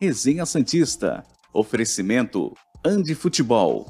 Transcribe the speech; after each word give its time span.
Resenha 0.00 0.46
Santista. 0.46 1.24
Oferecimento 1.52 2.54
Andi 2.86 3.16
Futebol. 3.16 3.84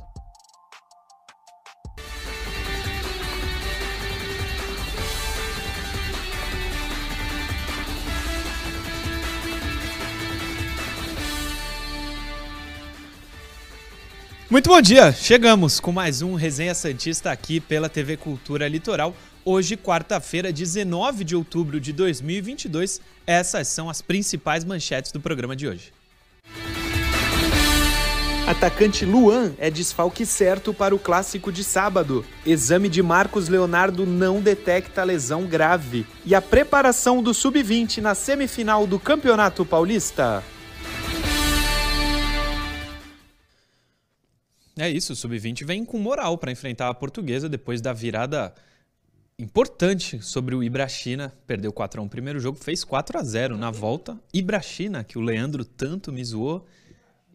Muito 14.50 14.70
bom 14.70 14.80
dia! 14.80 15.12
Chegamos 15.12 15.78
com 15.78 15.92
mais 15.92 16.22
um 16.22 16.34
Resenha 16.34 16.74
Santista 16.74 17.30
aqui 17.30 17.60
pela 17.60 17.90
TV 17.90 18.16
Cultura 18.16 18.66
Litoral. 18.66 19.14
Hoje, 19.44 19.76
quarta-feira, 19.76 20.50
19 20.50 21.22
de 21.22 21.36
outubro 21.36 21.78
de 21.78 21.92
2022. 21.92 22.98
Essas 23.26 23.68
são 23.68 23.90
as 23.90 24.00
principais 24.00 24.64
manchetes 24.64 25.12
do 25.12 25.20
programa 25.20 25.54
de 25.54 25.68
hoje. 25.68 25.97
Atacante 28.48 29.04
Luan 29.04 29.52
é 29.58 29.70
desfalque 29.70 30.24
certo 30.24 30.72
para 30.72 30.94
o 30.94 30.98
clássico 30.98 31.52
de 31.52 31.62
sábado. 31.62 32.24
Exame 32.46 32.88
de 32.88 33.02
Marcos 33.02 33.46
Leonardo 33.46 34.06
não 34.06 34.40
detecta 34.40 35.04
lesão 35.04 35.44
grave. 35.44 36.06
E 36.24 36.34
a 36.34 36.40
preparação 36.40 37.22
do 37.22 37.34
Sub-20 37.34 37.98
na 37.98 38.14
semifinal 38.14 38.86
do 38.86 38.98
Campeonato 38.98 39.66
Paulista. 39.66 40.42
É 44.78 44.88
isso, 44.88 45.12
o 45.12 45.16
Sub-20 45.16 45.66
vem 45.66 45.84
com 45.84 45.98
moral 45.98 46.38
para 46.38 46.50
enfrentar 46.50 46.88
a 46.88 46.94
portuguesa 46.94 47.50
depois 47.50 47.82
da 47.82 47.92
virada 47.92 48.54
importante 49.38 50.22
sobre 50.22 50.54
o 50.54 50.62
Ibrachina. 50.62 51.34
Perdeu 51.46 51.70
4x1 51.70 51.96
no 52.02 52.08
primeiro 52.08 52.40
jogo, 52.40 52.56
fez 52.56 52.82
4x0 52.82 53.58
na 53.58 53.70
volta. 53.70 54.18
Ibrachina, 54.32 55.04
que 55.04 55.18
o 55.18 55.20
Leandro 55.20 55.66
tanto 55.66 56.10
me 56.10 56.24
zoou 56.24 56.66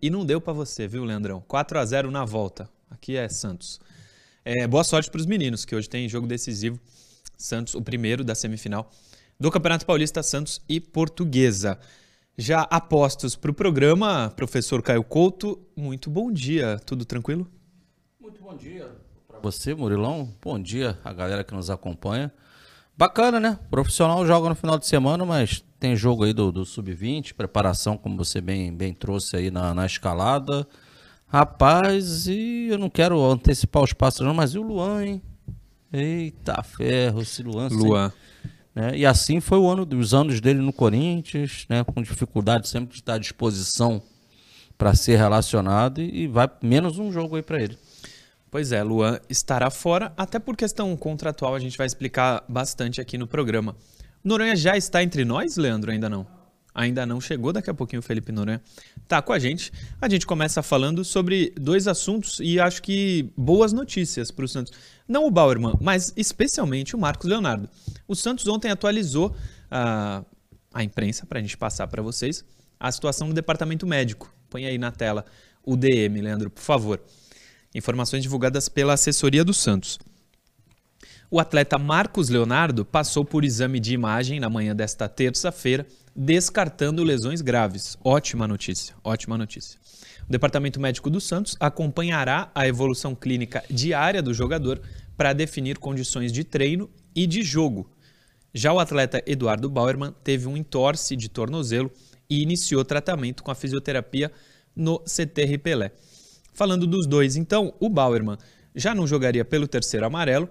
e 0.04 0.10
não 0.10 0.26
deu 0.26 0.42
para 0.42 0.52
você, 0.52 0.86
viu, 0.86 1.06
Leandrão? 1.06 1.42
4x0 1.48 2.10
na 2.10 2.26
volta. 2.26 2.70
Aqui 2.92 3.16
é 3.16 3.30
Santos. 3.30 3.80
É, 4.44 4.68
boa 4.68 4.84
sorte 4.84 5.10
para 5.10 5.22
os 5.22 5.26
meninos, 5.26 5.64
que 5.64 5.74
hoje 5.74 5.88
tem 5.88 6.10
jogo 6.10 6.28
decisivo. 6.28 6.78
Santos, 7.38 7.74
o 7.74 7.82
primeiro 7.82 8.22
da 8.22 8.36
semifinal 8.36 8.92
do 9.40 9.50
Campeonato 9.50 9.86
Paulista, 9.86 10.22
Santos 10.22 10.60
e 10.68 10.82
Portuguesa. 10.82 11.80
Já 12.38 12.64
apostos 12.64 13.38
para 13.38 13.50
o 13.50 13.54
programa, 13.54 14.30
professor 14.36 14.84
Caio 14.84 15.06
Couto, 15.06 15.58
muito 15.74 16.10
bom 16.10 16.30
dia, 16.30 16.82
tudo 16.86 17.06
tranquilo? 17.06 17.50
Muito 18.20 18.42
bom 18.42 18.58
dia 18.58 18.92
para 19.26 19.40
você, 19.40 19.74
Murilão. 19.74 20.30
Bom 20.42 20.60
dia 20.60 21.00
a 21.02 21.14
galera 21.14 21.46
que 21.46 21.54
nos 21.54 21.70
acompanha. 21.70 22.30
Bacana, 22.98 23.40
né? 23.40 23.58
profissional 23.72 24.28
joga 24.28 24.50
no 24.50 24.56
final 24.56 24.78
de 24.78 24.86
semana, 24.86 25.24
mas 25.26 25.64
tem 25.84 25.98
jogo 25.98 26.24
aí 26.24 26.32
do, 26.32 26.50
do 26.50 26.64
Sub-20, 26.64 27.34
preparação, 27.34 27.98
como 27.98 28.16
você 28.16 28.40
bem, 28.40 28.74
bem 28.74 28.94
trouxe 28.94 29.36
aí 29.36 29.52
na, 29.52 29.74
na 29.74 29.86
escalada. 29.86 30.66
Rapaz, 31.28 32.26
e 32.26 32.68
eu 32.70 32.78
não 32.78 32.90
quero 32.90 33.22
antecipar 33.22 33.84
os 33.84 33.92
passos 33.92 34.26
não, 34.26 34.34
mas 34.34 34.54
e 34.54 34.58
o 34.58 34.62
Luan, 34.62 35.04
hein? 35.04 35.22
Eita 35.92 36.64
ferro, 36.64 37.22
esse 37.22 37.44
Luan. 37.44 37.68
Luan. 37.68 38.14
Né? 38.74 39.00
E 39.00 39.06
assim 39.06 39.42
foi 39.42 39.58
o 39.58 39.70
ano 39.70 39.86
dos 39.86 40.14
anos 40.14 40.40
dele 40.40 40.62
no 40.62 40.72
Corinthians, 40.72 41.66
né? 41.68 41.84
com 41.84 42.02
dificuldade 42.02 42.70
sempre 42.70 42.92
de 42.92 43.02
estar 43.02 43.16
à 43.16 43.18
disposição 43.18 44.02
para 44.78 44.96
ser 44.96 45.18
relacionado 45.18 46.02
e, 46.02 46.24
e 46.24 46.28
vai 46.28 46.50
menos 46.62 46.98
um 46.98 47.12
jogo 47.12 47.36
aí 47.36 47.44
para 47.44 47.62
ele. 47.62 47.78
Pois 48.50 48.72
é, 48.72 48.82
Luan 48.82 49.20
estará 49.30 49.70
fora, 49.70 50.14
até 50.16 50.40
por 50.40 50.56
questão 50.56 50.96
contratual, 50.96 51.54
a 51.54 51.60
gente 51.60 51.78
vai 51.78 51.88
explicar 51.88 52.42
bastante 52.48 53.02
aqui 53.02 53.18
no 53.18 53.28
programa. 53.28 53.76
Noronha 54.24 54.56
já 54.56 54.78
está 54.78 55.04
entre 55.04 55.26
nós, 55.26 55.58
Leandro? 55.58 55.92
Ainda 55.92 56.10
não? 56.10 56.26
Ainda 56.76 57.06
não 57.06 57.22
chegou, 57.22 57.54
daqui 57.54 57.70
a 57.70 57.74
pouquinho 57.74 58.00
o 58.00 58.04
Felipe 58.04 58.32
Noronha 58.32 58.62
tá 59.08 59.22
com 59.22 59.32
a 59.32 59.38
gente. 59.38 59.72
A 60.02 60.10
gente 60.10 60.26
começa 60.26 60.64
falando 60.64 61.06
sobre 61.06 61.54
dois 61.56 61.88
assuntos 61.88 62.40
e 62.40 62.60
acho 62.60 62.82
que 62.82 63.32
boas 63.38 63.72
notícias 63.72 64.32
para 64.32 64.46
o 64.46 64.48
Santos. 64.48 64.74
Não 65.08 65.28
o 65.28 65.32
Bauerman, 65.32 65.76
mas 65.80 66.12
especialmente 66.16 66.96
o 66.96 67.00
Marcos 67.00 67.30
Leonardo. 67.30 67.70
O 68.08 68.16
Santos 68.16 68.48
ontem 68.48 68.72
atualizou 68.72 69.36
a, 69.70 70.24
a 70.74 70.84
imprensa 70.84 71.28
para 71.28 71.38
a 71.38 71.42
gente 71.42 71.56
passar 71.56 71.88
para 71.88 72.02
vocês 72.02 72.44
a 72.80 72.92
situação 72.92 73.28
do 73.28 73.34
departamento 73.36 73.86
médico. 73.86 74.34
Põe 74.50 74.66
aí 74.66 74.78
na 74.78 74.92
tela 74.92 75.26
o 75.64 75.76
DM, 75.76 76.22
Leandro, 76.22 76.50
por 76.50 76.62
favor. 76.62 77.00
Informações 77.76 78.24
divulgadas 78.24 78.68
pela 78.68 78.94
assessoria 78.94 79.44
do 79.44 79.54
Santos. 79.54 80.00
O 81.34 81.40
atleta 81.40 81.80
Marcos 81.80 82.30
Leonardo 82.30 82.86
passou 82.86 83.26
por 83.26 83.44
exame 83.44 83.80
de 83.80 83.92
imagem 83.92 84.40
na 84.40 84.52
manhã 84.52 84.76
desta 84.76 85.10
terça-feira 85.10 85.84
descartando 86.16 87.04
lesões 87.04 87.42
graves. 87.42 87.98
Ótima 88.04 88.48
notícia, 88.48 88.94
ótima 89.04 89.36
notícia. 89.36 89.80
O 90.30 90.32
Departamento 90.32 90.80
Médico 90.80 91.10
do 91.10 91.20
Santos 91.20 91.58
acompanhará 91.60 92.52
a 92.54 92.68
evolução 92.68 93.16
clínica 93.16 93.64
diária 93.68 94.22
do 94.22 94.32
jogador 94.32 94.80
para 95.18 95.34
definir 95.34 95.80
condições 95.80 96.32
de 96.32 96.44
treino 96.44 96.88
e 97.16 97.26
de 97.26 97.42
jogo. 97.42 97.90
Já 98.54 98.72
o 98.72 98.78
atleta 98.78 99.20
Eduardo 99.26 99.72
Bauerman 99.72 100.14
teve 100.24 100.48
um 100.48 100.56
entorse 100.56 101.16
de 101.16 101.30
tornozelo 101.30 101.92
e 102.30 102.44
iniciou 102.44 102.86
tratamento 102.86 103.42
com 103.42 103.50
a 103.50 103.56
fisioterapia 103.56 104.32
no 104.76 105.00
CTR 105.00 105.58
Pelé. 105.58 105.94
Falando 106.54 106.86
dos 106.86 107.08
dois, 107.08 107.36
então, 107.36 107.74
o 107.80 107.90
Bauerman 107.90 108.38
já 108.76 108.94
não 108.94 109.08
jogaria 109.08 109.44
pelo 109.44 109.68
terceiro 109.68 110.06
amarelo, 110.06 110.48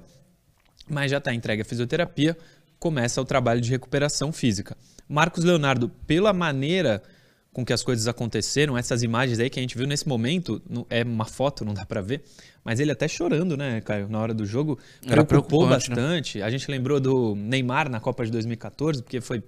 mas 0.88 1.10
já 1.10 1.18
está 1.18 1.32
entregue 1.32 1.62
à 1.62 1.64
fisioterapia, 1.64 2.36
começa 2.78 3.20
o 3.20 3.24
trabalho 3.24 3.60
de 3.60 3.70
recuperação 3.70 4.32
física. 4.32 4.76
Marcos 5.08 5.44
Leonardo, 5.44 5.88
pela 6.06 6.32
maneira 6.32 7.02
com 7.52 7.64
que 7.66 7.72
as 7.72 7.82
coisas 7.82 8.08
aconteceram, 8.08 8.78
essas 8.78 9.02
imagens 9.02 9.38
aí 9.38 9.50
que 9.50 9.58
a 9.58 9.62
gente 9.62 9.76
viu 9.76 9.86
nesse 9.86 10.08
momento, 10.08 10.62
é 10.88 11.02
uma 11.02 11.26
foto, 11.26 11.64
não 11.66 11.74
dá 11.74 11.84
para 11.84 12.00
ver, 12.00 12.22
mas 12.64 12.80
ele 12.80 12.90
até 12.90 13.06
chorando, 13.06 13.56
né, 13.58 13.82
Caio, 13.82 14.08
na 14.08 14.18
hora 14.18 14.32
do 14.32 14.46
jogo, 14.46 14.78
preocupou 15.06 15.64
né? 15.64 15.70
bastante. 15.70 16.38
Né? 16.38 16.44
A 16.44 16.50
gente 16.50 16.70
lembrou 16.70 16.98
do 16.98 17.34
Neymar 17.34 17.90
na 17.90 18.00
Copa 18.00 18.24
de 18.24 18.30
2014, 18.30 19.02
porque 19.02 19.20
foi 19.20 19.42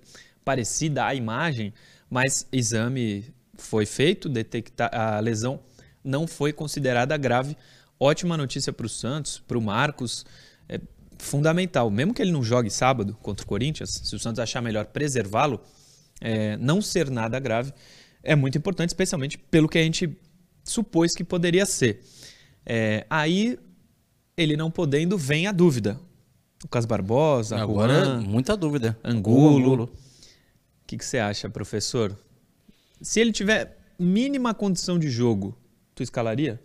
parecida 0.44 1.06
a 1.06 1.14
imagem, 1.14 1.72
mas 2.10 2.46
exame 2.52 3.24
foi 3.56 3.86
feito, 3.86 4.28
detectar 4.28 4.90
a 4.92 5.18
lesão 5.20 5.60
não 6.04 6.26
foi 6.26 6.52
considerada 6.52 7.16
grave. 7.16 7.56
Ótima 7.98 8.36
notícia 8.36 8.72
para 8.72 8.84
o 8.84 8.88
Santos, 8.88 9.42
para 9.48 9.56
o 9.56 9.62
Marcos. 9.62 10.26
É, 10.68 10.78
fundamental. 11.18 11.90
Mesmo 11.90 12.14
que 12.14 12.22
ele 12.22 12.32
não 12.32 12.42
jogue 12.42 12.70
sábado 12.70 13.16
contra 13.22 13.44
o 13.44 13.48
Corinthians, 13.48 14.00
se 14.04 14.14
o 14.14 14.18
Santos 14.18 14.38
achar 14.38 14.60
melhor 14.60 14.86
preservá-lo, 14.86 15.60
é, 16.20 16.56
não 16.56 16.80
ser 16.80 17.10
nada 17.10 17.38
grave, 17.38 17.72
é 18.22 18.34
muito 18.34 18.56
importante, 18.56 18.90
especialmente 18.90 19.36
pelo 19.38 19.68
que 19.68 19.78
a 19.78 19.82
gente 19.82 20.16
supôs 20.62 21.14
que 21.14 21.22
poderia 21.22 21.66
ser. 21.66 22.02
É, 22.64 23.06
aí, 23.10 23.58
ele 24.36 24.56
não 24.56 24.70
podendo, 24.70 25.18
vem 25.18 25.46
a 25.46 25.52
dúvida. 25.52 26.00
Lucas 26.62 26.86
Barbosa, 26.86 27.58
Agora, 27.58 28.04
Juan, 28.04 28.20
muita 28.22 28.56
dúvida. 28.56 28.98
Angulo. 29.04 29.84
O 29.84 29.88
que, 30.86 30.96
que 30.96 31.04
você 31.04 31.18
acha, 31.18 31.48
professor? 31.50 32.16
Se 33.02 33.20
ele 33.20 33.32
tiver 33.32 33.76
mínima 33.98 34.54
condição 34.54 34.98
de 34.98 35.10
jogo, 35.10 35.56
tu 35.94 36.02
escalaria? 36.02 36.60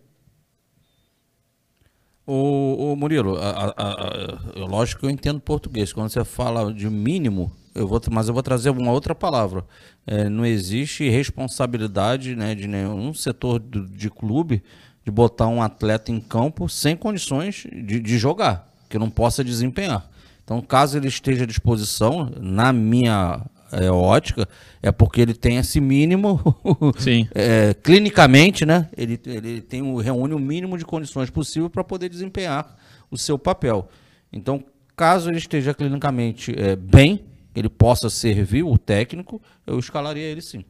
O 2.32 2.96
Murilo, 2.96 3.38
a, 3.38 3.74
a, 3.76 3.84
a, 3.86 4.66
lógico 4.66 5.02
que 5.02 5.08
eu 5.08 5.10
entendo 5.10 5.40
português. 5.40 5.92
Quando 5.92 6.10
você 6.10 6.24
fala 6.24 6.72
de 6.72 6.88
mínimo, 6.88 7.52
eu 7.74 7.88
vou, 7.88 8.00
mas 8.12 8.28
eu 8.28 8.34
vou 8.34 8.44
trazer 8.44 8.70
uma 8.70 8.92
outra 8.92 9.16
palavra. 9.16 9.66
É, 10.06 10.30
não 10.30 10.46
existe 10.46 11.10
responsabilidade 11.10 12.36
né, 12.36 12.54
de 12.54 12.68
nenhum 12.68 13.14
setor 13.16 13.60
de, 13.60 13.84
de 13.88 14.10
clube 14.12 14.62
de 15.04 15.12
botar 15.12 15.48
um 15.48 15.62
atleta 15.62 16.12
em 16.12 16.20
campo 16.20 16.70
sem 16.70 16.96
condições 16.96 17.66
de, 17.72 18.00
de 18.00 18.18
jogar, 18.18 18.72
que 18.88 19.00
não 19.00 19.10
possa 19.10 19.44
desempenhar. 19.44 20.08
Então, 20.44 20.62
caso 20.62 20.98
ele 20.98 21.08
esteja 21.08 21.46
à 21.46 21.48
disposição, 21.48 22.32
na 22.40 22.72
minha 22.72 23.42
é, 23.72 23.90
ótica, 23.92 24.48
é 24.82 24.92
porque 24.92 25.22
ele 25.22 25.34
tem 25.34 25.58
esse 25.58 25.80
mínimo, 25.80 26.40
é, 27.34 27.74
clinicamente, 27.74 28.66
né? 28.66 28.90
Ele, 28.96 29.20
ele 29.26 29.62
tem 29.62 29.82
o, 29.82 29.98
reúne 29.98 30.34
o 30.34 30.40
mínimo 30.40 30.78
de 30.78 30.86
condições 30.86 31.30
possível 31.30 31.70
para 31.70 31.84
poder 31.84 32.10
desempenhar 32.10 32.78
o 33.10 33.18
seu 33.18 33.38
papel. 33.38 33.90
Então, 34.32 34.64
caso 34.96 35.30
ele 35.30 35.38
esteja 35.38 35.74
clinicamente 35.74 36.54
é, 36.58 36.76
bem, 36.76 37.26
ele 37.56 37.70
possa 37.70 38.10
servir 38.10 38.64
o 38.64 38.78
técnico, 38.78 39.42
eu 39.66 39.80
escalaria 39.80 40.24
ele 40.24 40.42
sim. 40.42 40.64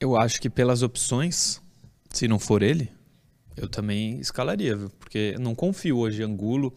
Eu 0.00 0.16
acho 0.16 0.40
que 0.40 0.48
pelas 0.48 0.82
opções, 0.82 1.60
se 2.10 2.28
não 2.28 2.38
for 2.38 2.62
ele, 2.62 2.90
eu 3.56 3.68
também 3.68 4.20
escalaria, 4.20 4.76
viu? 4.76 4.90
porque 4.90 5.36
não 5.40 5.54
confio 5.54 5.98
hoje 5.98 6.22
em 6.22 6.24
Angulo, 6.24 6.72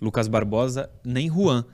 Lucas 0.00 0.28
Barbosa, 0.28 0.90
nem 1.04 1.28
Juan. 1.28 1.64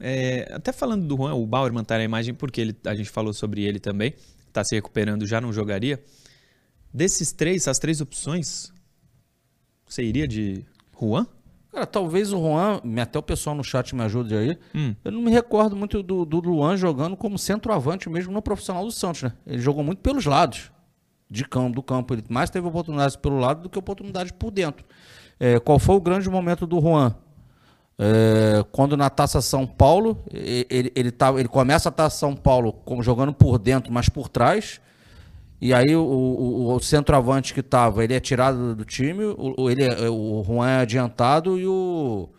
É, 0.00 0.50
até 0.52 0.72
falando 0.72 1.06
do 1.06 1.16
Juan, 1.16 1.34
o 1.34 1.46
Bauer 1.46 1.72
manter 1.72 1.94
a 1.94 2.02
imagem 2.02 2.34
porque 2.34 2.60
ele, 2.60 2.76
a 2.86 2.94
gente 2.94 3.10
falou 3.10 3.34
sobre 3.34 3.62
ele 3.62 3.78
também, 3.78 4.14
está 4.48 4.64
se 4.64 4.74
recuperando, 4.74 5.26
já 5.26 5.40
não 5.40 5.52
jogaria. 5.52 6.02
Desses 6.92 7.32
três, 7.32 7.68
as 7.68 7.78
três 7.78 8.00
opções, 8.00 8.72
você 9.86 10.02
iria 10.02 10.26
de 10.26 10.64
Juan? 10.98 11.26
Cara, 11.70 11.86
talvez 11.86 12.32
o 12.32 12.38
Juan, 12.38 12.80
até 13.00 13.18
o 13.18 13.22
pessoal 13.22 13.54
no 13.54 13.62
chat 13.62 13.94
me 13.94 14.02
ajude 14.02 14.34
aí. 14.34 14.58
Hum. 14.74 14.94
Eu 15.04 15.12
não 15.12 15.22
me 15.22 15.30
recordo 15.30 15.76
muito 15.76 16.02
do, 16.02 16.24
do 16.24 16.40
Luan 16.40 16.76
jogando 16.76 17.16
como 17.16 17.38
centroavante 17.38 18.08
mesmo 18.08 18.32
no 18.32 18.42
profissional 18.42 18.84
do 18.84 18.90
Santos, 18.90 19.22
né? 19.22 19.32
Ele 19.46 19.60
jogou 19.60 19.84
muito 19.84 20.00
pelos 20.00 20.24
lados 20.26 20.72
de 21.30 21.44
campo, 21.44 21.76
do 21.76 21.82
campo. 21.82 22.14
Ele 22.14 22.24
mais 22.28 22.50
teve 22.50 22.66
oportunidades 22.66 23.14
pelo 23.14 23.38
lado 23.38 23.62
do 23.62 23.70
que 23.70 23.78
oportunidades 23.78 24.32
por 24.32 24.50
dentro. 24.50 24.84
É, 25.38 25.60
qual 25.60 25.78
foi 25.78 25.94
o 25.94 26.00
grande 26.00 26.28
momento 26.28 26.66
do 26.66 26.80
Juan? 26.80 27.14
É, 28.02 28.64
quando 28.72 28.96
na 28.96 29.10
Taça 29.10 29.42
São 29.42 29.66
Paulo, 29.66 30.16
ele, 30.32 30.90
ele, 30.96 31.10
tá, 31.10 31.30
ele 31.38 31.48
começa 31.48 31.90
a 31.90 31.92
Taça 31.92 32.16
São 32.16 32.34
Paulo 32.34 32.72
como 32.72 33.02
jogando 33.02 33.30
por 33.32 33.58
dentro, 33.58 33.92
mas 33.92 34.08
por 34.08 34.26
trás. 34.28 34.80
E 35.60 35.74
aí 35.74 35.94
o, 35.94 36.00
o, 36.02 36.74
o 36.74 36.80
centroavante 36.80 37.52
que 37.52 37.60
estava, 37.60 38.02
ele 38.02 38.14
é 38.14 38.20
tirado 38.20 38.74
do- 38.74 38.84
time, 38.86 39.24
o, 39.24 39.54
o- 39.58 39.70
ele 39.70 39.84
é- 39.84 40.08
o 40.08 40.42
Juan 40.46 40.66
é 40.70 40.80
adiantado 40.80 41.58
e 41.58 41.66
o, 41.66 42.30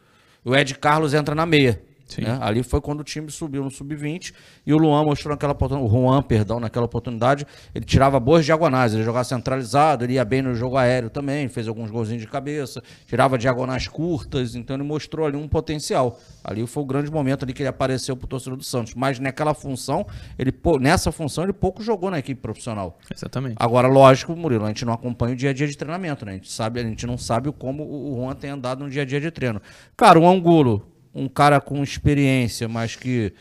o 0.44 0.56
Ed 0.56 0.74
Carlos 0.80 1.14
entra 1.14 1.36
na 1.36 1.46
meia. 1.46 1.80
Né? 2.20 2.38
Ali 2.42 2.64
foi 2.64 2.82
quando 2.82 3.02
o 3.02 3.04
time 3.04 3.30
subiu 3.32 3.64
no 3.64 3.72
sub-20 3.72 4.34
e 4.66 4.74
o 4.74 4.78
Luan 4.78 5.04
mostrou 5.06 5.32
naquela 5.32 5.54
oportunidade, 5.54 5.94
o 5.94 6.02
Juan, 6.02 6.22
perdão, 6.22 6.60
naquela 6.60 6.86
oportunidade, 6.86 7.46
ele 7.74 7.86
tirava 7.86 8.20
boas 8.20 8.44
diagonais, 8.44 8.94
ele 8.94 9.04
jogava 9.04 9.24
centralizado, 9.24 10.04
ele 10.04 10.14
ia 10.14 10.26
bem 10.26 10.42
no 10.42 10.56
jogo 10.56 10.78
aéreo 10.78 11.10
também, 11.10 11.48
fez 11.48 11.68
alguns 11.68 11.92
golzinhos 11.92 12.22
de 12.22 12.28
cabeça, 12.28 12.84
tirava 13.06 13.38
diagonais 13.38 13.88
curtas, 13.88 14.56
então 14.56 14.76
ele 14.76 14.84
mostrou 14.84 15.26
ali 15.26 15.38
um 15.38 15.48
potencial. 15.48 16.20
Ali 16.44 16.66
foi 16.66 16.84
o 16.84 16.86
grande 16.86 17.12
momento 17.12 17.44
ali 17.44 17.54
que 17.54 17.62
ele 17.62 17.70
apareceu 17.70 18.18
pro 18.18 18.28
torcedor 18.28 18.58
do 18.58 18.64
Santos, 18.64 18.96
mas 18.96 19.20
naquela 19.20 19.54
função, 19.54 20.06
ele 20.38 20.54
nessa 20.80 21.12
função 21.12 21.44
ele 21.44 21.54
pouco 21.54 21.84
jogou 21.84 22.10
na 22.10 22.20
equipe 22.20 22.42
profissional. 22.42 22.98
Exatamente. 23.14 23.56
Agora, 23.60 23.88
lógico, 23.88 24.36
Murilo, 24.36 24.66
a 24.66 24.68
gente 24.68 24.86
não 24.86 24.94
acompanha 24.94 25.34
o 25.34 25.36
dia 25.36 25.52
a 25.52 25.54
dia 25.54 25.68
de 25.68 25.78
treinamento, 25.78 26.26
né? 26.26 26.32
A 26.32 26.36
gente, 26.36 26.52
sabe, 26.52 26.80
a 26.80 26.84
gente 26.84 27.06
não 27.06 27.18
sabe 27.18 27.52
como 27.52 27.84
o 27.84 28.16
Juan 28.16 28.36
tem 28.36 28.50
andado 28.50 28.84
no 28.84 28.90
dia 28.90 29.04
a 29.04 29.06
dia 29.06 29.22
de 29.22 29.30
treino. 29.30 29.62
Cara, 29.96 30.20
o 30.20 30.28
Angulo, 30.28 30.86
um 31.14 31.28
cara 31.28 31.60
com 31.62 31.84
experiência, 31.84 32.68
mas 32.68 32.96
que 32.96 33.34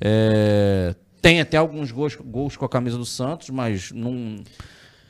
é, 0.00 0.94
tem 1.22 1.40
até 1.40 1.56
alguns 1.56 1.90
gols, 1.90 2.16
gols 2.16 2.56
com 2.56 2.64
a 2.64 2.68
camisa 2.68 2.96
do 2.98 3.04
Santos, 3.06 3.50
mas 3.50 3.90
não. 3.92 4.36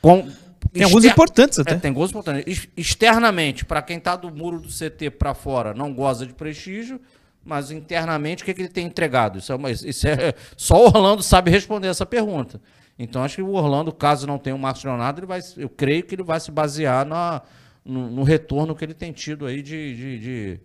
Com, 0.01 0.27
Tem 0.71 0.83
alguns 0.83 1.03
exter- 1.03 1.11
importantes 1.11 1.59
até. 1.59 1.73
É, 1.73 1.77
tem 1.77 1.91
gols 1.91 2.11
importantes. 2.11 2.43
Ex- 2.47 2.67
Externamente, 2.77 3.65
para 3.65 3.81
quem 3.81 3.99
tá 3.99 4.15
do 4.15 4.31
muro 4.33 4.59
do 4.59 4.69
CT 4.69 5.09
para 5.11 5.33
fora, 5.33 5.73
não 5.73 5.93
goza 5.93 6.25
de 6.25 6.33
prestígio, 6.33 6.99
mas 7.43 7.71
internamente, 7.71 8.43
o 8.43 8.45
que, 8.45 8.53
que 8.53 8.61
ele 8.61 8.69
tem 8.69 8.85
entregado? 8.87 9.39
Isso 9.39 9.51
é, 9.51 9.55
uma- 9.55 9.71
isso 9.71 10.07
é- 10.07 10.33
só 10.55 10.77
o 10.83 10.85
Orlando 10.87 11.21
sabe 11.23 11.51
responder 11.51 11.87
essa 11.87 12.05
pergunta. 12.05 12.61
Então, 12.97 13.21
acho 13.23 13.35
que 13.35 13.41
o 13.41 13.51
Orlando, 13.51 13.91
caso 13.91 14.25
não 14.25 14.37
tenha 14.37 14.55
o 14.55 14.59
Marcos 14.59 14.83
Leonardo, 14.85 15.19
ele 15.19 15.27
vai, 15.27 15.41
eu 15.57 15.67
creio 15.67 16.03
que 16.03 16.15
ele 16.15 16.23
vai 16.23 16.39
se 16.39 16.49
basear 16.49 17.05
na, 17.05 17.41
no, 17.83 18.09
no 18.09 18.23
retorno 18.23 18.73
que 18.73 18.85
ele 18.85 18.93
tem 18.93 19.11
tido 19.11 19.45
aí 19.45 19.61
de, 19.61 19.95
de- 19.95 20.19
de, 20.19 20.59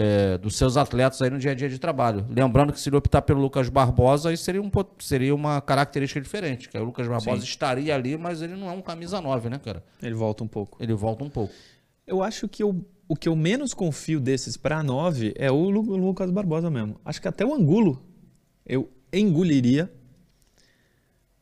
é, 0.00 0.38
dos 0.38 0.54
seus 0.56 0.76
atletas 0.76 1.20
aí 1.20 1.28
no 1.28 1.38
dia 1.40 1.50
a 1.50 1.54
dia 1.56 1.68
de 1.68 1.76
trabalho. 1.76 2.24
Lembrando 2.30 2.72
que 2.72 2.78
se 2.80 2.88
ele 2.88 2.94
optar 2.96 3.20
pelo 3.22 3.40
Lucas 3.40 3.68
Barbosa, 3.68 4.28
aí 4.30 4.36
seria, 4.36 4.62
um, 4.62 4.70
seria 5.00 5.34
uma 5.34 5.60
característica 5.60 6.20
diferente. 6.20 6.68
Que 6.68 6.78
o 6.78 6.84
Lucas 6.84 7.08
Barbosa 7.08 7.40
Sim. 7.40 7.48
estaria 7.48 7.92
ali, 7.96 8.16
mas 8.16 8.40
ele 8.40 8.54
não 8.54 8.68
é 8.68 8.72
um 8.72 8.80
camisa 8.80 9.20
9, 9.20 9.48
né, 9.50 9.58
cara? 9.58 9.82
Ele 10.00 10.14
volta 10.14 10.44
um 10.44 10.46
pouco. 10.46 10.76
Ele 10.80 10.94
volta 10.94 11.24
um 11.24 11.28
pouco. 11.30 11.52
Eu 12.06 12.22
acho 12.22 12.46
que 12.46 12.62
eu, 12.62 12.84
o 13.08 13.16
que 13.16 13.28
eu 13.28 13.34
menos 13.34 13.74
confio 13.74 14.20
desses 14.20 14.56
pra 14.56 14.84
9 14.84 15.34
é 15.36 15.50
o 15.50 15.68
Lu- 15.68 15.96
Lucas 15.96 16.30
Barbosa 16.30 16.70
mesmo. 16.70 17.00
Acho 17.04 17.20
que 17.20 17.26
até 17.26 17.44
o 17.44 17.52
Angulo 17.52 18.00
eu 18.64 18.88
engoliria, 19.12 19.90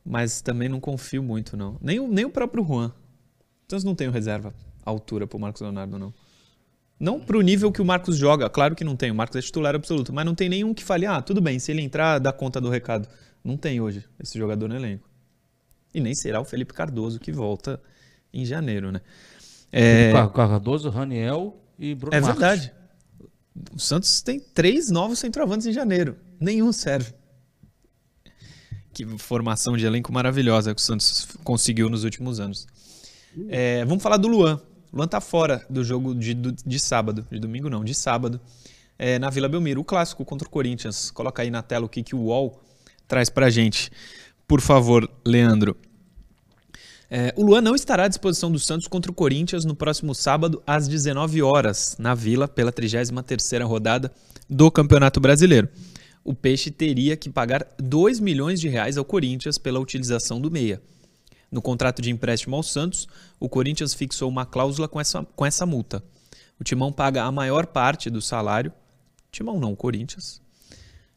mas 0.03 0.41
também 0.41 0.67
não 0.69 0.79
confio 0.79 1.21
muito, 1.21 1.55
não. 1.55 1.77
Nem 1.81 1.99
o, 1.99 2.07
nem 2.07 2.25
o 2.25 2.29
próprio 2.31 2.65
Juan. 2.65 2.91
Então 3.65 3.77
não 3.83 3.93
tenho 3.93 4.09
reserva 4.11 4.53
altura 4.85 5.27
pro 5.27 5.37
Marcos 5.37 5.61
Leonardo, 5.61 5.99
não. 5.99 6.13
Não 6.99 7.19
pro 7.19 7.41
nível 7.41 7.71
que 7.71 7.81
o 7.81 7.85
Marcos 7.85 8.17
joga, 8.17 8.49
claro 8.49 8.75
que 8.75 8.83
não 8.83 8.95
tem. 8.95 9.11
O 9.11 9.15
Marcos 9.15 9.35
é 9.37 9.41
titular 9.41 9.75
absoluto, 9.75 10.11
mas 10.11 10.25
não 10.25 10.33
tem 10.33 10.49
nenhum 10.49 10.73
que 10.73 10.83
fale, 10.83 11.05
ah, 11.05 11.21
tudo 11.21 11.39
bem, 11.39 11.59
se 11.59 11.71
ele 11.71 11.81
entrar, 11.81 12.17
dá 12.19 12.31
conta 12.33 12.59
do 12.59 12.69
recado. 12.69 13.07
Não 13.43 13.55
tem 13.55 13.79
hoje 13.79 14.03
esse 14.19 14.37
jogador 14.37 14.67
no 14.67 14.75
elenco. 14.75 15.07
E 15.93 15.99
nem 15.99 16.13
será 16.15 16.41
o 16.41 16.45
Felipe 16.45 16.73
Cardoso 16.73 17.19
que 17.19 17.31
volta 17.31 17.79
em 18.33 18.43
janeiro, 18.45 18.91
né? 18.91 19.01
É, 19.71 20.11
Car- 20.11 20.29
Cardoso, 20.31 20.89
Raniel 20.89 21.55
e 21.77 21.93
Bruno 21.93 22.15
é 22.15 22.19
Marques. 22.19 22.39
verdade. 22.39 22.73
O 23.73 23.79
Santos 23.79 24.21
tem 24.21 24.39
três 24.39 24.89
novos 24.89 25.19
centroavantes 25.19 25.65
em 25.67 25.73
janeiro. 25.73 26.15
Nenhum 26.39 26.71
serve. 26.71 27.13
Que 28.93 29.05
formação 29.17 29.77
de 29.77 29.85
elenco 29.85 30.11
maravilhosa 30.11 30.73
que 30.73 30.81
o 30.81 30.83
Santos 30.83 31.27
conseguiu 31.43 31.89
nos 31.89 32.03
últimos 32.03 32.39
anos. 32.39 32.65
É, 33.49 33.85
vamos 33.85 34.01
falar 34.01 34.17
do 34.17 34.27
Luan. 34.27 34.59
Luan 34.97 35.07
tá 35.07 35.21
fora 35.21 35.63
do 35.69 35.83
jogo 35.83 36.15
de, 36.15 36.33
de 36.33 36.79
sábado. 36.79 37.25
De 37.29 37.39
domingo 37.39 37.69
não, 37.69 37.83
de 37.83 37.93
sábado. 37.93 38.41
É, 38.97 39.19
na 39.19 39.29
Vila 39.29 39.47
Belmiro. 39.47 39.79
O 39.79 39.83
clássico 39.83 40.25
contra 40.25 40.47
o 40.47 40.51
Corinthians. 40.51 41.11
Coloca 41.11 41.43
aí 41.43 41.51
na 41.51 41.61
tela 41.61 41.85
o 41.85 41.89
que, 41.89 42.01
que 42.01 42.15
o 42.15 42.19
UOL 42.19 42.59
traz 43.07 43.29
pra 43.29 43.49
gente. 43.49 43.91
Por 44.47 44.59
favor, 44.59 45.07
Leandro. 45.23 45.77
É, 47.09 47.31
o 47.37 47.43
Luan 47.43 47.61
não 47.61 47.75
estará 47.75 48.05
à 48.05 48.07
disposição 48.07 48.51
do 48.51 48.57
Santos 48.57 48.87
contra 48.87 49.11
o 49.11 49.13
Corinthians 49.13 49.63
no 49.63 49.75
próximo 49.75 50.15
sábado, 50.15 50.61
às 50.65 50.87
19 50.87 51.41
horas, 51.41 51.95
na 51.99 52.15
Vila, 52.15 52.47
pela 52.47 52.73
33ª 52.73 53.65
rodada 53.65 54.11
do 54.49 54.69
Campeonato 54.71 55.19
Brasileiro. 55.19 55.69
O 56.23 56.33
Peixe 56.33 56.71
teria 56.71 57.15
que 57.15 57.29
pagar 57.29 57.65
2 57.77 58.19
milhões 58.19 58.59
de 58.59 58.67
reais 58.67 58.97
ao 58.97 59.05
Corinthians 59.05 59.57
pela 59.57 59.79
utilização 59.79 60.41
do 60.41 60.51
meia. 60.51 60.81
No 61.51 61.61
contrato 61.61 62.01
de 62.01 62.11
empréstimo 62.11 62.55
ao 62.55 62.63
Santos, 62.63 63.07
o 63.39 63.47
Corinthians 63.47 63.93
fixou 63.93 64.29
uma 64.29 64.45
cláusula 64.45 64.87
com 64.87 64.99
essa, 64.99 65.23
com 65.35 65.45
essa 65.45 65.65
multa. 65.65 66.03
O 66.59 66.63
Timão 66.63 66.91
paga 66.91 67.23
a 67.23 67.31
maior 67.31 67.67
parte 67.67 68.09
do 68.09 68.21
salário, 68.21 68.71
Timão 69.31 69.59
não, 69.59 69.73
o 69.73 69.77
Corinthians, 69.77 70.41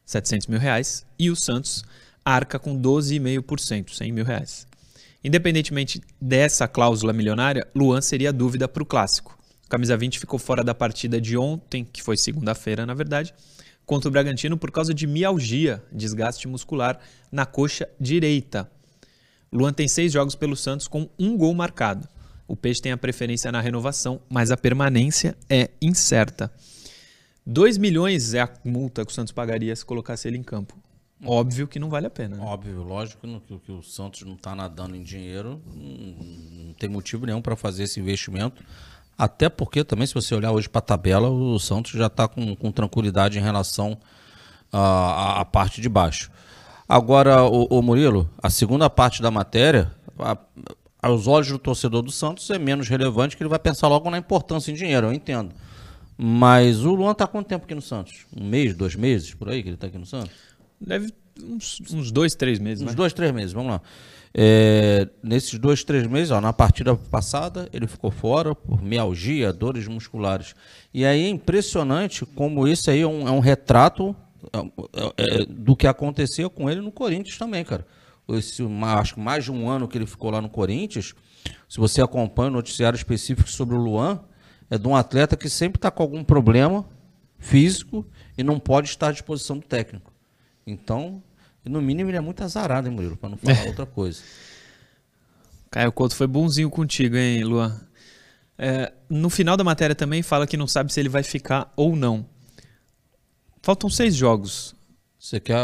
700 0.05 0.47
mil 0.47 0.59
reais, 0.59 1.05
e 1.17 1.29
o 1.29 1.35
Santos 1.35 1.83
arca 2.23 2.59
com 2.59 2.79
12,5%, 2.79 3.93
100 3.93 4.11
mil 4.11 4.25
reais. 4.25 4.67
Independentemente 5.23 6.01
dessa 6.19 6.67
cláusula 6.67 7.13
milionária, 7.13 7.67
Luan 7.75 8.01
seria 8.01 8.33
dúvida 8.33 8.67
para 8.67 8.83
o 8.83 8.85
clássico. 8.85 9.37
Camisa 9.69 9.95
20 9.95 10.19
ficou 10.19 10.39
fora 10.39 10.63
da 10.63 10.73
partida 10.73 11.21
de 11.21 11.37
ontem, 11.37 11.85
que 11.85 12.01
foi 12.01 12.17
segunda-feira, 12.17 12.85
na 12.85 12.93
verdade, 12.93 13.33
contra 13.85 14.09
o 14.09 14.11
Bragantino 14.11 14.57
por 14.57 14.71
causa 14.71 14.93
de 14.93 15.07
mialgia, 15.07 15.83
desgaste 15.91 16.47
muscular 16.47 16.99
na 17.31 17.45
coxa 17.45 17.87
direita. 17.99 18.69
Luan 19.51 19.73
tem 19.73 19.87
seis 19.87 20.11
jogos 20.13 20.33
pelo 20.35 20.55
Santos 20.55 20.87
com 20.87 21.09
um 21.19 21.35
gol 21.37 21.53
marcado. 21.53 22.07
O 22.47 22.55
Peixe 22.55 22.81
tem 22.81 22.91
a 22.91 22.97
preferência 22.97 23.51
na 23.51 23.59
renovação, 23.61 24.21
mas 24.29 24.49
a 24.51 24.57
permanência 24.57 25.37
é 25.49 25.69
incerta. 25.81 26.51
2 27.45 27.77
milhões 27.77 28.33
é 28.33 28.41
a 28.41 28.49
multa 28.63 29.03
que 29.05 29.11
o 29.11 29.15
Santos 29.15 29.31
pagaria 29.33 29.75
se 29.75 29.83
colocasse 29.85 30.27
ele 30.27 30.37
em 30.37 30.43
campo. 30.43 30.77
Óbvio 31.25 31.67
que 31.67 31.79
não 31.79 31.89
vale 31.89 32.07
a 32.07 32.09
pena. 32.09 32.37
né? 32.37 32.43
Óbvio, 32.43 32.81
lógico 32.83 33.27
que, 33.47 33.57
que 33.59 33.71
o- 33.71 33.83
Santos 33.83 34.21
não 34.23 34.33
está 34.33 34.55
nadando 34.55 34.95
em 34.95 35.03
dinheiro, 35.03 35.61
não, 35.75 36.65
não 36.67 36.73
tem 36.73 36.89
motivo 36.89 37.25
nenhum 37.25 37.41
para 37.41 37.55
fazer 37.55 37.83
esse 37.83 37.99
investimento. 37.99 38.63
Até 39.17 39.47
porque 39.49 39.83
também, 39.83 40.07
se 40.07 40.13
você 40.13 40.33
olhar 40.33 40.51
hoje 40.51 40.67
para 40.67 40.79
a 40.79 40.81
tabela, 40.81 41.29
o 41.29 41.59
Santos 41.59 41.91
já 41.91 42.07
está 42.07 42.27
com, 42.27 42.55
com 42.55 42.71
tranquilidade 42.71 43.37
em 43.37 43.41
relação 43.41 43.97
à 44.71 45.45
parte 45.45 45.79
de 45.81 45.89
baixo. 45.89 46.31
Agora, 46.91 47.45
o, 47.45 47.67
o 47.69 47.81
Murilo, 47.81 48.29
a 48.43 48.49
segunda 48.49 48.89
parte 48.89 49.21
da 49.21 49.31
matéria, 49.31 49.89
a- 50.19 50.37
aos 51.01 51.25
olhos 51.25 51.47
do 51.47 51.57
torcedor 51.57 52.01
do 52.01 52.11
Santos, 52.11 52.49
é 52.49 52.59
menos 52.59 52.89
relevante 52.89 53.37
que 53.37 53.41
ele 53.41 53.49
vai 53.49 53.59
pensar 53.59 53.87
logo 53.87 54.09
na 54.09 54.17
importância 54.17 54.73
em 54.73 54.75
dinheiro, 54.75 55.07
eu 55.07 55.13
entendo. 55.13 55.55
Mas 56.17 56.83
o 56.83 56.93
Luan 56.93 57.13
está 57.13 57.25
quanto 57.25 57.47
tempo 57.47 57.63
aqui 57.63 57.73
no 57.73 57.81
Santos? 57.81 58.25
Um 58.35 58.45
mês, 58.45 58.75
dois 58.75 58.93
meses, 58.93 59.33
por 59.33 59.47
aí 59.47 59.63
que 59.63 59.69
ele 59.69 59.75
está 59.75 59.87
aqui 59.87 59.97
no 59.97 60.05
Santos? 60.05 60.31
Deve 60.81 61.13
uns, 61.41 61.79
uns 61.93 62.11
dois, 62.11 62.35
três 62.35 62.59
meses. 62.59 62.83
Uns 62.83 62.89
né? 62.89 62.93
dois, 62.93 63.13
três 63.13 63.31
meses, 63.31 63.53
vamos 63.53 63.71
lá. 63.71 63.81
É, 64.33 65.07
nesses 65.23 65.57
dois, 65.57 65.85
três 65.85 66.05
meses, 66.05 66.29
ó, 66.29 66.41
na 66.41 66.51
partida 66.51 66.93
passada, 66.93 67.69
ele 67.71 67.87
ficou 67.87 68.11
fora 68.11 68.53
por 68.53 68.83
mialgia, 68.83 69.53
dores 69.53 69.87
musculares. 69.87 70.55
E 70.93 71.05
aí 71.05 71.23
é 71.23 71.29
impressionante 71.29 72.25
como 72.25 72.67
isso 72.67 72.91
aí 72.91 72.99
é 72.99 73.07
um, 73.07 73.29
é 73.29 73.31
um 73.31 73.39
retrato 73.39 74.13
do 75.49 75.75
que 75.75 75.87
acontecia 75.87 76.49
com 76.49 76.69
ele 76.69 76.81
no 76.81 76.91
Corinthians 76.91 77.37
também, 77.37 77.63
cara. 77.63 77.85
Esse, 78.29 78.63
acho 78.97 79.15
que 79.15 79.19
mais 79.19 79.43
de 79.43 79.51
um 79.51 79.69
ano 79.69 79.87
que 79.87 79.97
ele 79.97 80.05
ficou 80.05 80.31
lá 80.31 80.41
no 80.41 80.49
Corinthians, 80.49 81.13
se 81.67 81.77
você 81.77 82.01
acompanha 82.01 82.49
o 82.49 82.53
noticiário 82.53 82.95
específico 82.95 83.49
sobre 83.49 83.75
o 83.75 83.79
Luan, 83.79 84.21
é 84.69 84.77
de 84.77 84.87
um 84.87 84.95
atleta 84.95 85.35
que 85.35 85.49
sempre 85.49 85.77
está 85.77 85.91
com 85.91 86.01
algum 86.01 86.23
problema 86.23 86.85
físico 87.37 88.07
e 88.37 88.43
não 88.43 88.59
pode 88.59 88.87
estar 88.87 89.09
à 89.09 89.11
disposição 89.11 89.57
do 89.57 89.65
técnico. 89.65 90.13
Então, 90.65 91.21
no 91.65 91.81
mínimo, 91.81 92.09
ele 92.09 92.17
é 92.17 92.21
muito 92.21 92.43
azarado, 92.43 92.87
hein, 92.87 92.93
Murilo? 92.93 93.17
Para 93.17 93.29
não 93.29 93.37
falar 93.37 93.65
outra 93.67 93.85
coisa. 93.85 94.21
Caio 95.69 95.91
Couto 95.91 96.15
foi 96.15 96.27
bonzinho 96.27 96.69
contigo, 96.69 97.15
hein, 97.15 97.43
Luan? 97.43 97.81
É, 98.57 98.93
no 99.09 99.29
final 99.29 99.57
da 99.57 99.63
matéria 99.63 99.95
também 99.95 100.21
fala 100.21 100.45
que 100.45 100.55
não 100.55 100.67
sabe 100.67 100.93
se 100.93 100.99
ele 100.99 101.09
vai 101.09 101.23
ficar 101.23 101.71
ou 101.75 101.95
não. 101.95 102.25
Faltam 103.61 103.89
seis 103.89 104.15
jogos. 104.15 104.73
Você 105.19 105.39
quer 105.39 105.55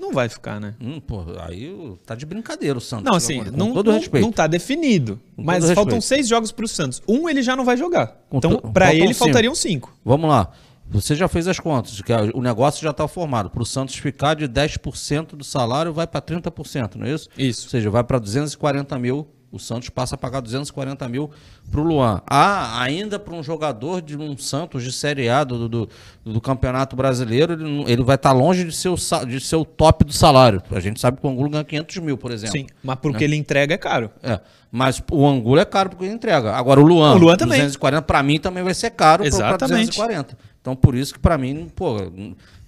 Não 0.00 0.12
vai 0.12 0.28
ficar, 0.28 0.60
né? 0.60 0.74
Hum, 0.80 1.00
pô, 1.00 1.24
aí 1.40 1.74
tá 2.06 2.14
de 2.14 2.24
brincadeira 2.24 2.78
o 2.78 2.80
Santos. 2.80 3.04
Não, 3.04 3.14
assim, 3.14 3.42
com 3.44 3.50
não, 3.50 3.72
todo 3.74 3.90
não, 3.90 3.98
respeito. 3.98 4.24
não 4.24 4.32
tá 4.32 4.46
definido. 4.46 5.20
Com 5.34 5.42
mas 5.42 5.64
faltam 5.64 5.96
respeito. 5.96 6.02
seis 6.02 6.28
jogos 6.28 6.52
pro 6.52 6.68
Santos. 6.68 7.02
Um 7.08 7.28
ele 7.28 7.42
já 7.42 7.56
não 7.56 7.64
vai 7.64 7.76
jogar. 7.76 8.16
Com 8.30 8.38
então, 8.38 8.52
faltam 8.52 8.88
ele 8.90 9.08
cinco. 9.08 9.18
faltariam 9.18 9.54
cinco. 9.54 9.92
Vamos 10.04 10.30
lá. 10.30 10.52
Você 10.90 11.14
já 11.14 11.28
fez 11.28 11.46
as 11.46 11.60
contas, 11.60 12.00
que 12.00 12.12
o 12.34 12.40
negócio 12.40 12.82
já 12.82 12.90
está 12.90 13.06
formado. 13.06 13.50
Para 13.50 13.62
o 13.62 13.66
Santos 13.66 13.96
ficar 13.96 14.34
de 14.34 14.48
10% 14.48 15.36
do 15.36 15.44
salário, 15.44 15.92
vai 15.92 16.06
para 16.06 16.22
30%, 16.22 16.94
não 16.94 17.06
é 17.06 17.12
isso? 17.12 17.28
Isso. 17.36 17.66
Ou 17.66 17.70
seja, 17.70 17.90
vai 17.90 18.02
para 18.02 18.18
240 18.18 18.98
mil. 18.98 19.28
O 19.50 19.58
Santos 19.58 19.88
passa 19.88 20.14
a 20.14 20.18
pagar 20.18 20.40
240 20.40 21.08
mil 21.08 21.30
para 21.70 21.80
o 21.80 21.82
Luan. 21.82 22.20
Ah, 22.26 22.82
ainda 22.82 23.18
para 23.18 23.34
um 23.34 23.42
jogador 23.42 24.02
de 24.02 24.16
um 24.16 24.36
Santos 24.36 24.82
de 24.82 24.92
Série 24.92 25.28
A 25.28 25.42
do, 25.42 25.68
do, 25.68 25.88
do 26.22 26.40
Campeonato 26.40 26.94
Brasileiro, 26.94 27.54
ele, 27.54 27.84
ele 27.90 28.02
vai 28.02 28.16
estar 28.16 28.32
longe 28.32 28.64
de 28.64 28.72
ser, 28.72 28.90
o, 28.90 28.96
de 29.26 29.40
ser 29.40 29.56
o 29.56 29.64
top 29.64 30.04
do 30.04 30.12
salário. 30.12 30.62
A 30.70 30.80
gente 30.80 31.00
sabe 31.00 31.18
que 31.18 31.26
o 31.26 31.30
Angulo 31.30 31.48
ganha 31.48 31.64
500 31.64 31.96
mil, 31.98 32.18
por 32.18 32.30
exemplo. 32.30 32.58
Sim, 32.58 32.66
mas 32.82 32.96
porque 32.96 33.24
ele 33.24 33.36
entrega 33.36 33.74
é 33.74 33.78
caro. 33.78 34.10
É, 34.22 34.38
mas 34.70 35.02
o 35.10 35.26
Angulo 35.26 35.60
é 35.60 35.64
caro 35.64 35.90
porque 35.90 36.04
ele 36.04 36.14
entrega. 36.14 36.52
Agora 36.52 36.78
o 36.78 36.84
Luan, 36.84 37.14
O 37.14 37.18
Luan 37.18 37.36
também. 37.36 37.58
240 37.58 38.02
para 38.02 38.22
mim 38.22 38.38
também 38.38 38.62
vai 38.62 38.74
ser 38.74 38.90
caro 38.90 39.22
para 39.22 39.28
Exatamente. 39.28 39.96
240. 39.96 40.36
Então 40.60 40.76
por 40.76 40.94
isso 40.94 41.14
que 41.14 41.20
para 41.20 41.38
mim, 41.38 41.70
pô, 41.74 41.96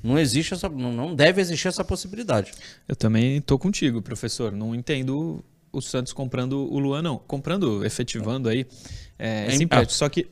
não 0.02 0.18
existe 0.18 0.54
essa, 0.54 0.68
não 0.68 1.14
deve 1.14 1.42
existir 1.42 1.68
essa 1.68 1.84
possibilidade. 1.84 2.52
Eu 2.88 2.96
também 2.96 3.40
tô 3.42 3.58
contigo, 3.58 4.00
professor. 4.00 4.50
Não 4.50 4.74
entendo 4.74 5.44
o 5.72 5.80
Santos 5.80 6.12
comprando 6.12 6.54
o 6.72 6.78
Luan, 6.78 7.02
não. 7.02 7.18
Comprando, 7.18 7.84
efetivando 7.84 8.48
aí 8.48 8.66
é, 9.18 9.46
esse 9.48 9.60
Em- 9.62 9.64
empréstimo. 9.64 9.96
Só 9.98 10.08
que 10.08 10.26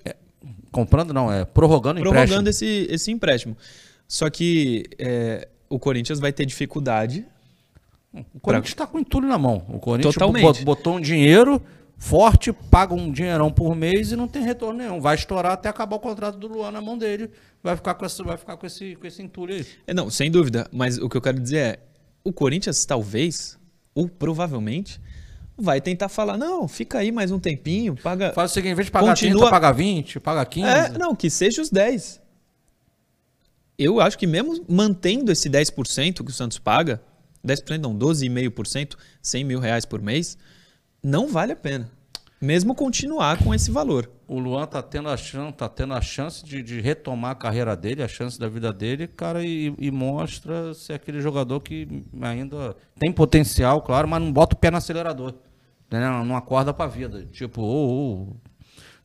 Comprando 0.71 1.13
não, 1.15 1.33
é 1.33 1.45
prorrogando 1.45 2.01
prorrogando 2.01 2.51
empréstimo. 2.51 2.71
esse, 2.71 2.93
esse 2.93 3.11
empréstimo. 3.11 3.57
Só 4.07 4.29
que 4.31 4.85
é, 4.99 5.49
o 5.69 5.79
Corinthians 5.79 6.19
vai 6.21 6.33
ter 6.33 6.45
dificuldade. 6.47 7.25
O 8.35 8.41
Corinthians 8.41 8.71
está 8.71 8.87
com 8.87 8.99
entulho 8.99 9.27
na 9.29 9.39
mão. 9.39 9.65
O 9.69 9.79
Corinthians 9.79 10.15
Totalmente. 10.15 10.43
bot- 10.43 10.65
botou 10.65 10.97
um 10.97 11.01
dinheiro 11.01 11.61
forte, 11.97 12.53
paga 12.53 12.95
um 12.95 13.11
dinheirão 13.11 13.51
por 13.51 13.75
mês 13.75 14.13
e 14.13 14.17
não 14.17 14.29
tem 14.29 14.43
retorno 14.43 14.79
nenhum. 14.79 15.01
Vai 15.01 15.15
estourar 15.17 15.53
até 15.53 15.69
acabar 15.69 15.97
o 15.97 16.01
contrato 16.01 16.39
do 16.39 16.47
Luan 16.47 16.71
na 16.71 16.81
mão 16.81 16.97
dele. 16.97 17.31
Vai 17.63 17.75
ficar 17.77 17.95
com 17.95 18.05
esse, 18.07 18.23
vai 18.23 18.37
ficar 18.37 18.57
com 18.57 18.67
esse, 18.67 18.95
com 18.97 19.07
esse 19.07 19.21
entulho 19.23 19.55
aí. 19.55 19.67
É, 19.87 19.93
não, 19.95 20.09
sem 20.11 20.31
dúvida. 20.31 20.69
Mas 20.73 20.99
o 20.99 21.09
que 21.09 21.17
eu 21.17 21.21
quero 21.23 21.41
dizer 21.41 21.57
é: 21.59 21.79
o 22.23 22.33
Corinthians 22.33 22.85
talvez, 22.85 23.59
ou 23.95 24.09
provavelmente, 24.09 25.01
vai 25.59 25.81
tentar 25.81 26.09
falar: 26.09 26.37
não, 26.37 26.69
fica 26.69 26.99
aí 26.99 27.11
mais 27.11 27.31
um 27.31 27.39
tempinho, 27.39 27.97
paga. 27.97 28.33
Faz 28.33 28.51
o 28.51 28.55
seguinte, 28.55 28.73
em 28.73 28.75
vez 28.75 28.87
de 28.87 28.93
pagar 28.93 29.09
Continua- 29.09 29.41
30, 29.43 29.51
paga 29.51 29.73
20, 29.73 30.21
paga 30.21 30.45
15. 30.47 30.69
É, 30.69 30.89
não, 30.99 31.15
que 31.15 31.29
seja 31.29 31.61
os 31.61 31.71
10. 31.71 32.21
Eu 33.79 34.01
acho 34.01 34.19
que 34.19 34.27
mesmo 34.27 34.65
mantendo 34.69 35.31
esse 35.31 35.49
10% 35.49 36.25
que 36.25 36.31
o 36.31 36.35
Santos 36.35 36.59
paga, 36.59 37.01
10% 37.47 37.79
não, 37.79 37.97
12,5%, 37.97 38.97
100 39.23 39.45
mil 39.45 39.61
reais 39.61 39.85
por 39.85 40.03
mês, 40.03 40.37
não 41.03 41.29
vale 41.29 41.53
a 41.53 41.57
pena. 41.57 41.91
Mesmo 42.41 42.75
continuar 42.75 43.43
com 43.43 43.53
esse 43.53 43.71
valor. 43.71 44.11
O 44.27 44.39
Luan 44.39 44.67
tá 44.67 44.81
tendo 44.83 45.09
a 45.09 45.17
chance, 45.17 45.53
tá 45.57 45.69
tendo 45.69 45.95
a 45.95 46.01
chance 46.01 46.45
de, 46.45 46.63
de 46.63 46.81
retomar 46.81 47.33
a 47.33 47.35
carreira 47.35 47.75
dele, 47.77 48.03
a 48.03 48.07
chance 48.09 48.39
da 48.39 48.49
vida 48.49 48.73
dele, 48.73 49.09
cara, 49.09 49.43
e, 49.45 49.75
e 49.79 49.91
mostra 49.91 50.73
ser 50.75 50.93
aquele 50.93 51.21
jogador 51.21 51.61
que 51.61 52.05
ainda 52.21 52.77
tem 52.99 53.11
potencial, 53.11 53.81
claro, 53.83 54.07
mas 54.07 54.21
não 54.23 54.33
bota 54.33 54.55
o 54.55 54.59
pé 54.59 54.71
no 54.71 54.77
acelerador. 54.77 55.35
Né? 55.91 56.01
Não, 56.01 56.25
não 56.25 56.37
acorda 56.37 56.73
pra 56.75 56.87
vida. 56.87 57.27
Tipo, 57.33 57.63
ô, 57.63 58.23
ô, 58.31 58.37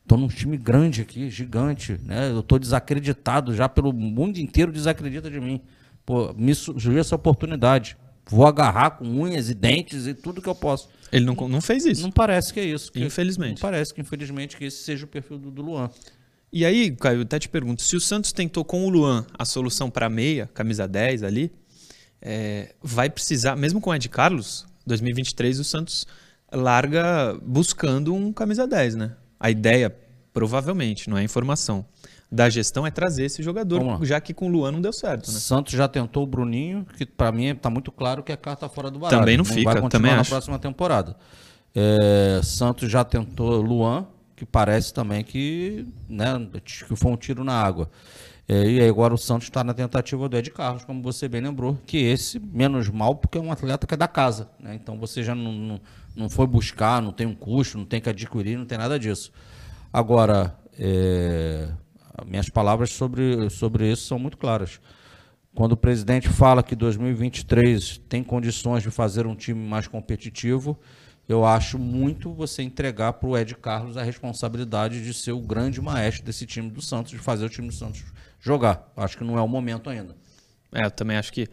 tô 0.08 0.18
num 0.18 0.28
time 0.28 0.58
grande 0.58 1.02
aqui, 1.02 1.30
gigante, 1.30 1.98
né? 2.04 2.30
Eu 2.32 2.44
tô 2.44 2.60
desacreditado 2.60 3.56
já 3.56 3.68
pelo 3.70 3.94
mundo 3.94 4.38
inteiro 4.38 4.72
desacredita 4.72 5.30
de 5.30 5.40
mim. 5.40 5.62
Pô, 6.06 6.34
me 6.34 6.54
surgiu 6.54 6.98
essa 7.00 7.16
oportunidade. 7.16 7.96
Vou 8.30 8.46
agarrar 8.46 8.92
com 8.92 9.06
unhas 9.06 9.50
e 9.50 9.54
dentes 9.54 10.08
e 10.08 10.14
tudo 10.14 10.42
que 10.42 10.48
eu 10.48 10.56
posso. 10.56 10.90
Ele 11.12 11.26
não, 11.26 11.36
não 11.48 11.62
fez 11.62 11.86
isso. 11.86 12.02
Não 12.02 12.12
parece 12.12 12.54
que 12.54 12.60
é 12.60 12.66
isso. 12.66 12.92
que- 12.92 13.04
Infelizmente. 13.04 13.62
Não 13.62 13.70
parece 13.70 13.94
que, 13.94 14.02
infelizmente, 14.02 14.58
que 14.58 14.66
esse 14.66 14.84
seja 14.84 15.06
o 15.06 15.08
perfil 15.08 15.38
do, 15.38 15.52
do 15.52 15.62
Luan. 15.62 15.90
E 16.52 16.66
aí, 16.66 16.92
Caio, 16.92 17.18
eu 17.20 17.22
até 17.24 17.38
te 17.40 17.50
pergunto: 17.50 17.82
se 17.82 17.96
o 17.96 18.00
Santos 18.02 18.32
tentou 18.32 18.64
com 18.64 18.86
o 18.86 18.90
Luan 18.90 19.26
a 19.38 19.44
solução 19.46 19.90
para 19.90 20.10
meia, 20.10 20.50
camisa 20.54 20.88
10 20.88 21.24
ali, 21.24 21.52
é, 22.22 22.74
vai 22.82 23.10
precisar, 23.10 23.56
mesmo 23.56 23.82
com 23.82 23.90
o 23.90 23.96
Ed 23.96 24.08
Carlos, 24.10 24.66
2023 24.86 25.60
o 25.60 25.64
Santos 25.64 26.08
larga 26.54 27.38
buscando 27.42 28.14
um 28.14 28.32
camisa 28.32 28.68
10, 28.68 28.96
né? 28.96 29.12
A 29.40 29.50
ideia, 29.50 29.94
provavelmente, 30.34 31.10
não 31.10 31.18
é 31.18 31.24
informação, 31.24 31.86
da 32.32 32.50
gestão 32.50 32.88
é 32.88 32.90
trazer 32.90 33.26
esse 33.26 33.44
jogador, 33.44 34.04
já 34.04 34.20
que 34.20 34.34
com 34.34 34.48
o 34.48 34.50
Luan 34.50 34.72
não 34.72 34.82
deu 34.82 34.92
certo, 34.92 35.32
né? 35.32 35.40
Santos 35.40 35.74
já 35.74 35.88
tentou 35.88 36.24
o 36.24 36.28
Bruninho, 36.28 36.86
que 36.98 37.06
pra 37.06 37.32
mim 37.32 37.54
tá 37.54 37.70
muito 37.70 37.92
claro 37.92 38.24
que 38.24 38.32
é 38.32 38.36
carta 38.36 38.68
fora 38.68 38.90
do 38.90 38.98
baralho. 38.98 39.20
Também 39.20 39.38
não 39.38 39.46
fica, 39.46 39.72
vai 39.72 39.76
continuar 39.76 39.90
também 39.90 40.12
na 40.14 40.22
acho. 40.22 40.30
próxima 40.32 40.58
temporada. 40.58 41.16
É, 41.76 42.42
Santos 42.44 42.92
já 42.92 43.04
tentou 43.04 43.62
Luan, 43.62 44.08
que 44.36 44.46
parece 44.46 44.94
também 44.94 45.24
que, 45.24 45.86
né, 46.10 46.48
que 46.64 46.96
foi 46.96 47.12
um 47.12 47.18
tiro 47.18 47.44
na 47.44 47.54
água. 47.54 47.90
É, 48.48 48.66
e 48.68 48.82
aí 48.82 48.90
agora 48.90 49.14
o 49.14 49.18
Santos 49.18 49.48
está 49.48 49.64
na 49.64 49.74
tentativa 49.74 50.28
do 50.28 50.36
Ed 50.36 50.52
Carlos, 50.52 50.84
como 50.84 51.02
você 51.02 51.30
bem 51.30 51.40
lembrou, 51.42 51.78
que 51.86 51.98
esse 51.98 52.40
menos 52.40 52.90
mal 52.90 53.16
porque 53.16 53.38
é 53.38 53.42
um 53.42 53.52
atleta 53.52 53.88
que 53.88 53.94
é 53.94 53.98
da 53.98 54.08
casa. 54.08 54.50
né? 54.60 54.76
Então 54.76 54.98
você 54.98 55.24
já 55.24 55.34
não, 55.34 55.52
não, 55.54 55.82
não 56.16 56.30
foi 56.30 56.48
buscar, 56.48 57.02
não 57.02 57.12
tem 57.12 57.26
um 57.28 57.36
custo, 57.36 57.78
não 57.78 57.86
tem 57.86 58.00
que 58.02 58.10
adquirir, 58.10 58.58
não 58.58 58.66
tem 58.66 58.78
nada 58.78 59.00
disso. 59.00 59.32
Agora, 59.92 60.58
é, 60.78 61.70
minhas 62.26 62.50
palavras 62.50 62.92
sobre, 62.92 63.50
sobre 63.50 63.92
isso 63.92 64.08
são 64.08 64.20
muito 64.20 64.38
claras. 64.38 64.80
Quando 65.56 65.74
o 65.74 65.78
presidente 65.78 66.30
fala 66.30 66.64
que 66.64 66.76
2023 66.76 68.02
tem 68.10 68.24
condições 68.24 68.82
de 68.82 68.90
fazer 68.90 69.28
um 69.28 69.36
time 69.36 69.68
mais 69.68 69.88
competitivo, 69.88 70.80
eu 71.30 71.46
acho 71.46 71.78
muito 71.78 72.34
você 72.34 72.64
entregar 72.64 73.14
para 73.14 73.30
o 73.30 73.38
Ed 73.38 73.56
Carlos 73.56 73.96
a 73.96 74.04
responsabilidade 74.04 75.04
de 75.04 75.14
ser 75.14 75.32
o 75.32 75.40
grande 75.40 75.80
maestro 75.80 76.26
desse 76.26 76.46
time 76.46 76.70
do 76.70 76.82
Santos, 76.82 77.12
de 77.12 77.20
fazer 77.20 77.46
o 77.46 77.50
time 77.50 77.68
do 77.68 77.74
Santos 77.74 78.04
jogar. 78.42 78.92
Acho 78.98 79.18
que 79.18 79.24
não 79.24 79.38
é 79.38 79.42
o 79.42 79.48
momento 79.48 79.90
ainda. 79.90 80.16
É, 80.74 80.86
eu 80.86 80.92
também 80.92 81.18
acho 81.18 81.32
que, 81.32 81.48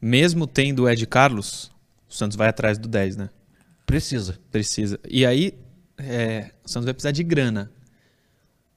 mesmo 0.00 0.46
tendo 0.46 0.84
o 0.84 0.88
Ed 0.88 1.06
Carlos, 1.06 1.70
o 2.08 2.14
Santos 2.14 2.36
vai 2.36 2.48
atrás 2.48 2.76
do 2.76 2.88
10, 2.88 3.16
né? 3.16 3.30
Precisa. 3.86 4.38
Precisa. 4.50 4.98
E 5.08 5.24
aí, 5.24 5.58
é, 5.98 6.50
o 6.64 6.68
Santos 6.68 6.84
vai 6.84 6.94
precisar 6.94 7.12
de 7.12 7.22
grana. 7.22 7.70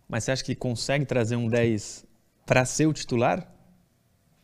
Mas 0.08 0.24
você 0.24 0.32
acha 0.32 0.44
que 0.44 0.56
consegue 0.56 1.06
trazer 1.06 1.36
um 1.36 1.48
10 1.48 2.06
para 2.46 2.66
ser 2.66 2.86
o 2.86 2.94
titular? 2.94 3.54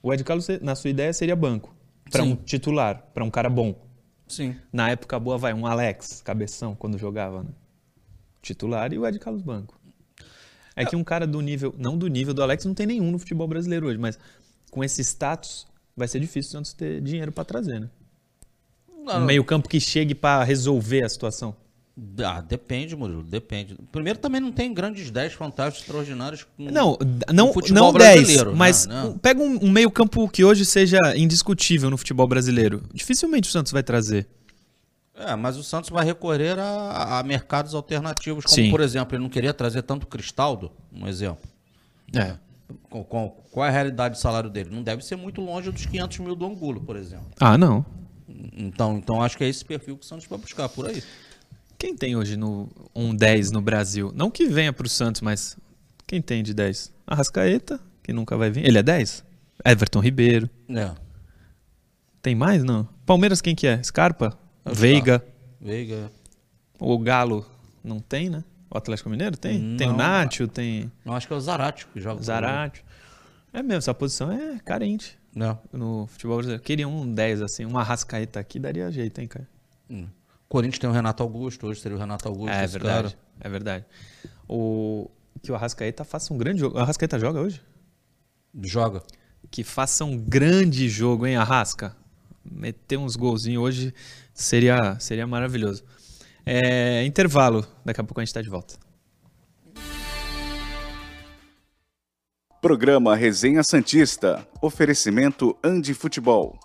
O 0.01 0.13
Ed 0.13 0.23
Carlos, 0.23 0.47
na 0.61 0.75
sua 0.75 0.89
ideia, 0.89 1.13
seria 1.13 1.35
banco. 1.35 1.73
Para 2.11 2.23
um 2.23 2.35
titular, 2.35 3.09
para 3.13 3.23
um 3.23 3.31
cara 3.31 3.49
bom. 3.49 3.87
Sim. 4.27 4.55
Na 4.71 4.89
época 4.89 5.17
boa, 5.19 5.37
vai, 5.37 5.53
um 5.53 5.65
Alex, 5.65 6.21
cabeção, 6.21 6.75
quando 6.75 6.97
jogava, 6.97 7.43
né? 7.43 7.49
Titular 8.41 8.91
e 8.91 8.99
o 8.99 9.07
Ed 9.07 9.17
Carlos 9.19 9.41
banco. 9.41 9.79
É 10.75 10.85
que 10.85 10.95
um 10.95 11.03
cara 11.03 11.25
do 11.25 11.39
nível, 11.39 11.73
não 11.77 11.97
do 11.97 12.07
nível 12.07 12.33
do 12.33 12.41
Alex, 12.43 12.65
não 12.65 12.73
tem 12.73 12.87
nenhum 12.87 13.11
no 13.11 13.19
futebol 13.19 13.47
brasileiro 13.47 13.87
hoje, 13.87 13.97
mas 13.97 14.19
com 14.69 14.83
esse 14.83 15.01
status, 15.01 15.67
vai 15.95 16.07
ser 16.07 16.19
difícil 16.19 16.49
o 16.49 16.51
Santos 16.51 16.73
ter 16.73 16.99
dinheiro 16.99 17.31
para 17.31 17.45
trazer, 17.45 17.79
né? 17.79 17.89
Um 19.05 19.25
meio 19.25 19.43
campo 19.43 19.67
que 19.69 19.79
chegue 19.79 20.15
para 20.15 20.43
resolver 20.43 21.03
a 21.03 21.09
situação. 21.09 21.55
Ah, 22.25 22.41
depende, 22.41 22.95
Murilo, 22.95 23.23
depende. 23.23 23.77
Primeiro, 23.91 24.17
também 24.17 24.41
não 24.41 24.51
tem 24.51 24.73
grandes 24.73 25.11
10 25.11 25.33
fantásticos 25.33 25.81
extraordinários. 25.87 26.43
com- 26.43 26.63
Não, 26.71 26.97
não, 27.31 27.53
futebol 27.53 27.91
não 27.91 27.99
10, 27.99 28.15
brasileiro, 28.21 28.51
né? 28.51 28.57
mas 28.57 28.87
Não. 28.87 29.11
um- 29.11 29.17
pega 29.17 29.39
um, 29.41 29.65
um 29.65 29.69
meio 29.69 29.91
campo 29.91 30.27
que 30.27 30.43
hoje 30.43 30.65
seja 30.65 30.97
indiscutível 31.15 31.91
no 31.91 31.97
futebol 31.97 32.27
brasileiro. 32.27 32.81
Dificilmente 32.93 33.47
o 33.47 33.51
Santos 33.51 33.71
vai 33.71 33.83
trazer. 33.83 34.27
É, 35.15 35.35
mas 35.35 35.55
o 35.55 35.63
Santos 35.63 35.91
vai 35.91 36.03
recorrer 36.03 36.57
a, 36.57 37.19
a 37.19 37.23
mercados 37.23 37.75
alternativos, 37.75 38.45
como 38.45 38.55
Sim. 38.55 38.71
por 38.71 38.81
exemplo, 38.81 39.15
ele 39.15 39.21
não 39.21 39.29
queria 39.29 39.53
trazer 39.53 39.83
tanto 39.83 40.07
Cristaldo, 40.07 40.71
um 40.91 41.07
exemplo. 41.07 41.47
É. 42.15 42.33
Com- 42.89 43.03
com- 43.03 43.29
qual 43.51 43.67
é 43.67 43.69
a 43.69 43.71
realidade 43.71 44.15
do 44.15 44.19
salário 44.19 44.49
dele? 44.49 44.71
Não 44.73 44.81
deve 44.81 45.05
ser 45.05 45.15
muito 45.15 45.39
longe 45.41 45.69
dos 45.71 45.85
500 45.85 46.17
mil 46.17 46.35
do 46.35 46.43
Angulo, 46.47 46.81
por 46.81 46.95
exemplo. 46.95 47.27
Ah, 47.39 47.55
não. 47.55 47.85
Então, 48.51 48.97
então 48.97 49.21
acho 49.21 49.37
que 49.37 49.43
é 49.43 49.47
esse 49.47 49.63
perfil 49.63 49.97
que 49.97 50.05
o 50.05 50.07
Santos 50.07 50.25
vai 50.27 50.37
buscar 50.37 50.67
por 50.69 50.87
aí. 50.87 51.01
Quem 51.77 51.95
tem 51.95 52.15
hoje 52.15 52.35
no, 52.37 52.69
um 52.95 53.15
10 53.15 53.51
no 53.51 53.61
Brasil? 53.61 54.11
Não 54.15 54.29
que 54.29 54.47
venha 54.47 54.73
pro 54.73 54.87
Santos, 54.87 55.21
mas 55.21 55.57
quem 56.05 56.21
tem 56.21 56.43
de 56.43 56.53
10? 56.53 56.93
Arrascaeta, 57.05 57.79
que 58.01 58.13
nunca 58.13 58.37
vai 58.37 58.49
vir. 58.49 58.65
Ele 58.65 58.77
é 58.77 58.83
10? 58.83 59.23
Everton 59.65 59.99
Ribeiro. 59.99 60.49
É. 60.69 60.91
Tem 62.21 62.35
mais? 62.35 62.63
Não. 62.63 62.87
Palmeiras 63.05 63.41
quem 63.41 63.55
que 63.55 63.67
é? 63.67 63.81
Scarpa? 63.83 64.37
É 64.65 64.71
o 64.71 64.73
Veiga. 64.75 65.23
Veiga. 65.59 66.11
O 66.79 66.97
Galo 66.99 67.45
não 67.83 67.99
tem, 67.99 68.29
né? 68.29 68.43
O 68.69 68.77
Atlético 68.77 69.09
Mineiro 69.09 69.37
tem? 69.37 69.77
tem 69.77 69.87
o 69.87 69.91
Não. 69.91 69.97
Nacho, 69.97 70.47
tem 70.47 70.91
Não, 71.05 71.13
acho 71.13 71.27
que 71.27 71.33
é 71.33 71.35
o 71.35 71.39
Zarate 71.39 71.85
que 71.87 72.01
joga. 72.01 72.19
o 72.19 72.23
Zarate. 72.23 72.83
É 73.53 73.61
mesmo, 73.61 73.77
essa 73.77 73.93
posição 73.93 74.31
é 74.31 74.57
carente 74.59 75.17
Não. 75.35 75.59
no 75.71 76.07
futebol 76.07 76.37
brasileiro. 76.37 76.63
Queria 76.63 76.87
um 76.87 77.11
10 77.11 77.41
assim, 77.41 77.65
uma 77.65 77.81
Arrascaeta 77.81 78.39
aqui 78.39 78.59
daria 78.59 78.91
jeito, 78.91 79.19
hein, 79.19 79.27
cara? 79.27 79.47
Hum. 79.89 80.07
Corinthians 80.47 80.79
tem 80.79 80.89
o 80.89 80.93
Renato 80.93 81.23
Augusto, 81.23 81.67
hoje 81.67 81.81
seria 81.81 81.97
o 81.97 81.99
Renato 81.99 82.27
Augusto. 82.27 82.53
É 82.53 82.67
verdade, 82.67 83.15
cara. 83.15 83.17
é 83.39 83.49
verdade. 83.49 83.85
O 84.47 85.09
que 85.41 85.51
o 85.51 85.55
Arrascaeta 85.55 86.03
faça 86.03 86.33
um 86.33 86.37
grande 86.37 86.59
jogo. 86.59 86.77
O 86.77 86.79
Arrascaeta 86.79 87.17
joga 87.17 87.41
hoje? 87.41 87.61
Joga. 88.61 89.01
Que 89.49 89.63
faça 89.63 90.05
um 90.05 90.17
grande 90.17 90.87
jogo, 90.87 91.25
hein, 91.25 91.35
Arrasca? 91.35 91.95
meter 92.43 92.97
uns 92.97 93.15
golzinhos 93.15 93.63
hoje 93.63 93.93
seria, 94.33 94.97
seria 94.99 95.25
maravilhoso. 95.25 95.83
É, 96.45 97.03
intervalo, 97.05 97.65
daqui 97.85 98.01
a 98.01 98.03
pouco 98.03 98.19
a 98.19 98.23
gente 98.23 98.29
está 98.29 98.41
de 98.41 98.49
volta. 98.49 98.75
Programa 102.63 103.13
Resenha 103.13 103.61
Santista. 103.61 104.47
Oferecimento 104.61 105.53
Andi 105.61 105.93
Futebol. 105.93 106.57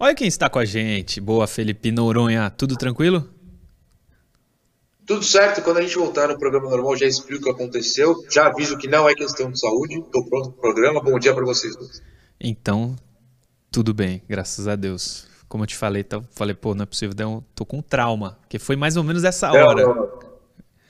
Olha 0.00 0.16
quem 0.16 0.26
está 0.26 0.50
com 0.50 0.58
a 0.58 0.64
gente. 0.64 1.20
Boa, 1.20 1.46
Felipe 1.46 1.92
Noronha. 1.92 2.50
Tudo 2.50 2.76
tranquilo? 2.76 3.32
Tudo 5.06 5.22
certo. 5.22 5.62
Quando 5.62 5.76
a 5.76 5.82
gente 5.82 5.94
voltar 5.94 6.26
no 6.26 6.36
programa 6.36 6.68
normal, 6.68 6.96
já 6.96 7.06
explico 7.06 7.42
o 7.42 7.44
que 7.44 7.62
aconteceu. 7.62 8.16
Já 8.28 8.48
aviso 8.48 8.76
que 8.76 8.88
não 8.88 9.08
é 9.08 9.14
questão 9.14 9.48
de 9.52 9.60
saúde. 9.60 10.00
Estou 10.00 10.28
pronto 10.28 10.50
para 10.50 10.58
o 10.58 10.60
programa. 10.60 11.00
Bom 11.00 11.20
dia 11.20 11.32
para 11.32 11.44
vocês. 11.44 11.72
Então, 12.40 12.96
tudo 13.70 13.94
bem. 13.94 14.24
Graças 14.28 14.66
a 14.66 14.74
Deus. 14.74 15.30
Como 15.52 15.64
eu 15.64 15.66
te 15.66 15.76
falei, 15.76 16.02
tá, 16.02 16.22
falei, 16.30 16.54
pô, 16.54 16.74
não 16.74 16.84
é 16.84 16.86
possível. 16.86 17.12
Então, 17.12 17.44
tô 17.54 17.66
com 17.66 17.82
trauma. 17.82 18.38
Que 18.48 18.58
foi 18.58 18.74
mais 18.74 18.96
ou 18.96 19.04
menos 19.04 19.22
essa 19.22 19.52
hora. 19.52 19.82
Não, 19.82 19.94
não, 19.94 20.02
não. 20.02 20.18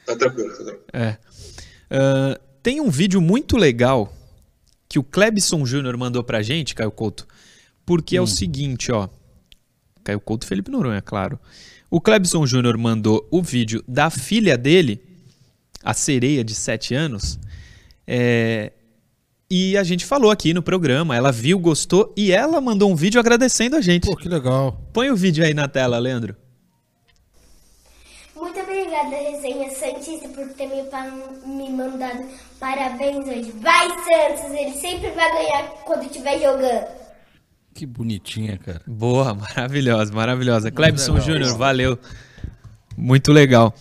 Tá 0.07 0.14
tranquilo, 0.16 0.50
tá 0.50 0.57
tranquilo. 0.57 0.85
É. 0.92 1.19
Uh, 1.90 2.40
tem 2.62 2.81
um 2.81 2.88
vídeo 2.88 3.21
muito 3.21 3.57
legal 3.57 4.12
que 4.88 5.00
o 5.00 5.02
Klebson 5.02 5.66
Júnior 5.66 5.97
mandou 5.97 6.23
pra 6.23 6.42
gente, 6.42 6.76
Caio 6.76 6.92
Couto 6.92 7.26
porque 7.85 8.16
hum. 8.16 8.19
é 8.19 8.21
o 8.21 8.25
hum. 8.25 8.28
seguinte, 8.28 8.92
ó. 8.92 9.09
Caiu 10.04 10.21
Couto 10.21 10.47
Felipe 10.47 10.71
Noronha, 10.71 11.02
claro. 11.02 11.38
O 11.90 12.00
Clebson 12.00 12.47
Júnior 12.47 12.78
mandou 12.78 13.26
o 13.31 13.42
vídeo 13.42 13.85
da 13.87 14.11
filha 14.11 14.57
dele, 14.57 15.02
a 15.83 15.92
sereia 15.92 16.42
de 16.42 16.54
7 16.54 16.95
anos, 16.95 17.38
é, 18.07 18.73
e 19.54 19.76
a 19.76 19.85
gente 19.85 20.06
falou 20.06 20.30
aqui 20.30 20.54
no 20.54 20.62
programa, 20.62 21.14
ela 21.14 21.30
viu, 21.30 21.59
gostou 21.59 22.11
e 22.16 22.32
ela 22.32 22.59
mandou 22.59 22.90
um 22.90 22.97
vídeo 22.97 23.21
agradecendo 23.21 23.76
a 23.76 23.82
gente. 23.82 24.09
Pô, 24.09 24.16
que 24.16 24.26
legal. 24.26 24.80
Põe 24.94 25.11
o 25.11 25.14
vídeo 25.14 25.44
aí 25.44 25.52
na 25.52 25.68
tela, 25.68 25.99
Leandro. 25.99 26.35
Muito 28.35 28.59
obrigada, 28.59 29.14
Resenha 29.14 29.71
Santista, 29.71 30.26
por 30.30 30.49
ter 30.54 30.68
me, 30.68 30.82
me 31.44 31.71
mandado 31.71 32.25
parabéns 32.59 33.28
hoje. 33.28 33.52
Vai, 33.61 33.88
Santos! 33.88 34.59
Ele 34.59 34.73
sempre 34.73 35.11
vai 35.11 35.30
ganhar 35.30 35.68
quando 35.85 36.06
estiver 36.06 36.40
jogando. 36.40 36.87
Que 37.75 37.85
bonitinha, 37.85 38.56
cara. 38.56 38.80
Boa, 38.87 39.35
maravilhosa, 39.35 40.14
maravilhosa. 40.14 40.71
Clebson 40.71 41.21
Júnior, 41.21 41.59
valeu. 41.59 41.99
Muito 42.97 43.30
legal. 43.30 43.75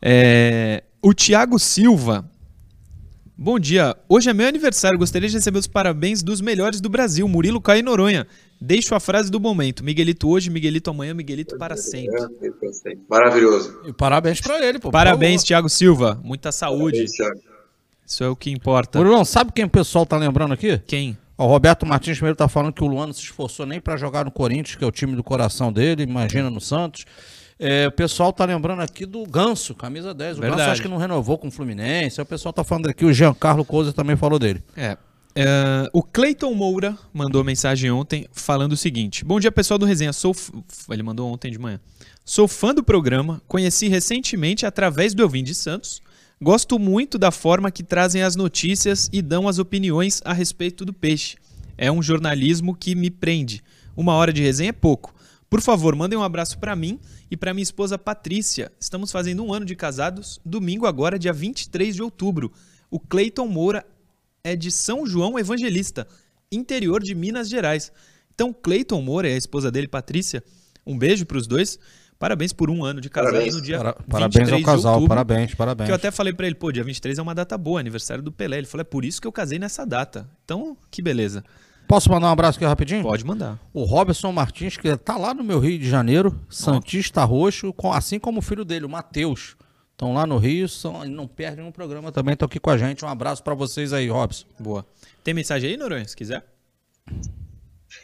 É, 0.00 0.84
o 1.02 1.12
Tiago 1.12 1.58
Silva. 1.58 2.24
Bom 3.40 3.56
dia. 3.56 3.96
Hoje 4.08 4.28
é 4.28 4.34
meu 4.34 4.48
aniversário. 4.48 4.98
Gostaria 4.98 5.28
de 5.28 5.36
receber 5.36 5.60
os 5.60 5.68
parabéns 5.68 6.24
dos 6.24 6.40
melhores 6.40 6.80
do 6.80 6.88
Brasil. 6.88 7.28
Murilo 7.28 7.60
Caio 7.60 7.84
Noronha. 7.84 8.26
Deixo 8.60 8.96
a 8.96 9.00
frase 9.00 9.30
do 9.30 9.38
momento. 9.38 9.84
Miguelito 9.84 10.28
hoje, 10.28 10.50
Miguelito 10.50 10.90
amanhã, 10.90 11.14
Miguelito 11.14 11.56
para 11.56 11.76
sempre. 11.76 12.20
Maravilhoso. 13.08 13.80
E 13.86 13.92
parabéns 13.92 14.40
para 14.40 14.66
ele, 14.66 14.80
pô. 14.80 14.90
Parabéns, 14.90 15.44
Tiago 15.44 15.68
Silva. 15.68 16.20
Muita 16.24 16.50
saúde. 16.50 17.06
Parabéns, 17.16 17.44
Isso 18.04 18.24
é 18.24 18.28
o 18.28 18.34
que 18.34 18.50
importa. 18.50 18.98
Murilão, 18.98 19.24
sabe 19.24 19.52
quem 19.52 19.66
o 19.66 19.70
pessoal 19.70 20.04
tá 20.04 20.16
lembrando 20.16 20.54
aqui? 20.54 20.76
Quem? 20.84 21.16
O 21.36 21.46
Roberto 21.46 21.86
Martins 21.86 22.16
primeiro 22.16 22.34
tá 22.34 22.48
falando 22.48 22.72
que 22.72 22.82
o 22.82 22.88
Luan 22.88 23.06
não 23.06 23.12
se 23.12 23.22
esforçou 23.22 23.64
nem 23.64 23.80
para 23.80 23.96
jogar 23.96 24.24
no 24.24 24.32
Corinthians, 24.32 24.74
que 24.74 24.82
é 24.82 24.86
o 24.86 24.90
time 24.90 25.14
do 25.14 25.22
coração 25.22 25.72
dele, 25.72 26.02
imagina 26.02 26.50
no 26.50 26.60
Santos. 26.60 27.06
É, 27.58 27.88
o 27.88 27.92
pessoal 27.92 28.32
tá 28.32 28.44
lembrando 28.44 28.80
aqui 28.80 29.04
do 29.04 29.26
Ganso, 29.26 29.74
camisa 29.74 30.14
10. 30.14 30.38
O 30.38 30.40
Verdade. 30.40 30.60
Ganso 30.60 30.72
acho 30.72 30.82
que 30.82 30.88
não 30.88 30.96
renovou 30.96 31.36
com 31.36 31.48
o 31.48 31.50
Fluminense. 31.50 32.20
O 32.20 32.26
pessoal 32.26 32.52
tá 32.52 32.62
falando 32.62 32.88
aqui, 32.88 33.04
o 33.04 33.12
Giancarlo 33.12 33.64
Cousa 33.64 33.92
também 33.92 34.16
falou 34.16 34.38
dele. 34.38 34.62
É. 34.76 34.96
é 35.34 35.90
o 35.92 36.02
Cleiton 36.02 36.54
Moura 36.54 36.96
mandou 37.12 37.42
mensagem 37.42 37.90
ontem 37.90 38.28
falando 38.32 38.72
o 38.72 38.76
seguinte: 38.76 39.24
Bom 39.24 39.40
dia, 39.40 39.50
pessoal 39.50 39.76
do 39.76 39.86
Resenha. 39.86 40.12
Sou. 40.12 40.32
F... 40.32 40.52
Ele 40.90 41.02
mandou 41.02 41.32
ontem 41.32 41.50
de 41.50 41.58
manhã. 41.58 41.80
Sou 42.24 42.46
fã 42.46 42.74
do 42.74 42.84
programa, 42.84 43.42
conheci 43.48 43.88
recentemente 43.88 44.64
através 44.64 45.12
do 45.12 45.22
Elvin 45.22 45.42
de 45.42 45.54
Santos. 45.54 46.00
Gosto 46.40 46.78
muito 46.78 47.18
da 47.18 47.32
forma 47.32 47.70
que 47.70 47.82
trazem 47.82 48.22
as 48.22 48.36
notícias 48.36 49.10
e 49.12 49.20
dão 49.20 49.48
as 49.48 49.58
opiniões 49.58 50.22
a 50.24 50.32
respeito 50.32 50.84
do 50.84 50.92
peixe. 50.92 51.36
É 51.76 51.90
um 51.90 52.00
jornalismo 52.00 52.76
que 52.76 52.94
me 52.94 53.10
prende. 53.10 53.64
Uma 53.96 54.14
hora 54.14 54.32
de 54.32 54.40
resenha 54.42 54.70
é 54.70 54.72
pouco. 54.72 55.12
Por 55.50 55.62
favor, 55.62 55.96
mandem 55.96 56.18
um 56.18 56.22
abraço 56.22 56.58
para 56.58 56.76
mim 56.76 57.00
e 57.30 57.36
para 57.36 57.54
minha 57.54 57.62
esposa 57.62 57.96
Patrícia. 57.96 58.70
Estamos 58.78 59.10
fazendo 59.10 59.42
um 59.42 59.52
ano 59.52 59.64
de 59.64 59.74
casados, 59.74 60.38
domingo 60.44 60.86
agora, 60.86 61.18
dia 61.18 61.32
23 61.32 61.94
de 61.94 62.02
outubro. 62.02 62.52
O 62.90 63.00
Cleiton 63.00 63.46
Moura 63.46 63.84
é 64.44 64.54
de 64.54 64.70
São 64.70 65.06
João 65.06 65.38
Evangelista, 65.38 66.06
interior 66.52 67.02
de 67.02 67.14
Minas 67.14 67.48
Gerais. 67.48 67.90
Então, 68.34 68.52
Cleiton 68.52 69.00
Moura 69.00 69.28
e 69.28 69.34
a 69.34 69.36
esposa 69.36 69.70
dele, 69.70 69.88
Patrícia, 69.88 70.44
um 70.86 70.98
beijo 70.98 71.24
para 71.24 71.38
os 71.38 71.46
dois. 71.46 71.78
Parabéns 72.18 72.52
por 72.52 72.68
um 72.68 72.84
ano 72.84 73.00
de 73.00 73.08
casado 73.08 73.32
parabéns. 73.32 73.54
no 73.54 73.62
dia 73.62 73.78
Para, 73.78 73.92
Parabéns 73.92 74.52
ao 74.52 74.62
casal, 74.62 74.94
outubro, 74.94 75.08
parabéns, 75.08 75.54
parabéns. 75.54 75.86
Que 75.86 75.92
eu 75.92 75.96
até 75.96 76.10
falei 76.10 76.32
para 76.32 76.46
ele, 76.46 76.56
pô, 76.56 76.70
dia 76.72 76.84
23 76.84 77.18
é 77.18 77.22
uma 77.22 77.34
data 77.34 77.56
boa, 77.56 77.80
aniversário 77.80 78.22
do 78.22 78.32
Pelé. 78.32 78.58
Ele 78.58 78.66
falou, 78.66 78.82
é 78.82 78.84
por 78.84 79.04
isso 79.04 79.20
que 79.20 79.26
eu 79.26 79.32
casei 79.32 79.58
nessa 79.58 79.86
data. 79.86 80.28
Então, 80.44 80.76
que 80.90 81.00
beleza. 81.00 81.44
Posso 81.88 82.10
mandar 82.10 82.28
um 82.28 82.32
abraço 82.32 82.58
aqui 82.58 82.66
rapidinho? 82.66 83.02
Pode 83.02 83.24
mandar. 83.24 83.58
O 83.72 83.82
Robson 83.82 84.30
Martins, 84.30 84.76
que 84.76 84.94
tá 84.98 85.16
lá 85.16 85.32
no 85.32 85.42
meu 85.42 85.58
Rio 85.58 85.78
de 85.78 85.88
Janeiro, 85.88 86.38
Santista 86.50 87.24
Roxo, 87.24 87.74
assim 87.94 88.18
como 88.18 88.40
o 88.40 88.42
filho 88.42 88.62
dele, 88.62 88.84
o 88.84 88.88
Matheus. 88.90 89.56
Estão 89.92 90.12
lá 90.12 90.26
no 90.26 90.36
Rio, 90.36 90.68
são, 90.68 91.02
não 91.06 91.26
perdem 91.26 91.64
um 91.64 91.72
programa 91.72 92.12
também, 92.12 92.34
estão 92.34 92.44
aqui 92.44 92.60
com 92.60 92.68
a 92.68 92.76
gente. 92.76 93.04
Um 93.06 93.08
abraço 93.08 93.42
para 93.42 93.54
vocês 93.54 93.94
aí, 93.94 94.06
Robson. 94.08 94.46
Boa. 94.60 94.84
Tem 95.24 95.32
mensagem 95.32 95.70
aí, 95.70 95.76
Noronha, 95.78 96.06
se 96.06 96.14
quiser? 96.14 96.44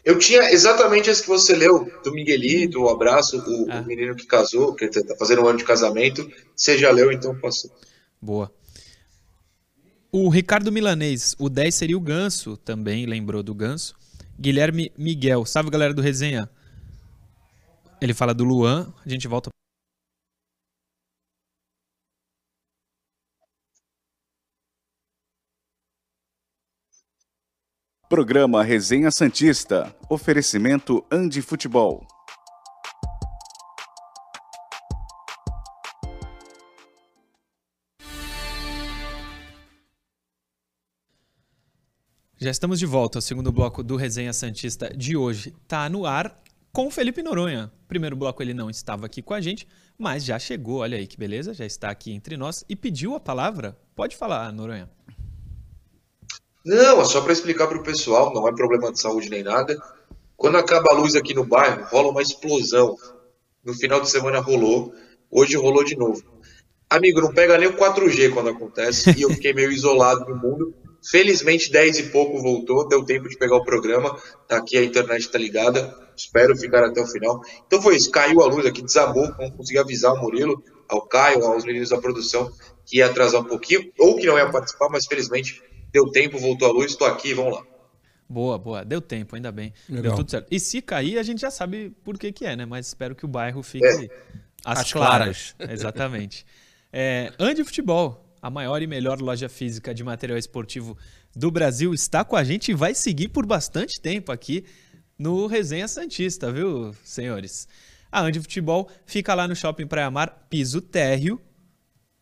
Eu 0.03 0.17
tinha 0.17 0.51
exatamente 0.51 1.11
esse 1.11 1.21
que 1.21 1.29
você 1.29 1.55
leu, 1.55 1.87
do 2.03 2.11
Miguelito, 2.11 2.81
o 2.81 2.89
abraço, 2.89 3.37
o, 3.37 3.71
ah. 3.71 3.81
o 3.81 3.85
menino 3.85 4.15
que 4.15 4.25
casou, 4.25 4.73
que 4.73 4.85
está 4.85 5.15
fazendo 5.15 5.43
um 5.43 5.47
ano 5.47 5.59
de 5.59 5.63
casamento. 5.63 6.27
Você 6.55 6.75
já 6.75 6.89
leu, 6.89 7.11
então 7.11 7.39
passou. 7.39 7.69
Boa. 8.19 8.51
O 10.17 10.29
Ricardo 10.29 10.71
Milanês, 10.71 11.35
o 11.37 11.49
10 11.49 11.75
seria 11.75 11.97
o 11.97 11.99
Ganso, 11.99 12.55
também 12.55 13.05
lembrou 13.05 13.43
do 13.43 13.53
Ganso. 13.53 13.93
Guilherme 14.39 14.89
Miguel, 14.97 15.45
salve 15.45 15.69
galera 15.69 15.93
do 15.93 16.01
Resenha. 16.01 16.49
Ele 18.01 18.13
fala 18.13 18.33
do 18.33 18.45
Luan, 18.45 18.93
a 19.05 19.09
gente 19.09 19.27
volta 19.27 19.49
Programa 28.07 28.63
Resenha 28.63 29.11
Santista. 29.11 29.93
Oferecimento 30.09 31.05
Andi 31.11 31.41
Futebol. 31.41 32.14
Já 42.45 42.51
estamos 42.51 42.77
de 42.77 42.85
volta. 42.85 43.17
O 43.17 43.21
segundo 43.23 43.51
bloco 43.51 43.81
do 43.81 43.95
Resenha 43.95 44.31
Santista 44.31 44.95
de 44.95 45.17
hoje 45.17 45.51
está 45.63 45.89
no 45.89 46.05
ar 46.05 46.43
com 46.71 46.85
o 46.85 46.91
Felipe 46.91 47.23
Noronha. 47.23 47.71
Primeiro 47.87 48.15
bloco 48.15 48.43
ele 48.43 48.53
não 48.53 48.69
estava 48.69 49.07
aqui 49.07 49.19
com 49.19 49.33
a 49.33 49.41
gente, 49.41 49.67
mas 49.97 50.23
já 50.23 50.37
chegou. 50.37 50.81
Olha 50.81 50.95
aí 50.95 51.07
que 51.07 51.17
beleza, 51.17 51.55
já 51.55 51.65
está 51.65 51.89
aqui 51.89 52.11
entre 52.11 52.37
nós 52.37 52.63
e 52.69 52.75
pediu 52.75 53.15
a 53.15 53.19
palavra. 53.19 53.75
Pode 53.95 54.15
falar, 54.15 54.53
Noronha. 54.53 54.87
Não, 56.63 57.01
é 57.01 57.05
só 57.05 57.19
para 57.19 57.33
explicar 57.33 57.65
para 57.65 57.79
o 57.79 57.83
pessoal, 57.83 58.31
não 58.31 58.47
é 58.47 58.53
problema 58.53 58.91
de 58.91 59.01
saúde 59.01 59.27
nem 59.27 59.41
nada. 59.41 59.75
Quando 60.37 60.59
acaba 60.59 60.91
a 60.91 60.97
luz 60.97 61.15
aqui 61.15 61.33
no 61.33 61.45
bairro, 61.47 61.87
rola 61.89 62.11
uma 62.11 62.21
explosão. 62.21 62.95
No 63.63 63.73
final 63.73 64.01
de 64.01 64.07
semana 64.11 64.39
rolou, 64.39 64.93
hoje 65.31 65.57
rolou 65.57 65.83
de 65.83 65.97
novo. 65.97 66.21
Amigo, 66.87 67.21
não 67.21 67.33
pega 67.33 67.57
nem 67.57 67.69
o 67.69 67.75
4G 67.75 68.31
quando 68.31 68.49
acontece, 68.49 69.17
e 69.17 69.23
eu 69.23 69.31
fiquei 69.31 69.51
meio 69.51 69.71
isolado 69.73 70.29
no 70.29 70.35
mundo. 70.35 70.84
Felizmente, 71.09 71.71
10 71.71 71.99
e 71.99 72.03
pouco 72.09 72.41
voltou, 72.41 72.87
deu 72.87 73.03
tempo 73.05 73.29
de 73.29 73.37
pegar 73.37 73.57
o 73.57 73.63
programa. 73.63 74.19
Tá 74.47 74.57
aqui, 74.57 74.77
a 74.77 74.83
internet 74.83 75.29
tá 75.29 75.37
ligada. 75.37 75.95
Espero 76.17 76.55
ficar 76.57 76.83
até 76.83 77.01
o 77.01 77.05
final. 77.05 77.41
Então 77.67 77.81
foi 77.81 77.95
isso, 77.95 78.09
caiu 78.09 78.41
a 78.41 78.47
luz 78.47 78.65
aqui, 78.65 78.81
desabou, 78.81 79.27
não 79.37 79.51
consegui 79.51 79.77
avisar 79.77 80.13
o 80.13 80.21
Murilo, 80.21 80.63
ao 80.87 81.01
Caio, 81.01 81.43
aos 81.43 81.63
meninos 81.63 81.89
da 81.89 81.97
produção, 81.97 82.51
que 82.85 82.97
ia 82.97 83.07
atrasar 83.07 83.41
um 83.41 83.45
pouquinho, 83.45 83.91
ou 83.99 84.15
que 84.15 84.25
não 84.25 84.37
ia 84.37 84.49
participar, 84.49 84.89
mas 84.89 85.05
felizmente 85.05 85.61
deu 85.91 86.09
tempo, 86.11 86.39
voltou 86.39 86.69
a 86.69 86.71
luz, 86.71 86.91
estou 86.91 87.07
aqui, 87.07 87.33
vamos 87.33 87.55
lá. 87.55 87.63
Boa, 88.27 88.57
boa. 88.57 88.83
Deu 88.83 88.99
tempo, 88.99 89.35
ainda 89.35 89.51
bem. 89.51 89.73
Legal. 89.87 90.03
Deu 90.03 90.15
tudo 90.15 90.31
certo. 90.31 90.47
E 90.49 90.59
se 90.59 90.81
cair, 90.81 91.19
a 91.19 91.23
gente 91.23 91.41
já 91.41 91.51
sabe 91.51 91.91
por 92.03 92.17
que, 92.17 92.31
que 92.31 92.45
é, 92.45 92.55
né? 92.55 92.65
Mas 92.65 92.87
espero 92.87 93.13
que 93.13 93.25
o 93.25 93.27
bairro 93.27 93.61
fique 93.61 93.85
é. 93.85 94.09
às, 94.63 94.91
claras. 94.91 95.53
claras. 95.55 95.55
Exatamente. 95.71 96.45
É, 96.91 97.31
Ande 97.37 97.63
Futebol, 97.63 98.24
a 98.45 98.49
maior 98.51 98.79
e 98.79 98.85
melhor 98.85 99.19
loja 99.19 99.49
física 99.49 99.91
de 99.91 100.03
material 100.03 100.37
esportivo 100.37 100.95
do 101.35 101.49
Brasil, 101.49 101.95
está 101.95 102.23
com 102.23 102.35
a 102.35 102.43
gente 102.43 102.69
e 102.69 102.75
vai 102.75 102.93
seguir 102.93 103.29
por 103.29 103.43
bastante 103.43 103.99
tempo 103.99 104.31
aqui 104.31 104.63
no 105.17 105.47
Resenha 105.47 105.87
Santista, 105.87 106.51
viu, 106.51 106.95
senhores? 107.03 107.67
A 108.11 108.21
Ande 108.21 108.39
Futebol 108.39 108.87
fica 109.03 109.33
lá 109.33 109.47
no 109.47 109.55
Shopping 109.55 109.87
Praia 109.87 110.11
Mar, 110.11 110.45
piso 110.47 110.79
térreo, 110.79 111.41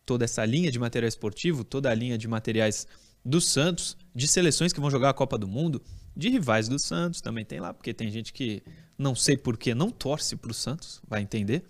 toda 0.06 0.24
essa 0.24 0.42
linha 0.46 0.72
de 0.72 0.78
material 0.78 1.10
esportivo, 1.10 1.62
toda 1.62 1.90
a 1.90 1.94
linha 1.94 2.16
de 2.16 2.26
materiais 2.26 2.86
do 3.22 3.38
Santos, 3.38 3.94
de 4.14 4.26
seleções 4.26 4.72
que 4.72 4.80
vão 4.80 4.90
jogar 4.90 5.10
a 5.10 5.14
Copa 5.14 5.36
do 5.36 5.46
Mundo, 5.46 5.82
de 6.16 6.30
rivais 6.30 6.70
do 6.70 6.78
Santos 6.78 7.20
também 7.20 7.44
tem 7.44 7.60
lá, 7.60 7.74
porque 7.74 7.92
tem 7.92 8.10
gente 8.10 8.32
que 8.32 8.62
não 8.96 9.14
sei 9.14 9.36
porquê 9.36 9.74
não 9.74 9.90
torce 9.90 10.36
para 10.36 10.52
o 10.52 10.54
Santos, 10.54 11.02
vai 11.06 11.20
entender, 11.20 11.64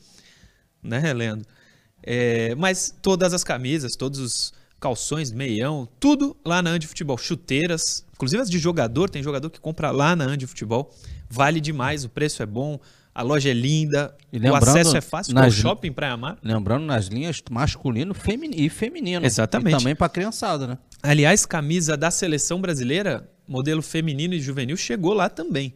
né, 0.81 1.13
Leandro? 1.13 1.49
É, 2.07 2.55
mas 2.57 2.95
todas 3.01 3.33
as 3.33 3.43
camisas, 3.43 3.97
todos 3.97 4.19
os 4.21 4.53
calções, 4.79 5.33
meião, 5.33 5.89
tudo 5.99 6.37
lá 6.45 6.61
na 6.61 6.71
Andi 6.71 6.87
Futebol, 6.87 7.17
chuteiras, 7.17 8.05
inclusive 8.13 8.43
as 8.43 8.51
de 8.51 8.59
jogador, 8.59 9.09
tem 9.09 9.23
jogador 9.23 9.49
que 9.49 9.59
compra 9.59 9.91
lá 9.91 10.15
na 10.15 10.27
Andi 10.27 10.47
Futebol, 10.47 10.95
vale 11.31 11.61
demais, 11.61 12.05
o 12.05 12.11
preço 12.11 12.43
é 12.43 12.47
bom, 12.47 12.79
a 13.15 13.23
loja 13.23 13.49
é 13.49 13.55
linda, 13.55 14.15
o 14.31 14.55
acesso 14.55 14.95
é 14.97 15.01
fácil, 15.01 15.31
é 15.31 15.35
nas, 15.35 15.55
o 15.55 15.57
shopping 15.57 15.93
Praia 15.93 16.17
Mar. 16.17 16.37
Lembrando 16.43 16.85
nas 16.85 17.07
linhas 17.07 17.41
masculino 17.51 18.13
femini, 18.13 18.57
e 18.59 18.69
feminino. 18.69 19.25
Exatamente. 19.25 19.75
E 19.75 19.79
também 19.79 19.97
para 19.97 20.09
criançada, 20.11 20.67
né? 20.67 20.79
Aliás, 21.03 21.47
camisa 21.47 21.97
da 21.97 22.11
seleção 22.11 22.61
brasileira, 22.61 23.31
modelo 23.49 23.81
feminino 23.81 24.35
e 24.35 24.41
juvenil, 24.41 24.77
chegou 24.77 25.15
lá 25.15 25.31
também. 25.31 25.75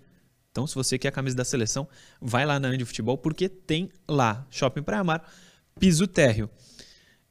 Então, 0.50 0.66
se 0.66 0.74
você 0.74 0.98
quer 0.98 1.08
a 1.08 1.12
camisa 1.12 1.36
da 1.36 1.44
seleção, 1.44 1.86
vai 2.20 2.44
lá 2.44 2.58
na 2.58 2.68
Andi 2.68 2.84
Futebol, 2.84 3.16
porque 3.16 3.48
tem 3.48 3.88
lá, 4.08 4.46
Shopping 4.50 4.82
Praia 4.82 5.04
Mar, 5.04 5.22
piso 5.78 6.06
térreo. 6.06 6.50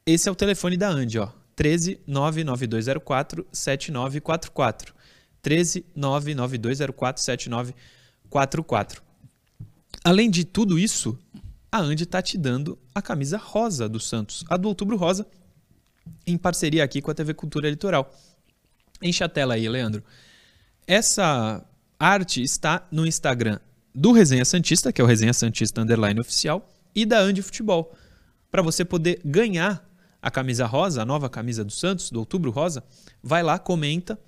Esse 0.04 0.28
é 0.28 0.32
o 0.32 0.34
telefone 0.34 0.76
da 0.76 0.88
Andi, 0.88 1.18
ó. 1.18 1.28
13 1.54 2.00
99204 2.06 3.46
7944. 3.52 4.94
13 5.42 5.84
99204 5.94 7.22
7944. 7.22 9.02
Além 10.04 10.30
de 10.30 10.44
tudo 10.44 10.78
isso, 10.78 11.18
a 11.70 11.80
Andi 11.80 12.04
está 12.04 12.22
te 12.22 12.38
dando 12.38 12.78
a 12.94 13.02
camisa 13.02 13.36
rosa 13.36 13.88
do 13.88 14.00
Santos, 14.00 14.44
a 14.48 14.56
do 14.56 14.68
Outubro 14.68 14.96
Rosa, 14.96 15.26
em 16.26 16.38
parceria 16.38 16.84
aqui 16.84 17.02
com 17.02 17.10
a 17.10 17.14
TV 17.14 17.34
Cultura 17.34 17.68
Litoral. 17.68 18.10
Enche 19.02 19.22
a 19.22 19.28
tela 19.28 19.54
aí, 19.54 19.68
Leandro. 19.68 20.02
Essa 20.86 21.64
arte 21.98 22.42
está 22.42 22.86
no 22.90 23.06
Instagram 23.06 23.58
do 23.94 24.12
Resenha 24.12 24.44
Santista, 24.44 24.92
que 24.92 25.00
é 25.00 25.04
o 25.04 25.06
Resenha 25.06 25.34
Santista 25.34 25.80
Underline 25.80 26.20
Oficial, 26.20 26.68
e 26.94 27.04
da 27.04 27.18
Andi 27.18 27.42
Futebol. 27.42 27.94
Para 28.50 28.62
você 28.62 28.84
poder 28.84 29.20
ganhar 29.24 29.86
a 30.20 30.30
camisa 30.30 30.66
rosa, 30.66 31.02
a 31.02 31.04
nova 31.04 31.28
camisa 31.28 31.64
do 31.64 31.72
Santos, 31.72 32.10
do 32.10 32.18
Outubro 32.18 32.50
Rosa, 32.50 32.82
vai 33.22 33.42
lá, 33.42 33.58
comenta, 33.58 34.18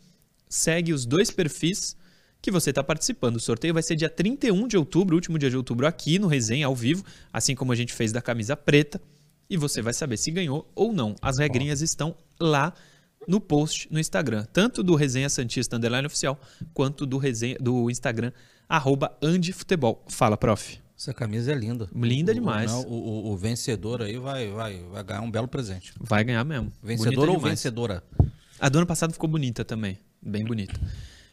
segue 0.49 0.93
os 0.93 1.05
dois 1.05 1.31
perfis 1.31 1.97
que 2.41 2.51
você 2.51 2.71
está 2.71 2.83
participando. 2.83 3.37
O 3.37 3.41
sorteio 3.41 3.75
vai 3.75 3.83
ser 3.83 3.97
dia 3.97 4.09
31 4.09 4.69
de 4.69 4.77
outubro, 4.77 5.15
último 5.15 5.39
dia 5.39 5.51
de 5.51 5.57
outubro, 5.57 5.87
aqui 5.87 6.19
no 6.19 6.27
Resenha, 6.27 6.67
ao 6.67 6.75
vivo, 6.75 7.05
assim 7.33 7.55
como 7.55 7.73
a 7.73 7.77
gente 7.77 7.93
fez 7.93 8.13
da 8.13 8.23
camisa 8.23 8.57
preta. 8.57 9.01
E 9.49 9.57
você 9.57 9.83
vai 9.83 9.93
saber 9.93 10.17
se 10.17 10.31
ganhou 10.31 10.71
ou 10.75 10.93
não. 10.93 11.17
As 11.21 11.39
regrinhas 11.39 11.81
estão 11.81 12.15
lá 12.39 12.73
no 13.27 13.41
post 13.41 13.89
no 13.91 13.99
Instagram, 13.99 14.47
tanto 14.53 14.83
do 14.83 14.95
Resenha 14.95 15.29
Santista 15.29 15.77
Underline 15.77 16.07
Oficial, 16.07 16.41
quanto 16.73 17.05
do, 17.05 17.19
resenha, 17.19 17.57
do 17.61 17.91
Instagram, 17.91 18.33
arroba 18.69 19.17
Andifutebol. 19.21 20.05
Fala, 20.09 20.37
prof. 20.37 20.81
Essa 21.01 21.15
camisa 21.15 21.51
é 21.51 21.55
linda. 21.55 21.89
Linda 21.95 22.35
demais. 22.35 22.71
O, 22.71 22.87
o, 22.89 23.33
o, 23.33 23.37
vencedor 23.39 24.03
aí 24.03 24.19
vai, 24.19 24.51
vai, 24.51 24.83
vai 24.83 25.03
ganhar 25.03 25.23
um 25.23 25.31
belo 25.31 25.49
presente. 25.49 25.95
Vai 25.99 26.23
ganhar 26.23 26.45
mesmo. 26.45 26.71
Vencedor 26.83 27.15
bonita 27.15 27.31
ou 27.31 27.37
demais. 27.39 27.53
vencedora? 27.53 28.05
A 28.59 28.69
do 28.69 28.77
ano 28.77 28.87
passado 28.87 29.11
ficou 29.11 29.27
bonita 29.27 29.65
também. 29.65 29.99
Bem 30.21 30.45
bonita. 30.45 30.79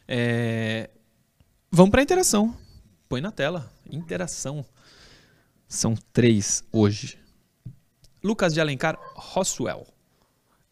É... 0.08 0.88
Vamos 1.70 1.90
para 1.90 2.00
a 2.00 2.02
interação. 2.02 2.56
Põe 3.10 3.20
na 3.20 3.30
tela. 3.30 3.70
Interação. 3.90 4.64
São 5.68 5.94
três 6.14 6.64
hoje. 6.72 7.18
Lucas 8.24 8.54
de 8.54 8.62
Alencar 8.62 8.98
Roswell. 9.14 9.86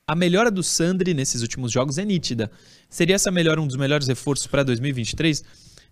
A 0.06 0.14
melhora 0.14 0.50
do 0.50 0.62
Sandri 0.62 1.12
nesses 1.12 1.42
últimos 1.42 1.70
jogos 1.70 1.98
é 1.98 2.04
nítida. 2.06 2.50
Seria 2.88 3.16
essa 3.16 3.30
melhora 3.30 3.60
um 3.60 3.66
dos 3.66 3.76
melhores 3.76 4.08
reforços 4.08 4.46
para 4.46 4.62
2023? 4.62 5.44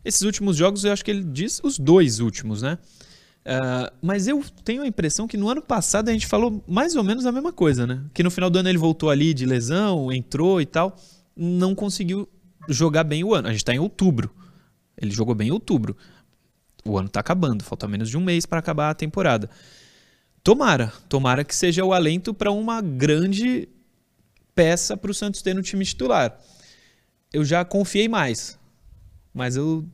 Esses 0.04 0.22
últimos 0.22 0.56
jogos, 0.56 0.84
eu 0.84 0.92
acho 0.92 1.04
que 1.04 1.10
ele 1.10 1.24
diz 1.24 1.60
os 1.62 1.78
dois 1.78 2.20
últimos, 2.20 2.62
né? 2.62 2.78
Uh, 3.46 3.92
mas 4.00 4.26
eu 4.26 4.42
tenho 4.64 4.82
a 4.82 4.86
impressão 4.86 5.26
que 5.26 5.36
no 5.36 5.48
ano 5.48 5.60
passado 5.60 6.08
a 6.08 6.12
gente 6.12 6.26
falou 6.26 6.62
mais 6.66 6.96
ou 6.96 7.04
menos 7.04 7.26
a 7.26 7.32
mesma 7.32 7.52
coisa, 7.52 7.86
né? 7.86 8.02
Que 8.12 8.22
no 8.22 8.30
final 8.30 8.48
do 8.48 8.58
ano 8.58 8.68
ele 8.68 8.78
voltou 8.78 9.10
ali 9.10 9.34
de 9.34 9.44
lesão, 9.44 10.10
entrou 10.12 10.60
e 10.60 10.66
tal, 10.66 10.96
não 11.36 11.74
conseguiu 11.74 12.28
jogar 12.68 13.04
bem 13.04 13.22
o 13.22 13.34
ano. 13.34 13.48
A 13.48 13.50
gente 13.50 13.60
está 13.60 13.74
em 13.74 13.78
outubro. 13.78 14.34
Ele 14.96 15.10
jogou 15.10 15.34
bem 15.34 15.48
em 15.48 15.52
outubro. 15.52 15.96
O 16.84 16.98
ano 16.98 17.06
está 17.06 17.20
acabando, 17.20 17.64
falta 17.64 17.88
menos 17.88 18.08
de 18.08 18.16
um 18.16 18.20
mês 18.20 18.46
para 18.46 18.58
acabar 18.58 18.90
a 18.90 18.94
temporada. 18.94 19.48
Tomara, 20.42 20.92
tomara 21.08 21.44
que 21.44 21.54
seja 21.54 21.84
o 21.84 21.92
alento 21.92 22.34
para 22.34 22.50
uma 22.50 22.80
grande 22.82 23.68
peça 24.54 24.96
para 24.96 25.10
o 25.10 25.14
Santos 25.14 25.42
ter 25.42 25.54
no 25.54 25.62
time 25.62 25.84
titular. 25.84 26.38
Eu 27.32 27.44
já 27.44 27.64
confiei 27.64 28.08
mais, 28.08 28.58
mas 29.34 29.56
eu 29.56 29.84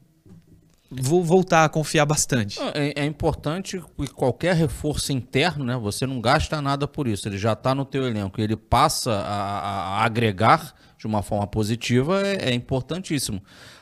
vou 0.91 1.23
voltar 1.23 1.65
a 1.65 1.69
confiar 1.69 2.05
bastante. 2.05 2.59
É, 2.75 3.03
é, 3.03 3.05
importante 3.07 3.81
que 3.97 4.09
qualquer 4.09 4.57
reforço 4.57 5.13
interno, 5.13 5.65
né? 5.65 5.77
Você 5.77 6.07
não 6.07 6.21
gasta 6.21 6.61
nada 6.61 6.87
por 6.87 7.07
isso. 7.07 7.29
Ele 7.29 7.39
já 7.39 7.53
está 7.53 7.75
no 7.75 7.85
teu 7.85 8.07
elenco, 8.07 8.41
ele 8.41 8.57
passa 8.57 9.13
a, 9.13 9.61
a, 10.01 10.05
agregar 10.05 10.75
de 10.99 11.07
uma 11.07 11.23
forma 11.23 11.47
positiva, 11.47 12.21
é, 12.27 12.51
é 12.51 12.55
importantíssimo. 12.55 13.41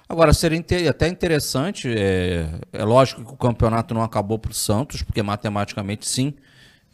Agora, 0.09 0.33
seria 0.33 0.62
até 0.88 1.09
interessante, 1.09 1.88
é, 1.88 2.61
é, 2.73 2.85
lógico 2.85 3.25
que 3.25 3.33
o 3.33 3.37
campeonato 3.37 3.92
não 3.92 4.03
acabou 4.03 4.38
para 4.38 4.53
o 4.53 4.55
Santos, 4.55 5.03
porque 5.03 5.23
matematicamente 5.23 6.07
sim, 6.07 6.33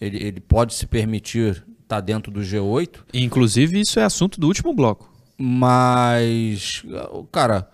ele, 0.00 0.16
ele 0.24 0.40
pode 0.40 0.74
se 0.74 0.87
permitir 0.87 1.64
está 1.83 2.00
dentro 2.00 2.33
do 2.33 2.40
G8. 2.40 3.05
Inclusive, 3.12 3.81
isso 3.81 4.00
é 4.00 4.05
assunto 4.05 4.40
do 4.40 4.48
último 4.48 4.72
bloco. 4.74 5.12
Mas, 5.37 6.83
cara, 7.31 7.68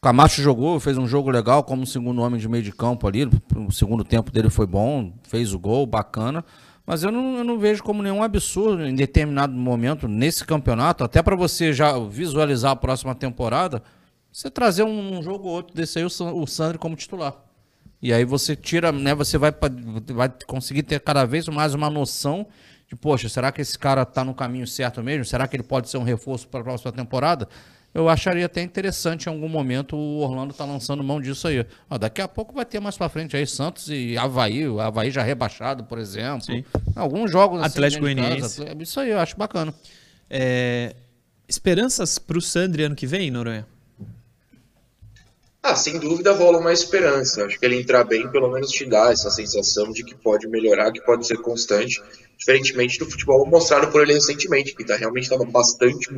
Camacho 0.00 0.40
jogou, 0.40 0.78
fez 0.78 0.96
um 0.96 1.08
jogo 1.08 1.28
legal 1.28 1.64
como 1.64 1.84
segundo 1.84 2.22
homem 2.22 2.38
de 2.38 2.48
meio 2.48 2.62
de 2.62 2.70
campo 2.70 3.08
ali. 3.08 3.28
O 3.56 3.72
segundo 3.72 4.04
tempo 4.04 4.30
dele 4.30 4.48
foi 4.48 4.66
bom, 4.66 5.12
fez 5.24 5.52
o 5.52 5.58
gol, 5.58 5.84
bacana. 5.86 6.44
Mas 6.86 7.02
eu 7.02 7.10
não, 7.10 7.36
eu 7.36 7.44
não 7.44 7.58
vejo 7.58 7.82
como 7.82 8.00
nenhum 8.00 8.22
absurdo 8.22 8.86
em 8.86 8.94
determinado 8.94 9.52
momento 9.52 10.06
nesse 10.06 10.44
campeonato, 10.44 11.04
até 11.04 11.20
para 11.20 11.36
você 11.36 11.72
já 11.72 11.98
visualizar 11.98 12.70
a 12.70 12.76
próxima 12.76 13.14
temporada, 13.14 13.82
você 14.32 14.48
trazer 14.48 14.84
um, 14.84 15.20
jogo 15.20 15.48
ou 15.48 15.54
outro 15.56 15.74
desse 15.74 15.98
aí, 15.98 16.04
o, 16.04 16.42
o 16.42 16.46
Sandro 16.46 16.78
como 16.78 16.94
titular. 16.94 17.34
E 18.00 18.12
aí 18.12 18.24
você 18.24 18.54
tira, 18.54 18.92
né? 18.92 19.14
Você 19.16 19.36
vai, 19.36 19.52
vai 20.14 20.32
conseguir 20.46 20.84
ter 20.84 21.00
cada 21.00 21.24
vez 21.24 21.48
mais 21.48 21.74
uma 21.74 21.90
noção 21.90 22.46
de, 22.86 22.94
poxa, 22.94 23.28
será 23.28 23.50
que 23.50 23.60
esse 23.60 23.76
cara 23.76 24.02
está 24.02 24.24
no 24.24 24.32
caminho 24.32 24.66
certo 24.66 25.02
mesmo? 25.02 25.24
Será 25.24 25.48
que 25.48 25.56
ele 25.56 25.64
pode 25.64 25.90
ser 25.90 25.98
um 25.98 26.04
reforço 26.04 26.46
para 26.46 26.60
a 26.60 26.62
próxima 26.62 26.92
temporada? 26.92 27.48
Eu 27.94 28.08
acharia 28.08 28.46
até 28.46 28.62
interessante 28.62 29.26
em 29.26 29.28
algum 29.30 29.48
momento 29.48 29.96
o 29.96 30.20
Orlando 30.20 30.52
tá 30.52 30.64
lançando 30.64 31.02
mão 31.02 31.20
disso 31.20 31.48
aí. 31.48 31.66
Ó, 31.88 31.96
daqui 31.98 32.20
a 32.20 32.28
pouco 32.28 32.54
vai 32.54 32.64
ter 32.64 32.80
mais 32.80 32.96
para 32.96 33.08
frente 33.08 33.36
aí 33.36 33.46
Santos 33.46 33.88
e 33.88 34.16
Havaí, 34.16 34.68
o 34.68 34.80
Havaí 34.80 35.10
já 35.10 35.22
rebaixado, 35.22 35.84
por 35.84 35.98
exemplo. 35.98 36.44
Sim. 36.44 36.64
Alguns 36.94 37.30
jogos 37.30 37.60
assim, 37.60 37.70
Atlético 37.70 38.02
Goianiense. 38.02 38.62
Isso 38.78 39.00
aí 39.00 39.10
eu 39.10 39.18
acho 39.18 39.36
bacana. 39.36 39.74
É... 40.28 40.94
Esperanças 41.48 42.18
para 42.18 42.36
o 42.36 42.42
Sandri 42.42 42.84
ano 42.84 42.94
que 42.94 43.06
vem, 43.06 43.30
Noronha? 43.30 43.66
Ah, 45.62 45.74
sem 45.74 45.98
dúvida 45.98 46.32
rola 46.32 46.58
uma 46.58 46.72
esperança. 46.72 47.44
Acho 47.44 47.58
que 47.58 47.66
ele 47.66 47.80
entrar 47.80 48.04
bem, 48.04 48.30
pelo 48.30 48.50
menos 48.50 48.70
te 48.70 48.84
dá 48.86 49.10
essa 49.10 49.30
sensação 49.30 49.90
de 49.92 50.04
que 50.04 50.14
pode 50.14 50.46
melhorar, 50.46 50.92
que 50.92 51.00
pode 51.00 51.26
ser 51.26 51.38
constante, 51.38 52.02
diferentemente 52.38 52.98
do 52.98 53.10
futebol 53.10 53.44
mostrado 53.46 53.90
por 53.90 54.02
ele 54.02 54.14
recentemente, 54.14 54.74
que 54.74 54.84
tá, 54.84 54.96
realmente 54.96 55.24
estava 55.24 55.44
bastante, 55.44 56.08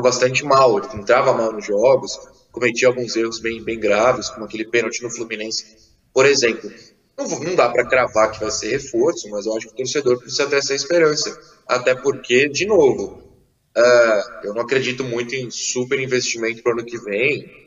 bastante 0.00 0.44
mal. 0.44 0.78
Ele 0.78 1.02
entrava 1.02 1.34
mal 1.34 1.52
nos 1.52 1.66
jogos, 1.66 2.16
cometia 2.52 2.88
alguns 2.88 3.16
erros 3.16 3.40
bem, 3.40 3.62
bem 3.62 3.78
graves, 3.78 4.30
como 4.30 4.44
aquele 4.44 4.64
pênalti 4.64 5.02
no 5.02 5.10
Fluminense, 5.10 5.64
por 6.14 6.24
exemplo. 6.24 6.70
Não, 7.18 7.28
não 7.40 7.54
dá 7.56 7.68
para 7.68 7.86
cravar 7.86 8.30
que 8.30 8.40
vai 8.40 8.50
ser 8.50 8.70
reforço, 8.70 9.28
mas 9.28 9.44
eu 9.44 9.56
acho 9.56 9.66
que 9.66 9.74
o 9.74 9.76
torcedor 9.76 10.18
precisa 10.18 10.46
ter 10.46 10.56
essa 10.56 10.74
esperança. 10.74 11.38
Até 11.66 11.94
porque, 11.94 12.48
de 12.48 12.64
novo, 12.64 13.22
uh, 13.76 14.46
eu 14.46 14.54
não 14.54 14.62
acredito 14.62 15.02
muito 15.02 15.34
em 15.34 15.50
super 15.50 15.98
investimento 15.98 16.62
para 16.62 16.76
o 16.76 16.78
ano 16.78 16.86
que 16.86 16.98
vem 16.98 17.60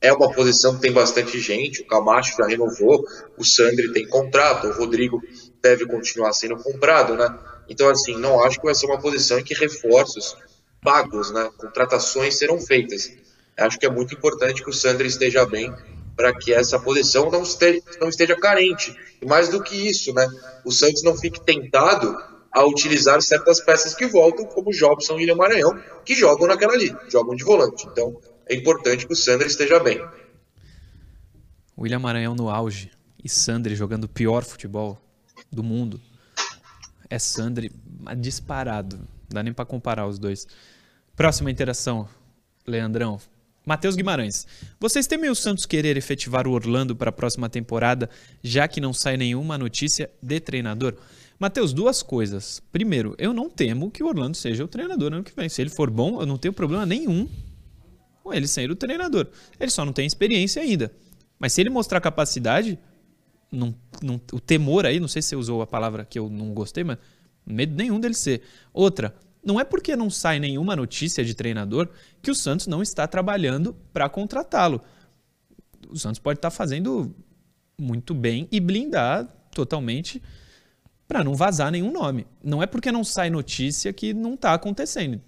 é 0.00 0.12
uma 0.12 0.30
posição 0.32 0.74
que 0.74 0.82
tem 0.82 0.92
bastante 0.92 1.40
gente, 1.40 1.82
o 1.82 1.86
Camacho 1.86 2.36
já 2.36 2.46
renovou, 2.46 3.02
o 3.36 3.44
Sandri 3.44 3.92
tem 3.92 4.06
contrato, 4.06 4.66
o 4.66 4.72
Rodrigo 4.72 5.20
deve 5.62 5.86
continuar 5.86 6.32
sendo 6.32 6.56
comprado, 6.56 7.14
né? 7.14 7.38
Então, 7.68 7.88
assim, 7.88 8.16
não 8.16 8.42
acho 8.44 8.58
que 8.58 8.64
vai 8.64 8.74
ser 8.74 8.86
uma 8.86 8.98
posição 8.98 9.38
em 9.38 9.44
que 9.44 9.54
reforços 9.54 10.36
pagos, 10.82 11.32
né, 11.32 11.50
contratações 11.56 12.38
serão 12.38 12.60
feitas. 12.60 13.12
Acho 13.56 13.78
que 13.78 13.86
é 13.86 13.90
muito 13.90 14.14
importante 14.14 14.62
que 14.62 14.70
o 14.70 14.72
Sandri 14.72 15.08
esteja 15.08 15.44
bem 15.44 15.74
para 16.14 16.32
que 16.32 16.52
essa 16.52 16.78
posição 16.78 17.30
não 17.30 17.42
esteja, 17.42 17.82
não 18.00 18.08
esteja 18.08 18.36
carente. 18.36 18.96
E 19.20 19.26
mais 19.26 19.48
do 19.48 19.62
que 19.62 19.74
isso, 19.88 20.14
né, 20.14 20.26
o 20.64 20.70
Santos 20.70 21.02
não 21.02 21.16
fique 21.16 21.44
tentado 21.44 22.16
a 22.52 22.64
utilizar 22.64 23.20
certas 23.20 23.60
peças 23.60 23.94
que 23.94 24.06
voltam, 24.06 24.46
como 24.46 24.70
Jobson 24.70 25.14
e 25.14 25.16
William 25.16 25.34
Maranhão, 25.34 25.78
que 26.04 26.14
jogam 26.14 26.46
naquela 26.46 26.72
ali, 26.72 26.94
jogam 27.08 27.34
de 27.34 27.44
volante. 27.44 27.86
Então, 27.86 28.18
é 28.46 28.54
importante 28.54 29.06
que 29.06 29.12
o 29.12 29.16
Sandri 29.16 29.48
esteja 29.48 29.78
bem. 29.78 30.02
William 31.76 31.98
Maranhão 31.98 32.34
no 32.34 32.48
auge 32.48 32.90
e 33.22 33.28
Sandri 33.28 33.74
jogando 33.74 34.08
pior 34.08 34.44
futebol 34.44 34.98
do 35.50 35.62
mundo. 35.62 36.00
É 37.08 37.18
Sandri 37.18 37.70
disparado. 38.18 38.96
Não 38.96 39.06
dá 39.30 39.42
nem 39.42 39.52
pra 39.52 39.64
comparar 39.64 40.06
os 40.06 40.18
dois. 40.18 40.46
Próxima 41.14 41.50
interação, 41.50 42.08
Leandrão. 42.66 43.20
Matheus 43.64 43.96
Guimarães. 43.96 44.46
Vocês 44.78 45.08
temem 45.08 45.28
o 45.28 45.34
Santos 45.34 45.66
querer 45.66 45.96
efetivar 45.96 46.46
o 46.46 46.52
Orlando 46.52 46.94
para 46.94 47.10
a 47.10 47.12
próxima 47.12 47.48
temporada, 47.48 48.08
já 48.42 48.68
que 48.68 48.80
não 48.80 48.92
sai 48.92 49.16
nenhuma 49.16 49.58
notícia 49.58 50.08
de 50.22 50.38
treinador? 50.38 50.94
Matheus, 51.38 51.72
duas 51.72 52.02
coisas. 52.02 52.62
Primeiro, 52.70 53.14
eu 53.18 53.34
não 53.34 53.50
temo 53.50 53.90
que 53.90 54.02
o 54.02 54.06
Orlando 54.06 54.36
seja 54.36 54.64
o 54.64 54.68
treinador 54.68 55.12
ano 55.12 55.24
que 55.24 55.34
vem. 55.34 55.48
Se 55.48 55.60
ele 55.60 55.70
for 55.70 55.90
bom, 55.90 56.20
eu 56.20 56.26
não 56.26 56.38
tenho 56.38 56.54
problema 56.54 56.86
nenhum 56.86 57.28
com 58.22 58.32
ele 58.32 58.48
ser 58.48 58.70
o 58.70 58.76
treinador. 58.76 59.26
Ele 59.58 59.70
só 59.70 59.84
não 59.84 59.92
tem 59.92 60.06
experiência 60.06 60.62
ainda. 60.62 60.92
Mas 61.38 61.52
se 61.52 61.60
ele 61.60 61.70
mostrar 61.70 62.00
capacidade, 62.00 62.78
não, 63.56 63.74
não, 64.02 64.20
o 64.32 64.40
temor 64.40 64.84
aí, 64.84 65.00
não 65.00 65.08
sei 65.08 65.22
se 65.22 65.28
você 65.28 65.36
usou 65.36 65.62
a 65.62 65.66
palavra 65.66 66.04
que 66.04 66.18
eu 66.18 66.28
não 66.28 66.52
gostei, 66.52 66.84
mas 66.84 66.98
medo 67.44 67.74
nenhum 67.74 67.98
dele 67.98 68.14
ser. 68.14 68.42
Outra, 68.72 69.14
não 69.44 69.58
é 69.58 69.64
porque 69.64 69.96
não 69.96 70.10
sai 70.10 70.38
nenhuma 70.38 70.76
notícia 70.76 71.24
de 71.24 71.34
treinador 71.34 71.88
que 72.20 72.30
o 72.30 72.34
Santos 72.34 72.66
não 72.66 72.82
está 72.82 73.06
trabalhando 73.06 73.74
para 73.92 74.08
contratá-lo. 74.08 74.82
O 75.88 75.96
Santos 75.96 76.18
pode 76.18 76.38
estar 76.38 76.50
fazendo 76.50 77.14
muito 77.80 78.14
bem 78.14 78.48
e 78.50 78.60
blindar 78.60 79.26
totalmente 79.52 80.22
para 81.06 81.22
não 81.22 81.34
vazar 81.34 81.70
nenhum 81.70 81.92
nome. 81.92 82.26
Não 82.42 82.62
é 82.62 82.66
porque 82.66 82.90
não 82.90 83.04
sai 83.04 83.30
notícia 83.30 83.92
que 83.92 84.12
não 84.12 84.34
está 84.34 84.52
acontecendo. 84.52 85.20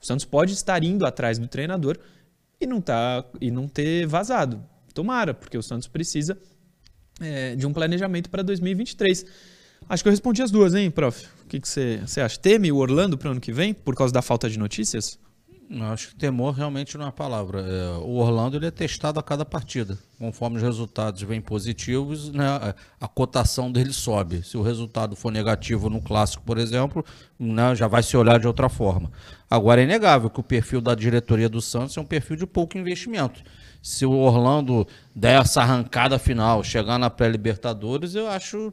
O 0.00 0.04
Santos 0.04 0.24
pode 0.24 0.52
estar 0.52 0.82
indo 0.82 1.06
atrás 1.06 1.38
do 1.38 1.46
treinador 1.46 1.98
e 2.60 2.66
não 2.66 2.80
tá 2.80 3.24
e 3.40 3.50
não 3.50 3.68
ter 3.68 4.06
vazado. 4.06 4.62
Tomara, 4.92 5.32
porque 5.32 5.56
o 5.56 5.62
Santos 5.62 5.88
precisa 5.88 6.38
é, 7.20 7.54
de 7.54 7.66
um 7.66 7.72
planejamento 7.72 8.30
para 8.30 8.42
2023. 8.42 9.24
Acho 9.88 10.02
que 10.02 10.08
eu 10.08 10.12
respondi 10.12 10.42
as 10.42 10.50
duas, 10.50 10.74
hein, 10.74 10.90
prof? 10.90 11.26
O 11.44 11.48
que, 11.48 11.60
você, 11.60 12.00
acha? 12.20 12.38
Teme 12.38 12.72
o 12.72 12.76
Orlando 12.76 13.18
para 13.18 13.28
o 13.28 13.32
ano 13.32 13.40
que 13.40 13.52
vem 13.52 13.74
por 13.74 13.94
causa 13.94 14.12
da 14.12 14.22
falta 14.22 14.48
de 14.48 14.58
notícias? 14.58 15.18
Acho 15.92 16.08
que 16.08 16.16
temor 16.16 16.54
realmente 16.54 16.96
não 16.96 17.06
é 17.06 17.08
a 17.08 17.12
palavra. 17.12 17.60
É, 17.60 17.88
o 17.98 18.16
Orlando 18.16 18.56
ele 18.56 18.66
é 18.66 18.70
testado 18.70 19.18
a 19.18 19.22
cada 19.22 19.44
partida. 19.44 19.98
Conforme 20.18 20.56
os 20.56 20.62
resultados 20.62 21.22
vêm 21.22 21.40
positivos, 21.40 22.30
né, 22.30 22.74
a 23.00 23.08
cotação 23.08 23.72
dele 23.72 23.92
sobe. 23.92 24.42
Se 24.42 24.56
o 24.56 24.62
resultado 24.62 25.16
for 25.16 25.32
negativo 25.32 25.88
no 25.88 26.00
clássico, 26.00 26.42
por 26.44 26.58
exemplo, 26.58 27.04
né, 27.38 27.74
já 27.74 27.88
vai 27.88 28.02
se 28.02 28.16
olhar 28.16 28.38
de 28.38 28.46
outra 28.46 28.68
forma. 28.68 29.10
Agora 29.50 29.80
é 29.80 29.84
inegável 29.84 30.30
que 30.30 30.40
o 30.40 30.44
perfil 30.44 30.80
da 30.80 30.94
diretoria 30.94 31.48
do 31.48 31.60
Santos 31.60 31.96
é 31.96 32.00
um 32.00 32.06
perfil 32.06 32.36
de 32.36 32.46
pouco 32.46 32.78
investimento. 32.78 33.42
Se 33.84 34.06
o 34.06 34.12
Orlando 34.12 34.86
der 35.14 35.42
essa 35.42 35.60
arrancada 35.60 36.18
final, 36.18 36.64
chegar 36.64 36.98
na 36.98 37.10
pré-Libertadores, 37.10 38.14
eu 38.14 38.26
acho 38.26 38.72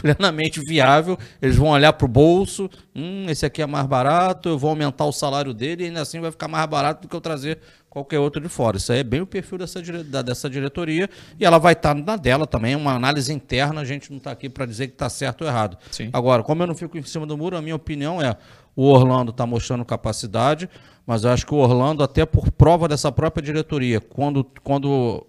plenamente 0.00 0.60
viável. 0.60 1.18
Eles 1.42 1.56
vão 1.56 1.70
olhar 1.70 1.92
para 1.92 2.04
o 2.04 2.08
bolso, 2.08 2.70
hum, 2.94 3.26
esse 3.28 3.44
aqui 3.44 3.60
é 3.60 3.66
mais 3.66 3.84
barato, 3.86 4.48
eu 4.48 4.56
vou 4.56 4.70
aumentar 4.70 5.06
o 5.06 5.12
salário 5.12 5.52
dele 5.52 5.82
e 5.82 5.86
ainda 5.86 6.02
assim 6.02 6.20
vai 6.20 6.30
ficar 6.30 6.46
mais 6.46 6.64
barato 6.66 7.02
do 7.02 7.08
que 7.08 7.16
eu 7.16 7.20
trazer 7.20 7.58
qualquer 7.90 8.20
outro 8.20 8.40
de 8.40 8.48
fora. 8.48 8.76
Isso 8.76 8.92
aí 8.92 9.00
é 9.00 9.04
bem 9.04 9.20
o 9.20 9.26
perfil 9.26 9.58
dessa, 9.58 9.82
dessa 10.22 10.48
diretoria 10.48 11.10
e 11.36 11.44
ela 11.44 11.58
vai 11.58 11.72
estar 11.72 11.96
tá 11.96 12.00
na 12.00 12.14
dela 12.14 12.46
também, 12.46 12.76
uma 12.76 12.92
análise 12.92 13.32
interna, 13.32 13.80
a 13.80 13.84
gente 13.84 14.08
não 14.08 14.18
está 14.18 14.30
aqui 14.30 14.48
para 14.48 14.66
dizer 14.66 14.86
que 14.86 14.92
está 14.92 15.10
certo 15.10 15.42
ou 15.42 15.48
errado. 15.48 15.76
Sim. 15.90 16.10
Agora, 16.12 16.44
como 16.44 16.62
eu 16.62 16.68
não 16.68 16.76
fico 16.76 16.96
em 16.96 17.02
cima 17.02 17.26
do 17.26 17.36
muro, 17.36 17.56
a 17.56 17.60
minha 17.60 17.74
opinião 17.74 18.22
é 18.22 18.36
o 18.80 18.84
Orlando 18.84 19.32
está 19.32 19.44
mostrando 19.44 19.84
capacidade, 19.84 20.70
mas 21.04 21.24
eu 21.24 21.32
acho 21.32 21.44
que 21.44 21.52
o 21.52 21.56
Orlando, 21.56 22.00
até 22.04 22.24
por 22.24 22.48
prova 22.52 22.86
dessa 22.86 23.10
própria 23.10 23.42
diretoria, 23.42 24.00
quando, 24.00 24.46
quando 24.62 25.26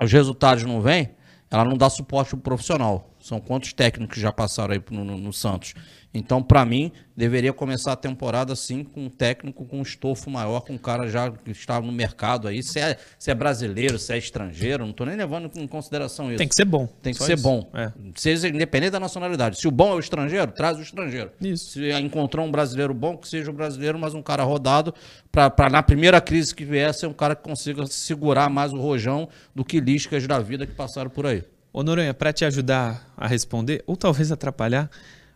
os 0.00 0.12
resultados 0.12 0.62
não 0.62 0.80
vêm, 0.80 1.10
ela 1.50 1.64
não 1.64 1.76
dá 1.76 1.90
suporte 1.90 2.30
pro 2.30 2.38
profissional. 2.38 3.10
São 3.24 3.40
quantos 3.40 3.72
técnicos 3.72 4.18
já 4.18 4.30
passaram 4.30 4.74
aí 4.74 4.82
no, 4.90 5.02
no, 5.02 5.16
no 5.16 5.32
Santos? 5.32 5.72
Então, 6.12 6.42
para 6.42 6.62
mim, 6.62 6.92
deveria 7.16 7.54
começar 7.54 7.92
a 7.92 7.96
temporada 7.96 8.52
assim 8.52 8.84
com 8.84 9.06
um 9.06 9.08
técnico 9.08 9.64
com 9.64 9.78
um 9.78 9.82
estofo 9.82 10.28
maior, 10.28 10.60
com 10.60 10.74
um 10.74 10.78
cara 10.78 11.08
já 11.08 11.30
que 11.30 11.50
está 11.50 11.80
no 11.80 11.90
mercado 11.90 12.46
aí. 12.46 12.62
Se 12.62 12.78
é, 12.78 12.98
se 13.18 13.30
é 13.30 13.34
brasileiro, 13.34 13.98
se 13.98 14.12
é 14.12 14.18
estrangeiro, 14.18 14.84
não 14.84 14.90
estou 14.90 15.06
nem 15.06 15.16
levando 15.16 15.50
em 15.56 15.66
consideração 15.66 16.28
isso. 16.28 16.36
Tem 16.36 16.46
que 16.46 16.54
ser 16.54 16.66
bom. 16.66 16.86
Tem 16.86 17.14
que 17.14 17.24
ser 17.24 17.32
isso. 17.32 17.42
bom. 17.42 17.70
É. 17.72 17.90
Seja 18.14 18.46
independente 18.46 18.90
da 18.90 19.00
nacionalidade. 19.00 19.58
Se 19.58 19.66
o 19.66 19.70
bom 19.70 19.92
é 19.92 19.94
o 19.94 20.00
estrangeiro, 20.00 20.52
traz 20.52 20.76
o 20.76 20.82
estrangeiro. 20.82 21.30
Isso. 21.40 21.72
Se 21.72 21.92
encontrou 21.92 22.44
um 22.44 22.50
brasileiro 22.50 22.92
bom, 22.92 23.16
que 23.16 23.26
seja 23.26 23.50
o 23.50 23.54
brasileiro, 23.54 23.98
mas 23.98 24.12
um 24.12 24.22
cara 24.22 24.42
rodado, 24.42 24.94
para 25.32 25.70
na 25.70 25.82
primeira 25.82 26.20
crise 26.20 26.54
que 26.54 26.66
vier, 26.66 26.92
ser 26.92 27.06
um 27.06 27.14
cara 27.14 27.34
que 27.34 27.42
consiga 27.42 27.86
segurar 27.86 28.50
mais 28.50 28.70
o 28.70 28.76
rojão 28.76 29.30
do 29.54 29.64
que 29.64 29.80
liscas 29.80 30.26
da 30.26 30.38
vida 30.40 30.66
que 30.66 30.74
passaram 30.74 31.08
por 31.08 31.24
aí. 31.24 31.42
Ô 31.74 31.82
Noronha, 31.82 32.14
para 32.14 32.32
te 32.32 32.44
ajudar 32.44 33.12
a 33.16 33.26
responder, 33.26 33.82
ou 33.84 33.96
talvez 33.96 34.30
atrapalhar, 34.30 34.88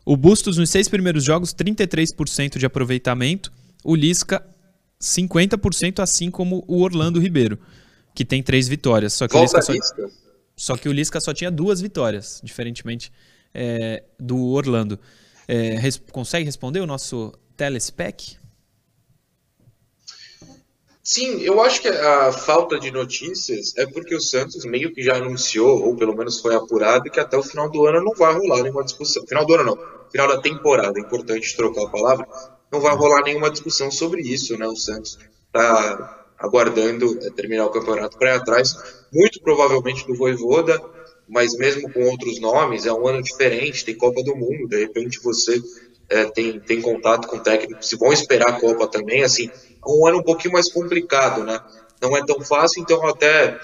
o 0.06 0.16
Bustos 0.16 0.56
nos 0.56 0.70
seis 0.70 0.88
primeiros 0.88 1.24
jogos, 1.24 1.52
33% 1.52 2.58
de 2.58 2.64
aproveitamento, 2.64 3.52
o 3.82 3.96
Lisca 3.96 4.46
50%, 5.00 5.98
assim 5.98 6.30
como 6.30 6.64
o 6.68 6.80
Orlando 6.80 7.18
Ribeiro, 7.18 7.58
que 8.14 8.24
tem 8.24 8.40
três 8.40 8.68
vitórias. 8.68 9.14
Só 9.14 9.26
que, 9.26 9.36
o 9.36 9.40
Lisca, 9.40 9.60
só... 9.60 9.72
só 10.56 10.76
que 10.76 10.88
o 10.88 10.92
Lisca 10.92 11.20
só 11.20 11.34
tinha 11.34 11.50
duas 11.50 11.80
vitórias, 11.80 12.40
diferentemente 12.44 13.12
é, 13.52 14.04
do 14.16 14.40
Orlando. 14.50 14.96
É, 15.48 15.74
res... 15.74 16.00
Consegue 16.12 16.44
responder 16.44 16.78
o 16.78 16.86
nosso 16.86 17.32
telespec? 17.56 18.36
Sim, 21.10 21.40
eu 21.40 21.58
acho 21.62 21.80
que 21.80 21.88
a 21.88 22.30
falta 22.32 22.78
de 22.78 22.90
notícias 22.90 23.72
é 23.78 23.86
porque 23.86 24.14
o 24.14 24.20
Santos 24.20 24.66
meio 24.66 24.92
que 24.92 25.02
já 25.02 25.16
anunciou, 25.16 25.82
ou 25.82 25.96
pelo 25.96 26.14
menos 26.14 26.38
foi 26.38 26.54
apurado, 26.54 27.10
que 27.10 27.18
até 27.18 27.34
o 27.34 27.42
final 27.42 27.70
do 27.70 27.86
ano 27.86 28.04
não 28.04 28.12
vai 28.14 28.34
rolar 28.34 28.62
nenhuma 28.62 28.84
discussão. 28.84 29.24
Final 29.26 29.46
do 29.46 29.54
ano 29.54 29.64
não, 29.64 29.78
final 30.12 30.28
da 30.28 30.38
temporada, 30.38 30.92
é 30.98 31.02
importante 31.02 31.56
trocar 31.56 31.84
a 31.84 31.90
palavra, 31.90 32.28
não 32.70 32.78
vai 32.80 32.94
rolar 32.94 33.22
nenhuma 33.22 33.50
discussão 33.50 33.90
sobre 33.90 34.20
isso, 34.20 34.58
né? 34.58 34.66
O 34.66 34.76
Santos 34.76 35.16
está 35.46 36.10
aguardando 36.36 37.06
é, 37.22 37.30
terminar 37.30 37.64
o 37.64 37.70
campeonato 37.70 38.18
para 38.18 38.34
ir 38.34 38.36
atrás, 38.36 38.74
muito 39.10 39.40
provavelmente 39.40 40.06
do 40.06 40.14
Voivoda, 40.14 40.78
mas 41.26 41.56
mesmo 41.56 41.90
com 41.90 42.04
outros 42.04 42.38
nomes, 42.38 42.84
é 42.84 42.92
um 42.92 43.08
ano 43.08 43.22
diferente, 43.22 43.82
tem 43.82 43.96
Copa 43.96 44.22
do 44.22 44.36
Mundo, 44.36 44.68
de 44.68 44.76
repente 44.78 45.18
você 45.22 45.58
é, 46.10 46.24
tem, 46.26 46.60
tem 46.60 46.80
contato 46.82 47.26
com 47.28 47.38
técnicos, 47.38 47.88
se 47.88 47.96
vão 47.96 48.12
esperar 48.12 48.50
a 48.50 48.60
Copa 48.60 48.88
também, 48.88 49.22
assim, 49.22 49.50
um 49.86 50.06
ano 50.06 50.18
um 50.18 50.22
pouquinho 50.22 50.52
mais 50.52 50.70
complicado, 50.72 51.44
né? 51.44 51.60
Não 52.00 52.16
é 52.16 52.24
tão 52.24 52.40
fácil, 52.40 52.82
então 52.82 53.02
eu 53.02 53.08
até 53.08 53.58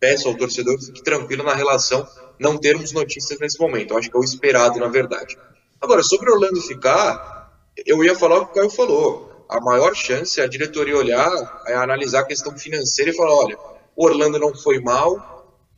peço 0.00 0.28
ao 0.28 0.36
torcedor 0.36 0.76
que 0.78 0.86
fique 0.86 1.02
tranquilo 1.02 1.42
na 1.44 1.54
relação, 1.54 2.06
não 2.38 2.58
termos 2.58 2.92
notícias 2.92 3.38
nesse 3.38 3.58
momento. 3.60 3.92
Eu 3.92 3.98
acho 3.98 4.10
que 4.10 4.16
é 4.16 4.20
o 4.20 4.24
esperado, 4.24 4.78
na 4.78 4.88
verdade. 4.88 5.38
Agora, 5.80 6.02
sobre 6.02 6.30
Orlando 6.30 6.60
ficar, 6.60 7.52
eu 7.86 8.02
ia 8.02 8.14
falar 8.14 8.38
o 8.38 8.46
que 8.46 8.52
o 8.52 8.54
Caio 8.54 8.70
falou. 8.70 9.46
A 9.48 9.60
maior 9.60 9.94
chance 9.94 10.40
é 10.40 10.44
a 10.44 10.48
diretoria 10.48 10.96
olhar, 10.96 11.62
é 11.66 11.74
analisar 11.74 12.20
a 12.20 12.24
questão 12.24 12.56
financeira 12.58 13.10
e 13.10 13.16
falar: 13.16 13.34
olha, 13.34 13.58
o 13.94 14.04
Orlando 14.04 14.38
não 14.38 14.54
foi 14.54 14.80
mal, 14.80 15.35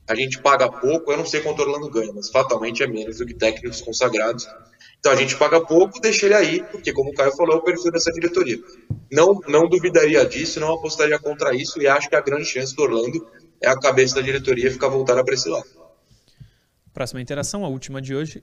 a 0.09 0.15
gente 0.15 0.41
paga 0.41 0.71
pouco, 0.71 1.13
eu 1.13 1.19
não 1.19 1.27
sei 1.27 1.41
quanto 1.41 1.59
o 1.59 1.63
Orlando 1.63 1.91
ganha, 1.91 2.11
mas 2.15 2.31
fatalmente 2.31 2.83
é 2.83 2.87
menos 2.87 3.19
do 3.19 3.27
que 3.27 3.35
técnicos 3.35 3.83
consagrados. 3.83 4.49
Então 4.99 5.13
a 5.13 5.17
gente 5.17 5.37
paga 5.37 5.61
pouco, 5.61 6.01
deixa 6.01 6.27
ele 6.27 6.35
aí, 6.35 6.63
porque 6.73 6.93
como 6.93 7.11
o 7.11 7.15
Caio 7.15 7.31
falou, 7.37 7.57
é 7.57 7.59
o 7.59 7.63
perfil 7.63 7.93
dessa 7.93 8.11
diretoria. 8.11 8.59
Não, 9.13 9.39
não 9.47 9.69
duvidaria 9.69 10.25
disso, 10.25 10.59
não 10.59 10.73
apostaria 10.73 11.19
contra 11.19 11.55
isso 11.55 11.81
e 11.81 11.87
acho 11.87 12.09
que 12.09 12.17
a 12.17 12.21
grande 12.21 12.47
chance 12.47 12.75
do 12.75 12.83
Orlando 12.83 13.29
é 13.63 13.69
a 13.69 13.79
cabeça 13.79 14.17
da 14.17 14.23
diretoria 14.23 14.71
ficar 14.71 14.89
voltada 14.89 15.23
para 15.23 15.35
esse 15.35 15.49
lado. 15.49 15.67
Próxima 16.93 17.21
interação, 17.21 17.65
a 17.65 17.69
última 17.69 18.01
de 18.01 18.15
hoje, 18.15 18.43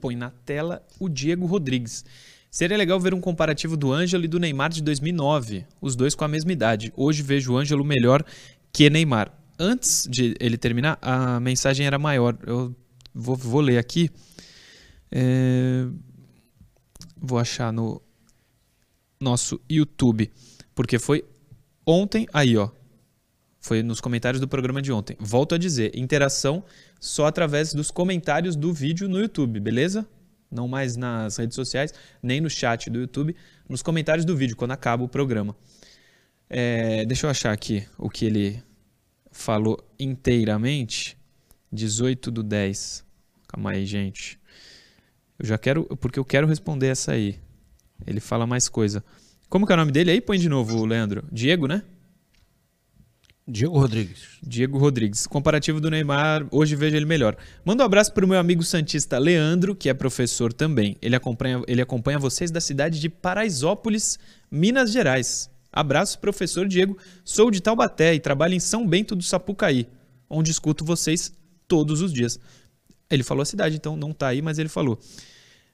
põe 0.00 0.16
na 0.16 0.30
tela 0.44 0.84
o 0.98 1.08
Diego 1.08 1.46
Rodrigues. 1.46 2.04
Seria 2.50 2.76
legal 2.76 2.98
ver 2.98 3.14
um 3.14 3.20
comparativo 3.20 3.76
do 3.76 3.92
Ângelo 3.92 4.24
e 4.24 4.28
do 4.28 4.40
Neymar 4.40 4.70
de 4.70 4.82
2009, 4.82 5.66
os 5.80 5.94
dois 5.94 6.14
com 6.14 6.24
a 6.24 6.28
mesma 6.28 6.52
idade. 6.52 6.92
Hoje 6.96 7.22
vejo 7.22 7.52
o 7.52 7.56
Ângelo 7.56 7.84
melhor 7.84 8.24
que 8.72 8.90
Neymar. 8.90 9.32
Antes 9.58 10.06
de 10.10 10.34
ele 10.38 10.58
terminar, 10.58 10.98
a 11.00 11.40
mensagem 11.40 11.86
era 11.86 11.98
maior. 11.98 12.36
Eu 12.46 12.74
vou, 13.14 13.36
vou 13.36 13.60
ler 13.60 13.78
aqui. 13.78 14.10
É... 15.10 15.86
Vou 17.16 17.38
achar 17.38 17.72
no 17.72 18.02
nosso 19.18 19.60
YouTube, 19.70 20.30
porque 20.74 20.98
foi 20.98 21.24
ontem, 21.86 22.26
aí 22.32 22.56
ó, 22.56 22.68
foi 23.60 23.82
nos 23.82 24.00
comentários 24.00 24.40
do 24.40 24.46
programa 24.46 24.82
de 24.82 24.92
ontem. 24.92 25.16
Volto 25.18 25.54
a 25.54 25.58
dizer, 25.58 25.96
interação 25.96 26.62
só 27.00 27.26
através 27.26 27.72
dos 27.72 27.90
comentários 27.90 28.54
do 28.54 28.72
vídeo 28.72 29.08
no 29.08 29.18
YouTube, 29.18 29.58
beleza? 29.58 30.06
Não 30.50 30.68
mais 30.68 30.96
nas 30.96 31.36
redes 31.36 31.54
sociais, 31.54 31.92
nem 32.22 32.40
no 32.40 32.48
chat 32.48 32.88
do 32.90 33.00
YouTube, 33.00 33.34
nos 33.68 33.82
comentários 33.82 34.24
do 34.24 34.36
vídeo, 34.36 34.54
quando 34.54 34.72
acaba 34.72 35.02
o 35.02 35.08
programa. 35.08 35.56
É, 36.48 37.04
deixa 37.06 37.26
eu 37.26 37.30
achar 37.30 37.52
aqui 37.52 37.84
o 37.98 38.08
que 38.08 38.26
ele 38.26 38.62
falou 39.36 39.78
inteiramente. 39.98 41.16
18 41.72 42.30
do 42.30 42.42
10. 42.42 43.04
Calma 43.46 43.72
aí, 43.72 43.84
gente. 43.84 44.40
Eu 45.38 45.46
já 45.46 45.58
quero, 45.58 45.84
porque 45.96 46.18
eu 46.18 46.24
quero 46.24 46.46
responder 46.46 46.88
essa 46.88 47.12
aí. 47.12 47.38
Ele 48.06 48.20
fala 48.20 48.46
mais 48.46 48.68
coisa. 48.68 49.04
Como 49.48 49.66
que 49.66 49.72
é 49.72 49.74
o 49.74 49.78
nome 49.78 49.92
dele 49.92 50.10
aí? 50.10 50.20
Põe 50.20 50.38
de 50.38 50.48
novo, 50.48 50.84
Leandro. 50.84 51.24
Diego, 51.30 51.66
né? 51.66 51.82
Diego 53.46 53.78
Rodrigues. 53.78 54.38
Diego 54.42 54.78
Rodrigues. 54.78 55.26
Comparativo 55.26 55.80
do 55.80 55.88
Neymar, 55.88 56.46
hoje 56.50 56.74
vejo 56.74 56.96
ele 56.96 57.06
melhor. 57.06 57.36
Manda 57.64 57.84
um 57.84 57.86
abraço 57.86 58.12
pro 58.12 58.26
meu 58.26 58.38
amigo 58.38 58.62
Santista 58.64 59.18
Leandro, 59.18 59.76
que 59.76 59.88
é 59.88 59.94
professor 59.94 60.52
também. 60.52 60.96
Ele 61.00 61.14
acompanha, 61.14 61.62
ele 61.68 61.80
acompanha 61.80 62.18
vocês 62.18 62.50
da 62.50 62.60
cidade 62.60 62.98
de 62.98 63.08
Paraisópolis, 63.08 64.18
Minas 64.50 64.90
Gerais. 64.90 65.48
Abraço, 65.76 66.18
professor 66.18 66.66
Diego. 66.66 66.96
Sou 67.22 67.50
de 67.50 67.60
Taubaté 67.60 68.14
e 68.14 68.18
trabalho 68.18 68.54
em 68.54 68.60
São 68.60 68.86
Bento 68.86 69.14
do 69.14 69.22
Sapucaí, 69.22 69.86
onde 70.26 70.50
escuto 70.50 70.86
vocês 70.86 71.30
todos 71.68 72.00
os 72.00 72.14
dias. 72.14 72.40
Ele 73.10 73.22
falou 73.22 73.42
a 73.42 73.44
cidade, 73.44 73.76
então 73.76 73.94
não 73.94 74.14
tá 74.14 74.28
aí, 74.28 74.40
mas 74.40 74.58
ele 74.58 74.70
falou. 74.70 74.98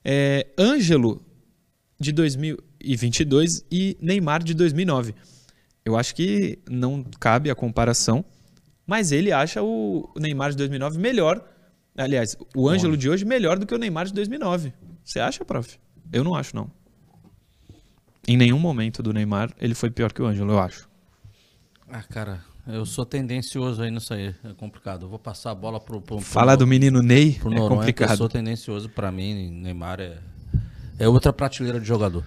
É, 0.04 0.48
Ângelo, 0.58 1.24
de 2.00 2.10
2022, 2.10 3.64
e 3.70 3.96
Neymar, 4.00 4.42
de 4.42 4.54
2009. 4.54 5.14
Eu 5.84 5.96
acho 5.96 6.16
que 6.16 6.58
não 6.68 7.04
cabe 7.20 7.48
a 7.48 7.54
comparação, 7.54 8.24
mas 8.84 9.12
ele 9.12 9.30
acha 9.30 9.62
o 9.62 10.12
Neymar 10.18 10.50
de 10.50 10.56
2009 10.56 10.98
melhor. 10.98 11.48
Aliás, 11.96 12.36
o 12.56 12.68
Ângelo 12.68 12.96
de 12.96 13.08
hoje 13.08 13.24
melhor 13.24 13.56
do 13.56 13.66
que 13.66 13.74
o 13.74 13.78
Neymar 13.78 14.06
de 14.06 14.14
2009. 14.14 14.72
Você 15.04 15.20
acha, 15.20 15.44
prof? 15.44 15.78
Eu 16.12 16.24
não 16.24 16.34
acho, 16.34 16.56
não. 16.56 16.68
Em 18.26 18.36
nenhum 18.36 18.58
momento 18.58 19.02
do 19.02 19.12
Neymar 19.12 19.50
ele 19.60 19.74
foi 19.74 19.90
pior 19.90 20.12
que 20.12 20.22
o 20.22 20.26
Ângelo, 20.26 20.52
eu 20.52 20.58
acho. 20.58 20.88
Ah, 21.90 22.02
cara, 22.02 22.40
eu 22.66 22.86
sou 22.86 23.04
tendencioso 23.04 23.82
aí 23.82 23.90
nisso 23.90 24.14
aí. 24.14 24.34
É 24.44 24.52
complicado. 24.54 25.06
Eu 25.06 25.08
vou 25.08 25.18
passar 25.18 25.50
a 25.50 25.54
bola 25.54 25.80
pro. 25.80 26.00
pro, 26.00 26.16
pro 26.16 26.24
Falar 26.24 26.56
do 26.56 26.66
menino 26.66 27.02
Ney 27.02 27.32
pro 27.34 27.50
é 27.52 27.54
Noronha, 27.54 27.72
Eu 27.72 27.76
complicado. 27.78 28.16
sou 28.16 28.28
tendencioso 28.28 28.88
pra 28.88 29.10
mim. 29.10 29.50
Neymar 29.50 30.00
é. 30.00 30.18
É 30.98 31.08
outra 31.08 31.32
prateleira 31.32 31.80
de 31.80 31.86
jogador. 31.86 32.24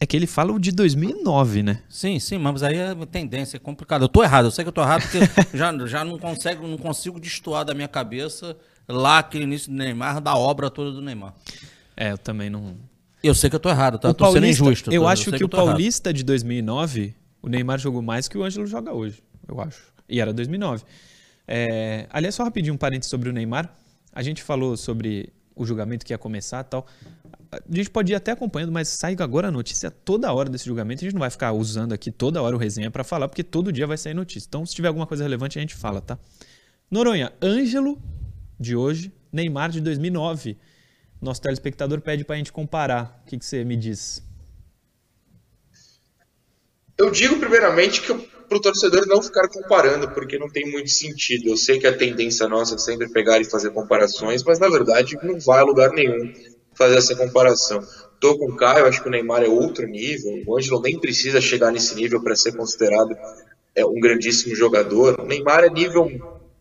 É 0.00 0.06
que 0.06 0.16
ele 0.16 0.26
fala 0.26 0.52
o 0.52 0.58
de 0.60 0.70
2009, 0.70 1.62
né? 1.62 1.82
Sim, 1.88 2.20
sim, 2.20 2.38
mas 2.38 2.62
aí 2.62 2.76
é 2.76 2.94
tendência, 3.06 3.56
é 3.56 3.60
complicado. 3.60 4.02
Eu 4.02 4.08
tô 4.08 4.22
errado, 4.22 4.44
eu 4.44 4.50
sei 4.50 4.64
que 4.64 4.68
eu 4.68 4.72
tô 4.72 4.82
errado, 4.82 5.02
porque 5.02 5.18
já, 5.56 5.86
já 5.86 6.04
não, 6.04 6.18
consigo, 6.18 6.68
não 6.68 6.78
consigo 6.78 7.18
destoar 7.18 7.64
da 7.64 7.74
minha 7.74 7.88
cabeça 7.88 8.56
lá 8.86 9.18
aquele 9.18 9.44
início 9.44 9.70
do 9.72 9.76
Neymar, 9.76 10.20
da 10.20 10.36
obra 10.36 10.70
toda 10.70 10.92
do 10.92 11.02
Neymar. 11.02 11.34
É, 11.96 12.12
eu 12.12 12.18
também 12.18 12.48
não. 12.48 12.76
Eu 13.22 13.34
sei 13.34 13.50
que 13.50 13.56
eu 13.56 13.60
tô 13.60 13.68
errado, 13.68 13.98
tá? 13.98 14.08
o 14.08 14.10
Eu 14.10 14.14
tô 14.14 14.24
sendo 14.26 14.34
Paulista, 14.34 14.64
injusto. 14.64 14.92
eu 14.92 15.02
tô- 15.02 15.08
acho 15.08 15.24
sei 15.30 15.38
que, 15.38 15.42
eu 15.42 15.46
o 15.46 15.48
tô 15.48 15.56
errado. 15.56 15.68
Paulista 15.70 16.12
de 16.12 16.22
2009, 16.24 17.14
o 17.42 17.48
Neymar 17.48 17.78
jogou 17.78 18.00
mais 18.02 18.28
que 18.28 18.38
o 18.38 18.44
Ângelo 18.44 18.66
joga 18.66 18.92
hoje, 18.92 19.22
eu 19.46 19.60
acho. 19.60 19.82
E 20.08 20.20
era 20.20 20.32
2009. 20.32 20.84
É, 21.46 22.06
aliás, 22.10 22.34
só 22.34 22.44
rapidinho 22.44 22.74
um 22.74 22.78
parênteses 22.78 23.10
sobre 23.10 23.28
o 23.28 23.32
Neymar. 23.32 23.74
A 24.12 24.22
gente 24.22 24.42
falou 24.42 24.76
sobre 24.76 25.32
o 25.56 25.64
julgamento 25.66 26.04
que 26.06 26.12
ia 26.12 26.18
começar 26.18 26.60
e 26.64 26.68
tal. 26.68 26.86
A 27.50 27.58
gente 27.70 27.90
pode 27.90 28.12
ir 28.12 28.14
até 28.14 28.30
acompanhando, 28.30 28.70
mas 28.70 28.88
sai 28.88 29.16
agora 29.18 29.48
a 29.48 29.50
notícia 29.50 29.90
toda 29.90 30.32
hora 30.32 30.48
desse 30.50 30.66
julgamento. 30.66 31.02
A 31.02 31.04
gente 31.04 31.14
não 31.14 31.20
vai 31.20 31.30
ficar 31.30 31.52
usando 31.52 31.92
aqui 31.92 32.10
toda 32.10 32.40
hora 32.42 32.54
o 32.54 32.58
resenha 32.58 32.90
pra 32.90 33.02
falar, 33.02 33.26
porque 33.28 33.42
todo 33.42 33.72
dia 33.72 33.86
vai 33.86 33.96
sair 33.96 34.14
notícia. 34.14 34.46
Então, 34.46 34.64
se 34.66 34.74
tiver 34.74 34.88
alguma 34.88 35.06
coisa 35.06 35.22
relevante, 35.24 35.58
a 35.58 35.60
gente 35.60 35.74
fala, 35.74 36.00
tá? 36.00 36.18
Noronha, 36.90 37.32
Ângelo 37.42 37.98
de 38.60 38.76
hoje, 38.76 39.12
Neymar 39.32 39.70
de 39.70 39.80
2009. 39.80 40.56
Nosso 41.20 41.42
telespectador 41.42 42.00
pede 42.00 42.24
pra 42.24 42.36
gente 42.36 42.52
comparar. 42.52 43.22
O 43.24 43.28
que, 43.28 43.38
que 43.38 43.44
você 43.44 43.64
me 43.64 43.76
diz? 43.76 44.22
Eu 46.96 47.10
digo 47.10 47.38
primeiramente 47.38 48.02
que 48.02 48.12
para 48.48 48.56
o 48.56 48.60
torcedor 48.60 49.06
não 49.06 49.22
ficar 49.22 49.46
comparando, 49.48 50.10
porque 50.10 50.38
não 50.38 50.48
tem 50.48 50.70
muito 50.70 50.90
sentido. 50.90 51.48
Eu 51.48 51.56
sei 51.56 51.78
que 51.78 51.86
a 51.86 51.96
tendência 51.96 52.48
nossa 52.48 52.74
é 52.74 52.78
sempre 52.78 53.08
pegar 53.10 53.38
e 53.40 53.44
fazer 53.44 53.70
comparações, 53.70 54.42
mas 54.42 54.58
na 54.58 54.68
verdade 54.68 55.18
não 55.22 55.38
vai 55.38 55.60
a 55.60 55.64
lugar 55.64 55.90
nenhum 55.90 56.32
fazer 56.74 56.96
essa 56.96 57.14
comparação. 57.14 57.80
Tô 58.20 58.36
com 58.38 58.46
o 58.46 58.56
Caio, 58.56 58.86
acho 58.86 59.02
que 59.02 59.08
o 59.08 59.10
Neymar 59.10 59.42
é 59.42 59.48
outro 59.48 59.86
nível. 59.86 60.42
O 60.46 60.56
Ângelo 60.56 60.80
nem 60.80 60.98
precisa 60.98 61.40
chegar 61.40 61.70
nesse 61.70 61.94
nível 61.94 62.22
para 62.22 62.34
ser 62.34 62.56
considerado 62.56 63.16
é, 63.74 63.84
um 63.84 64.00
grandíssimo 64.00 64.54
jogador. 64.56 65.20
O 65.20 65.24
Neymar 65.24 65.64
é 65.64 65.70
nível, 65.70 66.10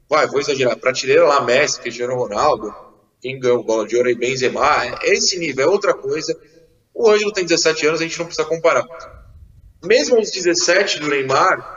vai, 0.10 0.28
vou 0.28 0.40
exagerar, 0.40 0.78
prateleira 0.78 1.26
lá, 1.26 1.42
Messi, 1.42 1.80
Cristiano 1.80 2.16
Ronaldo, 2.16 2.74
quem 3.22 3.40
ganhou 3.40 3.64
bola 3.64 3.88
de 3.88 3.96
ouro 3.96 4.10
aí, 4.10 4.16
Benzema, 4.16 4.86
é 5.02 5.14
esse 5.14 5.38
nível, 5.38 5.66
é 5.66 5.68
outra 5.70 5.94
coisa. 5.94 6.38
O 6.94 7.10
Ângelo 7.10 7.32
tem 7.32 7.46
17 7.46 7.88
anos, 7.88 8.02
a 8.02 8.04
gente 8.04 8.18
não 8.18 8.26
precisa 8.26 8.48
comparar 8.48 8.86
mesmo 9.84 10.18
aos 10.18 10.32
17 10.32 11.00
do 11.00 11.08
Neymar, 11.08 11.76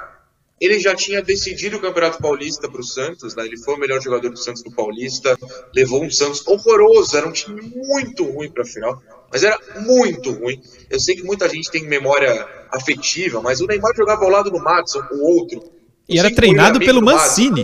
ele 0.60 0.78
já 0.78 0.94
tinha 0.94 1.22
decidido 1.22 1.78
o 1.78 1.80
Campeonato 1.80 2.18
Paulista 2.18 2.70
para 2.70 2.80
o 2.80 2.84
Santos, 2.84 3.34
né? 3.34 3.46
ele 3.46 3.56
foi 3.56 3.74
o 3.74 3.78
melhor 3.78 4.00
jogador 4.00 4.28
do 4.28 4.38
Santos 4.38 4.62
do 4.62 4.70
Paulista, 4.70 5.36
levou 5.74 6.04
um 6.04 6.10
Santos 6.10 6.46
horroroso, 6.46 7.16
era 7.16 7.26
um 7.26 7.32
time 7.32 7.62
muito 7.62 8.24
ruim 8.24 8.50
para 8.50 8.62
a 8.62 8.66
final, 8.66 9.02
mas 9.32 9.42
era 9.42 9.58
muito 9.80 10.32
ruim. 10.32 10.60
Eu 10.90 11.00
sei 11.00 11.16
que 11.16 11.22
muita 11.22 11.48
gente 11.48 11.70
tem 11.70 11.86
memória 11.86 12.46
afetiva, 12.70 13.40
mas 13.40 13.60
o 13.60 13.66
Neymar 13.66 13.94
jogava 13.96 14.24
ao 14.24 14.30
lado 14.30 14.50
do 14.50 14.58
Matson, 14.58 15.02
o 15.12 15.24
outro. 15.24 15.62
E 16.06 16.18
era 16.18 16.34
treinado 16.34 16.78
pelo 16.78 17.00
Madison. 17.00 17.54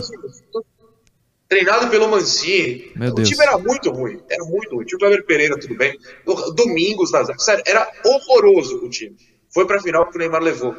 Treinado 1.47 1.89
pelo 1.89 2.09
Mancini. 2.09 2.91
Meu 2.95 3.11
o 3.11 3.15
Deus. 3.15 3.29
time 3.29 3.41
era 3.41 3.57
muito 3.57 3.89
ruim. 3.89 4.19
Era 4.29 4.43
muito 4.43 4.75
ruim. 4.75 4.85
Tinha 4.85 4.97
o 4.97 4.99
Kleber 4.99 5.25
Pereira, 5.25 5.57
tudo 5.59 5.75
bem. 5.75 5.97
Domingos, 6.55 7.11
na. 7.11 7.25
Sério, 7.39 7.63
era 7.65 7.89
horroroso 8.05 8.83
o 8.83 8.89
time. 8.89 9.15
Foi 9.53 9.65
pra 9.65 9.81
final 9.81 10.09
que 10.09 10.15
o 10.15 10.19
Neymar 10.19 10.41
levou. 10.41 10.75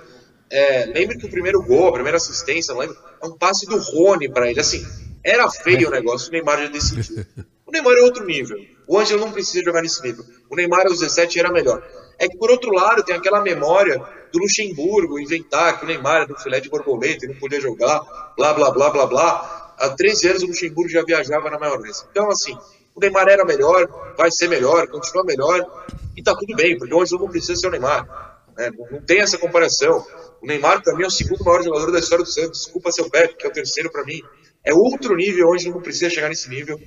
É, 0.50 0.86
lembre 0.86 1.18
que 1.18 1.26
o 1.26 1.30
primeiro 1.30 1.62
gol, 1.62 1.88
a 1.88 1.92
primeira 1.92 2.16
assistência, 2.16 2.72
não 2.72 2.80
lembro, 2.80 2.96
é 3.22 3.26
um 3.26 3.36
passe 3.36 3.66
do 3.66 3.78
Rony 3.78 4.30
pra 4.30 4.50
ele. 4.50 4.60
Assim, 4.60 4.84
era 5.24 5.50
feio 5.50 5.88
o 5.88 5.90
negócio, 5.90 6.28
o 6.28 6.32
Neymar 6.32 6.62
já 6.62 6.68
decidiu. 6.68 7.24
O 7.66 7.70
Neymar 7.70 7.94
é 7.98 8.02
outro 8.02 8.24
nível. 8.24 8.56
O 8.86 8.98
Ângelo 8.98 9.20
não 9.20 9.30
precisa 9.30 9.62
jogar 9.62 9.82
nesse 9.82 10.02
nível. 10.02 10.24
O 10.48 10.56
Neymar 10.56 10.86
aos 10.86 11.00
17 11.00 11.38
era 11.38 11.52
melhor. 11.52 11.86
É 12.18 12.26
que, 12.26 12.38
por 12.38 12.50
outro 12.50 12.72
lado, 12.72 13.04
tem 13.04 13.14
aquela 13.14 13.42
memória 13.42 14.02
do 14.32 14.38
Luxemburgo 14.38 15.18
inventar 15.18 15.78
que 15.78 15.84
o 15.84 15.86
Neymar 15.86 16.16
era 16.16 16.26
do 16.26 16.38
filé 16.38 16.60
de 16.60 16.70
borboleta 16.70 17.26
e 17.26 17.28
não 17.28 17.34
podia 17.34 17.60
jogar, 17.60 18.00
blá, 18.36 18.54
blá, 18.54 18.70
blá, 18.70 18.90
blá, 18.90 19.06
blá. 19.06 19.67
Há 19.78 19.90
13 19.90 20.28
anos 20.28 20.42
o 20.42 20.46
Luxemburgo 20.46 20.88
já 20.88 21.02
viajava 21.02 21.50
na 21.50 21.58
maionese. 21.58 22.04
Então, 22.10 22.28
assim, 22.30 22.56
o 22.94 23.00
Neymar 23.00 23.28
era 23.28 23.44
melhor, 23.44 24.14
vai 24.16 24.30
ser 24.30 24.48
melhor, 24.48 24.88
continua 24.88 25.24
melhor, 25.24 25.86
e 26.16 26.22
tá 26.22 26.34
tudo 26.34 26.56
bem, 26.56 26.76
porque 26.76 26.94
Ângelo 26.94 27.22
não 27.22 27.30
precisa 27.30 27.54
ser 27.54 27.68
o 27.68 27.70
Neymar. 27.70 28.42
né? 28.56 28.70
Não, 28.90 29.00
tem 29.02 29.20
essa 29.20 29.38
comparação. 29.38 30.04
O 30.42 30.46
Neymar, 30.46 30.82
pra 30.82 30.94
mim, 30.96 31.04
é 31.04 31.06
o 31.06 31.10
segundo 31.10 31.44
maior 31.44 31.62
jogador 31.62 31.92
da 31.92 32.00
história 32.00 32.24
do 32.24 32.30
Santos. 32.30 32.62
Desculpa 32.62 32.90
seu 32.90 33.08
Pepe, 33.08 33.36
que 33.36 33.46
é 33.46 33.48
o 33.48 33.52
terceiro 33.52 33.90
pra 33.90 34.04
mim. 34.04 34.20
É 34.64 34.74
outro 34.74 35.14
nível, 35.14 35.52
Ângelo 35.52 35.76
não 35.76 35.82
precisa 35.82 36.10
chegar 36.10 36.28
nesse 36.28 36.48
nível. 36.50 36.80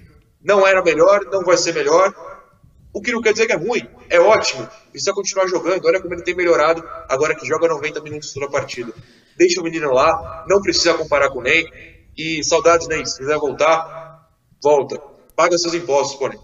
Não 0.44 0.68
era 0.68 0.84
melhor, 0.84 1.26
não 1.32 1.44
vai 1.44 1.56
ser 1.56 1.74
melhor. 1.74 2.14
O 2.94 3.02
que 3.02 3.12
não 3.12 3.22
quer 3.22 3.32
dizer 3.32 3.48
que 3.48 3.54
é 3.54 3.56
ruim, 3.56 3.88
é 4.10 4.20
ótimo. 4.20 4.68
Precisa 4.92 5.14
continuar 5.14 5.48
jogando. 5.48 5.86
Olha 5.86 6.02
como 6.02 6.14
ele 6.14 6.24
tem 6.24 6.36
melhorado 6.36 6.84
agora 7.08 7.36
que 7.36 7.48
joga 7.48 7.68
90 7.68 8.02
minutos 8.02 8.34
toda 8.34 8.48
a 8.48 8.50
partida. 8.50 8.92
Deixa 9.38 9.62
o 9.62 9.64
menino 9.64 9.94
lá, 9.94 10.46
não 10.50 10.62
precisa 10.62 10.94
comparar 10.94 11.30
com 11.30 11.40
o 11.40 11.42
Ney. 11.42 11.66
E 12.18 12.44
saudades, 12.44 12.88
Ney. 12.88 13.06
Se 13.06 13.18
quiser 13.18 13.38
voltar, 13.38 14.30
volta. 14.62 15.02
Paga 15.36 15.58
seus 15.58 15.74
impostos, 15.74 16.20
Ney. 16.30 16.40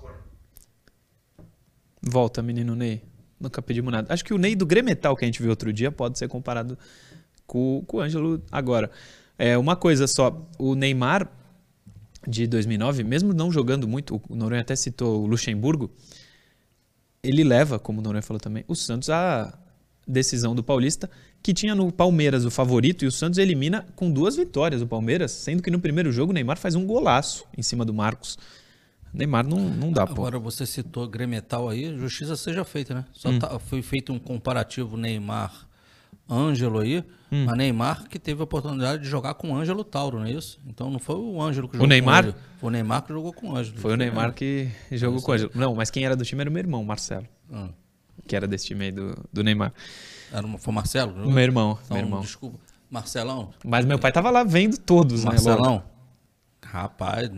Volta, 2.02 2.42
menino 2.42 2.76
Ney. 2.76 3.02
Nunca 3.40 3.62
pedimos 3.62 3.92
nada. 3.92 4.12
Acho 4.14 4.26
que 4.26 4.34
o 4.34 4.38
Ney 4.38 4.56
do 4.56 4.66
Gremetal 4.66 5.16
que 5.16 5.26
a 5.26 5.28
gente 5.28 5.42
viu 5.42 5.50
outro 5.50 5.72
dia 5.72 5.92
pode 5.92 6.18
ser 6.18 6.28
comparado 6.28 6.78
com, 7.46 7.84
com 7.86 7.98
o 7.98 8.02
Ângelo 8.02 8.42
agora. 8.52 8.90
É, 9.38 9.58
uma 9.58 9.76
coisa 9.76 10.08
só, 10.08 10.48
o 10.58 10.74
Neymar 10.74 11.32
de 12.28 12.48
2009, 12.48 13.04
mesmo 13.04 13.34
não 13.34 13.52
jogando 13.52 13.88
muito, 13.88 14.22
o 14.28 14.36
Noronha 14.36 14.62
até 14.62 14.76
citou 14.76 15.24
o 15.24 15.28
Luxemburgo, 15.28 15.90
ele 17.24 17.44
leva, 17.44 17.80
como 17.80 18.00
o 18.00 18.02
Noronha 18.02 18.22
falou 18.22 18.40
também, 18.40 18.66
o 18.68 18.76
Santos 18.76 19.10
à 19.10 19.58
decisão 20.06 20.56
do 20.56 20.64
Paulista, 20.64 21.10
que 21.48 21.54
tinha 21.54 21.74
no 21.74 21.90
Palmeiras 21.94 22.44
o 22.44 22.52
favorito, 22.52 23.06
e 23.06 23.08
o 23.08 23.12
Santos 23.12 23.40
elimina 23.40 23.86
com 23.96 24.12
duas 24.12 24.36
vitórias 24.36 24.82
o 24.82 24.86
Palmeiras, 24.88 25.32
sendo 25.32 25.64
que 25.64 25.72
no 25.72 25.80
primeiro 25.80 26.12
jogo 26.12 26.32
o 26.32 26.34
Neymar 26.34 26.58
faz 26.58 26.76
um 26.76 26.86
golaço 26.86 27.46
em 27.58 27.62
cima 27.62 27.86
do 27.86 27.94
Marcos. 27.94 28.38
Neymar 29.14 29.48
não, 29.48 29.58
não 29.58 29.90
dá, 29.90 30.06
pô. 30.06 30.12
Agora 30.12 30.38
você 30.40 30.66
citou 30.66 31.08
Gremetal 31.08 31.70
aí, 31.70 31.98
justiça 31.98 32.36
seja 32.36 32.66
feita, 32.66 32.94
né? 32.96 33.06
Só 33.14 33.30
Hum. 33.30 33.40
tá- 33.40 33.58
foi 33.60 33.82
feito 33.82 34.12
um 34.12 34.20
comparativo 34.20 34.98
Neymar 34.98 35.54
Ângelo 36.30 36.80
aí, 36.80 37.02
Hum. 37.32 37.46
mas 37.46 37.58
Neymar 37.58 38.10
que 38.10 38.20
teve 38.20 38.42
a 38.42 38.44
oportunidade 38.44 39.04
de 39.04 39.08
jogar 39.10 39.34
com 39.36 39.52
o 39.52 39.56
Ângelo 39.56 39.86
Tauro, 39.86 40.20
não 40.20 40.26
é 40.26 40.32
isso? 40.34 40.60
Então 40.68 40.92
não 40.92 41.00
foi 41.00 41.16
o 41.16 41.42
Ângelo 41.42 41.70
que 41.70 41.76
jogou 41.78 41.88
Neymar? 41.88 42.24
com 42.24 42.30
ele. 42.30 42.38
Foi 42.60 42.68
o 42.68 42.72
Neymar 42.72 43.02
que 43.04 43.14
jogou 43.14 43.32
com 43.32 43.48
o 43.52 43.56
Ângelo. 43.56 43.78
Foi 43.78 43.94
o 43.94 43.96
Neymar 43.96 44.34
que 44.34 44.68
jogou 44.92 45.22
com 45.22 45.32
o 45.32 45.34
Ângelo. 45.34 45.52
Não, 45.56 45.74
mas 45.74 45.90
quem 45.90 46.04
era 46.04 46.14
do 46.18 46.26
time 46.26 46.42
era 46.42 46.50
o 46.50 46.54
meu 46.54 46.60
irmão, 46.62 46.84
Marcelo. 46.84 47.26
Ah, 47.50 47.70
Que 48.28 48.36
era 48.36 48.46
desse 48.48 48.66
time 48.68 48.86
aí 48.86 48.92
do, 48.92 49.16
do 49.32 49.44
Neymar. 49.44 49.74
era 50.32 50.46
uma- 50.46 50.58
foi 50.58 50.72
o 50.72 50.76
Marcelo? 50.76 51.14
que? 51.14 51.20
O 51.22 51.32
meu 51.32 51.44
irmão, 51.44 51.80
Então, 51.86 51.98
meu 51.98 52.06
irmão. 52.06 52.22
Desculpa. 52.22 52.60
Marcelão? 52.90 53.54
Mas 53.66 53.86
meu 53.86 53.98
pai 54.00 54.12
tava 54.12 54.30
lá 54.30 54.44
vendo 54.44 54.78
todos, 54.78 55.24
né? 55.24 55.32
Marcelão? 55.32 55.84
Rapaz, 56.64 57.30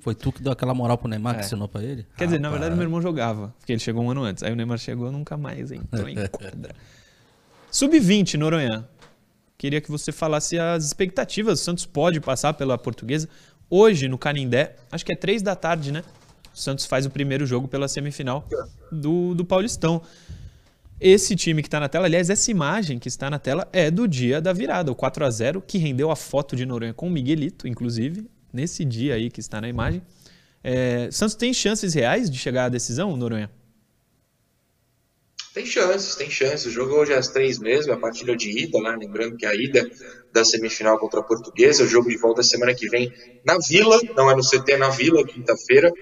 foi 0.00 0.14
tu 0.14 0.32
que 0.32 0.42
deu 0.42 0.52
aquela 0.52 0.72
moral 0.72 0.96
pro 0.96 1.06
Neymar 1.08 1.34
que 1.34 1.40
É. 1.42 1.44
ensinou 1.44 1.68
pra 1.68 1.82
ele? 1.82 2.06
Quer 2.16 2.24
dizer, 2.26 2.38
na 2.40 2.48
Rapaz. 2.48 2.60
verdade, 2.60 2.76
meu 2.78 2.84
irmão 2.86 3.02
jogava, 3.02 3.54
porque 3.58 3.72
ele 3.72 3.80
chegou 3.80 4.02
um 4.02 4.10
ano 4.10 4.22
antes. 4.22 4.42
Aí 4.42 4.50
o 4.52 4.56
Neymar 4.56 4.78
chegou 4.78 5.10
nunca 5.12 5.36
mais 5.36 5.70
entrou 5.72 6.08
em 6.08 6.14
quadra. 6.28 6.74
Sub-20, 7.70 8.34
Noronha. 8.34 8.88
Queria 9.58 9.80
que 9.80 9.90
você 9.90 10.10
falasse 10.10 10.58
as 10.58 10.84
expectativas. 10.84 11.60
O 11.60 11.64
Santos 11.64 11.86
pode 11.86 12.20
passar 12.20 12.54
pela 12.54 12.76
portuguesa. 12.76 13.28
Hoje, 13.70 14.08
no 14.08 14.18
Canindé, 14.18 14.76
acho 14.90 15.04
que 15.04 15.12
é 15.12 15.16
três 15.16 15.40
da 15.42 15.54
tarde, 15.54 15.92
né? 15.92 16.02
O 16.54 16.58
Santos 16.58 16.84
faz 16.84 17.06
o 17.06 17.10
primeiro 17.10 17.46
jogo 17.46 17.68
pela 17.68 17.88
semifinal 17.88 18.46
do, 18.90 19.34
do 19.34 19.44
Paulistão. 19.44 20.02
Esse 21.00 21.34
time 21.34 21.62
que 21.62 21.68
está 21.68 21.80
na 21.80 21.88
tela, 21.88 22.06
aliás, 22.06 22.30
essa 22.30 22.50
imagem 22.50 22.98
que 22.98 23.08
está 23.08 23.28
na 23.28 23.38
tela 23.38 23.68
é 23.72 23.90
do 23.90 24.06
dia 24.06 24.40
da 24.40 24.52
virada, 24.52 24.92
o 24.92 24.94
4 24.94 25.24
a 25.24 25.30
0 25.30 25.60
que 25.66 25.76
rendeu 25.76 26.10
a 26.10 26.16
foto 26.16 26.54
de 26.54 26.64
Noronha 26.64 26.94
com 26.94 27.08
o 27.08 27.10
Miguelito, 27.10 27.66
inclusive, 27.66 28.30
nesse 28.52 28.84
dia 28.84 29.14
aí 29.14 29.28
que 29.28 29.40
está 29.40 29.60
na 29.60 29.68
imagem. 29.68 30.00
É, 30.62 31.08
Santos 31.10 31.34
tem 31.34 31.52
chances 31.52 31.94
reais 31.94 32.30
de 32.30 32.38
chegar 32.38 32.66
à 32.66 32.68
decisão, 32.68 33.16
Noronha? 33.16 33.50
Tem 35.52 35.66
chances, 35.66 36.14
tem 36.14 36.30
chances. 36.30 36.66
O 36.66 36.70
jogo 36.70 36.94
hoje 36.94 37.12
é 37.12 37.18
às 37.18 37.28
três 37.28 37.58
mesmo, 37.58 37.92
a 37.92 37.96
partida 37.96 38.34
de 38.34 38.50
ida, 38.62 38.80
né? 38.80 38.96
Lembrando 38.98 39.36
que 39.36 39.44
a 39.44 39.54
ida 39.54 39.90
da 40.32 40.44
semifinal 40.44 40.98
contra 40.98 41.20
a 41.20 41.22
Portuguesa, 41.22 41.84
o 41.84 41.86
jogo 41.86 42.08
de 42.08 42.16
volta 42.16 42.42
semana 42.42 42.74
que 42.74 42.88
vem 42.88 43.12
na 43.44 43.58
Vila, 43.68 43.98
não 44.16 44.30
é 44.30 44.36
no 44.36 44.42
CT, 44.42 44.72
é 44.72 44.76
na 44.78 44.88
Vila, 44.88 45.26
quinta-feira. 45.26 45.92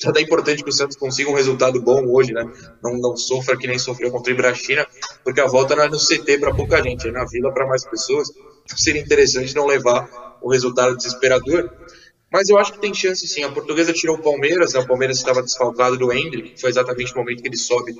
Já 0.00 0.12
é 0.14 0.20
importante 0.20 0.62
que 0.62 0.70
o 0.70 0.72
Santos 0.72 0.96
consiga 0.96 1.28
um 1.28 1.34
resultado 1.34 1.82
bom 1.82 2.06
hoje, 2.06 2.32
né? 2.32 2.44
Não, 2.80 2.96
não 2.98 3.16
sofra 3.16 3.56
que 3.56 3.66
nem 3.66 3.78
sofreu 3.78 4.12
contra 4.12 4.32
o 4.32 4.34
Ibrachina, 4.34 4.86
porque 5.24 5.40
a 5.40 5.46
volta 5.46 5.74
não 5.74 5.82
é 5.82 5.88
no 5.88 5.98
CT 5.98 6.38
para 6.38 6.54
pouca 6.54 6.80
gente, 6.80 7.08
é 7.08 7.10
na 7.10 7.24
Vila 7.24 7.52
para 7.52 7.66
mais 7.66 7.84
pessoas. 7.84 8.30
Então 8.64 8.78
seria 8.78 9.02
interessante 9.02 9.56
não 9.56 9.66
levar 9.66 10.38
o 10.40 10.50
resultado 10.50 10.96
desesperador. 10.96 11.68
Mas 12.32 12.48
eu 12.48 12.58
acho 12.58 12.74
que 12.74 12.78
tem 12.78 12.94
chance 12.94 13.26
sim. 13.26 13.42
A 13.42 13.50
portuguesa 13.50 13.92
tirou 13.92 14.16
o 14.16 14.22
Palmeiras, 14.22 14.74
né? 14.74 14.80
o 14.80 14.86
Palmeiras 14.86 15.16
estava 15.16 15.42
desfalcado 15.42 15.96
do 15.96 16.12
Hendrick, 16.12 16.60
foi 16.60 16.70
exatamente 16.70 17.12
o 17.12 17.16
momento 17.16 17.42
que 17.42 17.48
ele 17.48 17.56
sobe 17.56 17.92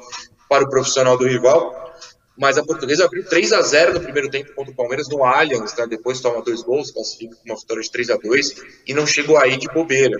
para 0.48 0.64
o 0.64 0.70
profissional 0.70 1.18
do 1.18 1.26
rival. 1.26 1.88
Mas 2.38 2.56
a 2.56 2.64
portuguesa 2.64 3.06
abriu 3.06 3.24
3 3.24 3.52
a 3.52 3.62
0 3.62 3.94
no 3.94 4.00
primeiro 4.00 4.30
tempo 4.30 4.54
contra 4.54 4.72
o 4.72 4.76
Palmeiras 4.76 5.08
no 5.08 5.24
Allianz, 5.24 5.72
tá? 5.72 5.84
depois 5.86 6.20
toma 6.20 6.40
dois 6.42 6.62
gols, 6.62 6.92
classifica 6.92 7.34
com 7.34 7.42
uma 7.44 7.56
vitória 7.56 7.82
de 7.82 7.90
3 7.90 8.10
a 8.10 8.16
2 8.16 8.54
e 8.86 8.94
não 8.94 9.04
chegou 9.04 9.36
aí 9.36 9.56
de 9.56 9.66
bobeira. 9.66 10.16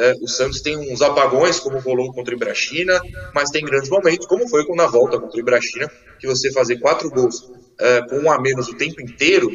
É, 0.00 0.14
o 0.20 0.26
Santos 0.28 0.62
tem 0.62 0.76
uns 0.78 1.02
apagões, 1.02 1.60
como 1.60 1.78
rolou 1.80 2.12
contra 2.12 2.32
o 2.32 2.36
Ibrachina, 2.36 2.98
mas 3.34 3.50
tem 3.50 3.64
grandes 3.64 3.90
momentos, 3.90 4.26
como 4.26 4.48
foi 4.48 4.64
na 4.74 4.86
volta 4.86 5.20
contra 5.20 5.36
o 5.36 5.40
Ibrachina, 5.40 5.86
que 6.18 6.26
você 6.26 6.50
fazer 6.52 6.78
quatro 6.78 7.10
gols 7.10 7.36
é, 7.78 8.00
com 8.08 8.16
um 8.20 8.32
a 8.32 8.40
menos 8.40 8.68
o 8.68 8.76
tempo 8.76 9.00
inteiro, 9.02 9.50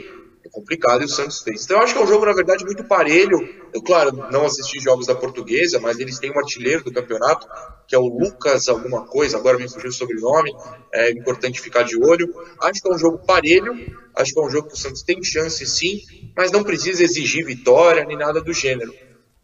é 0.45 0.49
complicado 0.49 1.01
e 1.01 1.05
o 1.05 1.09
Santos 1.09 1.41
fez. 1.41 1.63
Então 1.63 1.77
eu 1.77 1.83
acho 1.83 1.93
que 1.93 1.99
é 1.99 2.03
um 2.03 2.07
jogo, 2.07 2.25
na 2.25 2.33
verdade, 2.33 2.63
muito 2.63 2.85
parelho. 2.87 3.39
Eu, 3.73 3.81
claro, 3.81 4.11
não 4.29 4.45
assisti 4.45 4.79
jogos 4.79 5.07
da 5.07 5.15
portuguesa, 5.15 5.79
mas 5.79 5.99
eles 5.99 6.19
têm 6.19 6.31
um 6.31 6.39
artilheiro 6.39 6.83
do 6.83 6.93
campeonato, 6.93 7.47
que 7.87 7.95
é 7.95 7.99
o 7.99 8.05
Lucas 8.07 8.67
alguma 8.67 9.05
coisa, 9.05 9.37
agora 9.37 9.57
me 9.57 9.69
fugiu 9.69 9.89
o 9.89 9.93
sobrenome, 9.93 10.51
é 10.93 11.11
importante 11.11 11.59
ficar 11.59 11.83
de 11.83 11.97
olho. 11.97 12.27
Acho 12.61 12.81
que 12.81 12.89
é 12.89 12.93
um 12.93 12.97
jogo 12.97 13.19
parelho, 13.25 13.73
acho 14.15 14.31
que 14.33 14.39
é 14.39 14.43
um 14.43 14.49
jogo 14.49 14.67
que 14.67 14.75
o 14.75 14.77
Santos 14.77 15.03
tem 15.03 15.23
chance 15.23 15.65
sim, 15.65 15.99
mas 16.37 16.51
não 16.51 16.63
precisa 16.63 17.03
exigir 17.03 17.45
vitória 17.45 18.05
nem 18.05 18.17
nada 18.17 18.41
do 18.41 18.53
gênero. 18.53 18.93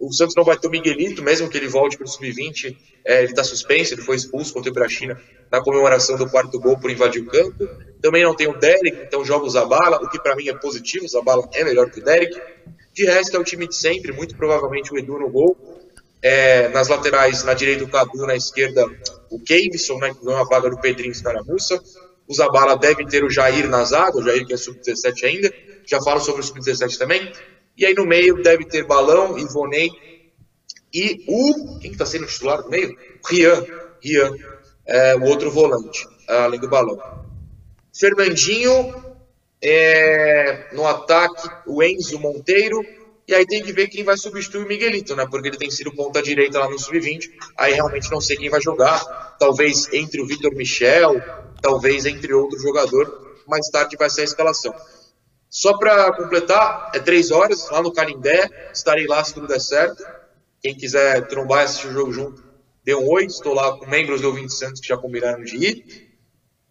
O 0.01 0.11
Santos 0.11 0.35
não 0.35 0.43
vai 0.43 0.57
ter 0.57 0.67
o 0.67 0.71
Miguelito, 0.71 1.21
mesmo 1.21 1.47
que 1.47 1.55
ele 1.55 1.67
volte 1.67 1.95
para 1.95 2.05
o 2.05 2.09
Sub-20, 2.09 2.75
é, 3.05 3.19
ele 3.19 3.27
está 3.27 3.43
suspenso, 3.43 3.93
ele 3.93 4.01
foi 4.01 4.15
expulso 4.15 4.51
contra 4.51 4.71
o 4.71 4.73
Ibrachina 4.73 5.21
na 5.51 5.61
comemoração 5.61 6.17
do 6.17 6.27
quarto 6.27 6.59
gol 6.59 6.79
por 6.79 6.89
invadir 6.89 7.21
o 7.21 7.27
campo. 7.27 7.69
Também 8.01 8.23
não 8.23 8.35
tem 8.35 8.47
o 8.47 8.57
Derek, 8.57 8.97
então 9.05 9.23
joga 9.23 9.45
o 9.45 9.49
Zabala, 9.49 9.97
o 9.97 10.09
que 10.09 10.19
para 10.19 10.35
mim 10.35 10.47
é 10.49 10.57
positivo, 10.57 11.05
o 11.05 11.07
Zabala 11.07 11.47
é 11.53 11.63
melhor 11.63 11.91
que 11.91 11.99
o 11.99 12.03
Derek. 12.03 12.35
De 12.93 13.05
resto 13.05 13.37
é 13.37 13.39
o 13.39 13.43
time 13.43 13.67
de 13.67 13.75
sempre, 13.75 14.11
muito 14.11 14.35
provavelmente 14.35 14.91
o 14.91 14.97
Edu 14.97 15.19
no 15.19 15.29
gol. 15.29 15.55
É, 16.23 16.67
nas 16.69 16.87
laterais, 16.87 17.43
na 17.43 17.53
direita 17.53 17.83
o 17.83 17.89
Cadu, 17.89 18.27
na 18.27 18.35
esquerda 18.35 18.85
o 19.29 19.39
Kevson, 19.39 19.97
né, 19.97 20.13
que 20.13 20.23
ganhou 20.23 20.39
a 20.39 20.43
vaga 20.43 20.69
do 20.69 20.79
Pedrinho 20.79 21.11
Escaramuça. 21.11 21.81
O 22.27 22.33
Zabala 22.33 22.77
deve 22.77 23.05
ter 23.05 23.23
o 23.23 23.29
Jair 23.29 23.67
na 23.67 23.83
o 23.83 24.21
Jair 24.21 24.45
que 24.45 24.53
é 24.53 24.57
sub-17 24.57 25.23
ainda. 25.25 25.53
Já 25.85 26.01
falo 26.01 26.19
sobre 26.19 26.41
o 26.41 26.43
sub-17 26.43 26.97
também. 26.97 27.31
E 27.81 27.85
aí 27.87 27.95
no 27.95 28.05
meio 28.05 28.43
deve 28.43 28.63
ter 28.63 28.85
Balão, 28.85 29.39
Ivonei 29.39 29.89
e 30.93 31.25
o. 31.27 31.79
Quem 31.79 31.91
está 31.91 32.05
sendo 32.05 32.27
titular 32.27 32.61
no 32.61 32.69
meio? 32.69 32.95
Rian. 33.27 33.65
Rian, 33.99 34.35
é, 34.85 35.15
o 35.15 35.23
outro 35.23 35.49
volante, 35.49 36.07
além 36.27 36.59
do 36.59 36.69
Balão. 36.69 36.99
Fernandinho, 37.91 39.03
é, 39.59 40.67
no 40.73 40.85
ataque, 40.85 41.49
o 41.65 41.81
Enzo 41.81 42.19
Monteiro. 42.19 42.85
E 43.27 43.33
aí 43.33 43.47
tem 43.47 43.63
que 43.63 43.73
ver 43.73 43.87
quem 43.87 44.03
vai 44.03 44.15
substituir 44.15 44.63
o 44.63 44.67
Miguelito, 44.67 45.15
né? 45.15 45.25
Porque 45.25 45.47
ele 45.47 45.57
tem 45.57 45.71
sido 45.71 45.91
ponta 45.91 46.21
direita 46.21 46.59
lá 46.59 46.69
no 46.69 46.77
Sub-20. 46.77 47.31
Aí 47.57 47.73
realmente 47.73 48.11
não 48.11 48.21
sei 48.21 48.37
quem 48.37 48.49
vai 48.49 48.61
jogar. 48.61 48.99
Talvez 49.39 49.91
entre 49.91 50.21
o 50.21 50.27
Vitor 50.27 50.53
Michel, 50.53 51.19
talvez 51.59 52.05
entre 52.05 52.31
outro 52.31 52.59
jogador. 52.59 53.39
Mais 53.47 53.67
tarde 53.69 53.97
vai 53.97 54.09
ser 54.09 54.21
a 54.21 54.25
escalação. 54.25 54.71
Só 55.51 55.77
para 55.77 56.13
completar, 56.13 56.91
é 56.95 56.99
três 56.99 57.29
horas 57.29 57.69
lá 57.69 57.81
no 57.81 57.91
Canindé. 57.91 58.49
Estarei 58.73 59.05
lá 59.05 59.21
se 59.21 59.33
tudo 59.33 59.47
der 59.47 59.59
certo. 59.59 60.01
Quem 60.61 60.73
quiser 60.73 61.27
trombar 61.27 61.63
e 61.63 61.65
assistir 61.65 61.87
o 61.87 61.91
jogo 61.91 62.13
junto, 62.13 62.41
dê 62.85 62.95
um 62.95 63.05
oi. 63.09 63.25
Estou 63.25 63.53
lá 63.53 63.77
com 63.77 63.85
membros 63.85 64.21
do 64.21 64.29
Ouvinte 64.29 64.53
Santos 64.53 64.79
que 64.79 64.87
já 64.87 64.95
combinaram 64.95 65.43
de 65.43 65.57
ir. 65.57 66.09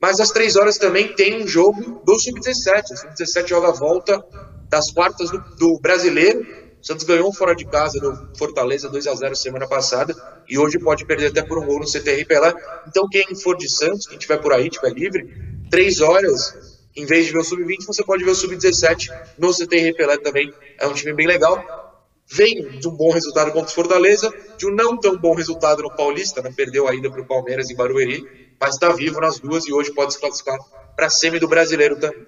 Mas 0.01 0.18
às 0.18 0.31
três 0.31 0.57
horas 0.57 0.78
também 0.78 1.14
tem 1.14 1.43
um 1.43 1.47
jogo 1.47 2.03
do 2.07 2.18
Sub-17. 2.18 2.93
O 2.93 2.97
Sub-17 2.97 3.49
joga 3.49 3.68
a 3.68 3.72
volta 3.72 4.24
das 4.70 4.91
quartas 4.91 5.31
do, 5.31 5.39
do 5.57 5.78
Brasileiro. 5.78 6.41
O 6.81 6.87
Santos 6.87 7.05
ganhou 7.05 7.31
fora 7.35 7.55
de 7.55 7.66
casa 7.66 8.01
do 8.01 8.35
Fortaleza 8.39 8.89
2 8.89 9.07
a 9.07 9.14
0 9.14 9.37
semana 9.37 9.68
passada 9.68 10.16
e 10.49 10.59
hoje 10.59 10.78
pode 10.78 11.05
perder 11.05 11.26
até 11.26 11.43
por 11.43 11.59
um 11.59 11.66
gol 11.66 11.81
no 11.81 11.87
CTR 11.87 12.24
Pelé. 12.24 12.55
Então 12.89 13.07
quem 13.11 13.35
for 13.35 13.59
de 13.59 13.68
Santos, 13.68 14.07
quem 14.07 14.16
estiver 14.16 14.39
por 14.39 14.55
aí, 14.55 14.68
estiver 14.68 14.95
livre, 14.95 15.28
três 15.70 16.01
horas 16.01 16.69
em 16.97 17.07
vez 17.07 17.26
de 17.26 17.32
ver 17.32 17.38
o 17.38 17.45
Sub-20, 17.45 17.86
você 17.86 18.05
pode 18.05 18.24
ver 18.24 18.30
o 18.30 18.34
Sub-17 18.34 19.09
no 19.38 19.53
CTR 19.53 19.95
Pelé 19.97 20.18
também. 20.18 20.53
É 20.78 20.86
um 20.86 20.93
time 20.93 21.12
bem 21.12 21.26
legal. 21.26 21.80
Vem 22.26 22.78
de 22.78 22.88
um 22.88 22.93
bom 22.93 23.11
resultado 23.11 23.53
contra 23.53 23.70
o 23.70 23.74
Fortaleza, 23.74 24.32
de 24.57 24.66
um 24.66 24.74
não 24.74 24.97
tão 24.97 25.16
bom 25.18 25.34
resultado 25.34 25.82
no 25.82 25.91
Paulista, 25.95 26.41
né? 26.41 26.53
perdeu 26.55 26.86
a 26.86 26.95
ida 26.95 27.11
para 27.11 27.20
o 27.20 27.26
Palmeiras 27.26 27.70
em 27.70 27.74
Barueri, 27.74 28.24
mas 28.61 28.74
está 28.74 28.93
vivo 28.93 29.20
nas 29.20 29.41
duas 29.41 29.66
e 29.66 29.72
hoje 29.72 29.93
pode 29.93 30.14
se 30.14 30.20
classificar 30.20 30.59
para 30.95 31.07
a 31.07 31.11
semi 31.11 31.41
do 31.41 31.49
Brasileiro 31.49 31.99
também. 31.99 32.26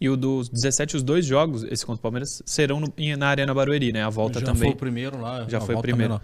E 0.00 0.08
o 0.08 0.16
dos 0.16 0.48
17, 0.48 0.96
os 0.96 1.02
dois 1.02 1.24
jogos, 1.24 1.62
esse 1.64 1.84
contra 1.86 2.00
o 2.00 2.02
Palmeiras, 2.02 2.42
serão 2.44 2.80
no, 2.80 2.92
na 3.16 3.28
Arena 3.28 3.54
Barueri, 3.54 3.92
né? 3.92 4.02
A 4.02 4.10
volta 4.10 4.40
Já 4.40 4.46
também. 4.46 4.62
foi 4.62 4.70
o 4.70 4.76
primeiro 4.76 5.20
lá. 5.20 5.46
Já 5.48 5.60
foi 5.60 5.74
o 5.74 5.80
primeiro. 5.80 6.20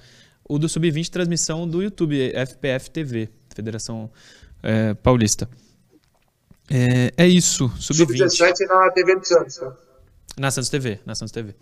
O 0.49 0.59
do 0.59 0.69
Sub-20, 0.69 1.11
transmissão 1.11 1.69
do 1.69 1.83
YouTube, 1.83 2.33
FPF 2.33 2.91
TV, 2.91 3.29
Federação 3.55 4.11
é, 4.63 4.95
Paulista. 4.95 5.49
É, 6.71 7.13
é 7.17 7.27
isso, 7.27 7.69
Sub-20. 7.79 8.29
Sub-17 8.29 8.67
na 8.69 8.91
TV 8.91 9.17
do 9.17 9.27
Santos. 9.27 9.57
Tá? 9.57 9.73
Na 10.39 10.51
Santos 10.51 10.69
TV, 10.69 11.01
na 11.07 11.15
Santos 11.15 11.33
TV. 11.33 11.55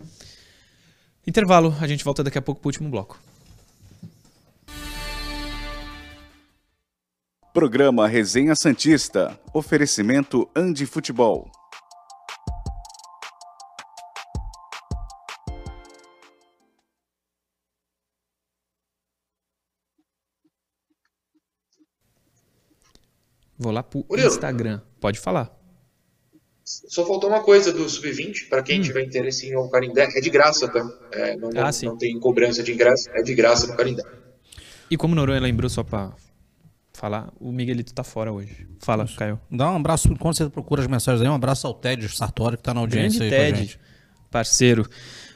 Intervalo, 1.25 1.75
a 1.81 1.87
gente 1.87 2.03
volta 2.03 2.23
daqui 2.23 2.37
a 2.37 2.41
pouco 2.41 2.61
pro 2.61 2.69
último 2.69 2.89
bloco. 2.89 3.17
Programa 7.53 8.07
Resenha 8.07 8.55
Santista. 8.55 9.39
Oferecimento 9.53 10.47
Andi 10.55 10.85
Futebol. 10.85 11.49
Vou 23.57 23.71
lá 23.71 23.81
pro 23.83 24.05
Murilo. 24.09 24.27
Instagram. 24.27 24.81
Pode 24.99 25.19
falar. 25.19 25.51
Só 26.63 27.05
faltou 27.05 27.29
uma 27.29 27.41
coisa 27.41 27.71
do 27.71 27.87
Sub-20, 27.87 28.49
para 28.49 28.61
quem 28.61 28.81
tiver 28.81 29.03
interesse 29.05 29.45
em 29.47 29.51
ir 29.51 29.55
ao 29.55 29.69
Carindé, 29.69 30.09
é 30.15 30.19
de 30.19 30.29
graça, 30.29 30.67
tá? 30.67 30.85
É, 31.13 31.35
não, 31.37 31.49
não, 31.49 31.61
Hum. 31.61 31.65
Ah, 31.65 31.71
sim. 31.71 31.85
não 31.85 31.97
tem 31.97 32.19
cobrança 32.19 32.61
de 32.61 32.73
ingresso, 32.73 33.09
é 33.13 33.21
de 33.23 33.33
graça 33.33 33.67
no 33.67 33.75
Carindé. 33.77 34.03
E 34.91 34.97
como 34.97 35.13
o 35.13 35.15
Noronha 35.15 35.39
lembrou 35.39 35.69
só 35.69 35.81
pra 35.81 36.11
falar, 36.93 37.31
o 37.39 37.53
Miguelito 37.53 37.93
tá 37.93 38.03
fora 38.03 38.33
hoje. 38.33 38.67
Fala, 38.79 39.05
Caio. 39.17 39.39
Dá 39.49 39.71
um 39.71 39.77
abraço, 39.77 40.13
quando 40.19 40.35
você 40.35 40.49
procura 40.49 40.81
as 40.81 40.87
mensagens 40.87 41.21
aí, 41.21 41.29
um 41.29 41.35
abraço 41.35 41.65
ao 41.67 41.73
Ted 41.73 42.07
Sartori, 42.09 42.57
que 42.57 42.63
tá 42.63 42.73
na 42.73 42.81
audiência 42.81 43.19
Grande 43.19 43.33
aí 43.35 43.39
com 43.39 43.43
a 43.43 43.45
Ted, 43.45 43.59
gente. 43.59 43.79
parceiro. 44.29 44.85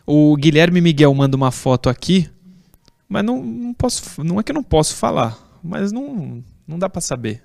O 0.05 0.35
Guilherme 0.35 0.81
Miguel 0.81 1.13
manda 1.13 1.37
uma 1.37 1.51
foto 1.51 1.87
aqui, 1.89 2.29
mas 3.07 3.23
não, 3.23 3.41
não 3.41 3.73
posso, 3.73 4.21
não 4.21 4.37
é 4.37 4.43
que 4.43 4.51
eu 4.51 4.55
não 4.55 4.63
posso 4.63 4.95
falar, 4.97 5.59
mas 5.63 5.93
não, 5.93 6.43
não 6.67 6.77
dá 6.77 6.89
pra 6.89 6.99
saber. 6.99 7.41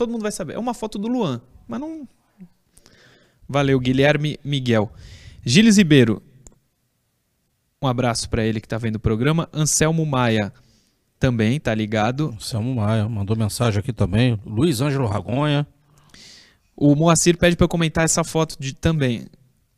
Todo 0.00 0.12
mundo 0.12 0.22
vai 0.22 0.32
saber. 0.32 0.54
É 0.54 0.58
uma 0.58 0.72
foto 0.72 0.98
do 0.98 1.06
Luan, 1.08 1.42
mas 1.68 1.78
não. 1.78 2.08
Valeu, 3.46 3.78
Guilherme 3.78 4.40
Miguel. 4.42 4.90
Gilles 5.44 5.76
Ribeiro. 5.76 6.22
Um 7.82 7.86
abraço 7.86 8.26
pra 8.30 8.42
ele 8.42 8.62
que 8.62 8.66
tá 8.66 8.78
vendo 8.78 8.96
o 8.96 8.98
programa. 8.98 9.46
Anselmo 9.52 10.06
Maia 10.06 10.54
também 11.18 11.60
tá 11.60 11.74
ligado. 11.74 12.34
Selmo 12.40 12.76
Maia 12.76 13.06
mandou 13.10 13.36
mensagem 13.36 13.78
aqui 13.78 13.92
também. 13.92 14.40
Luiz 14.46 14.80
Ângelo 14.80 15.06
Ragonha. 15.06 15.66
O 16.74 16.94
Moacir 16.94 17.36
pede 17.36 17.54
pra 17.54 17.66
eu 17.66 17.68
comentar 17.68 18.02
essa 18.02 18.24
foto 18.24 18.56
de 18.58 18.72
também. 18.72 19.26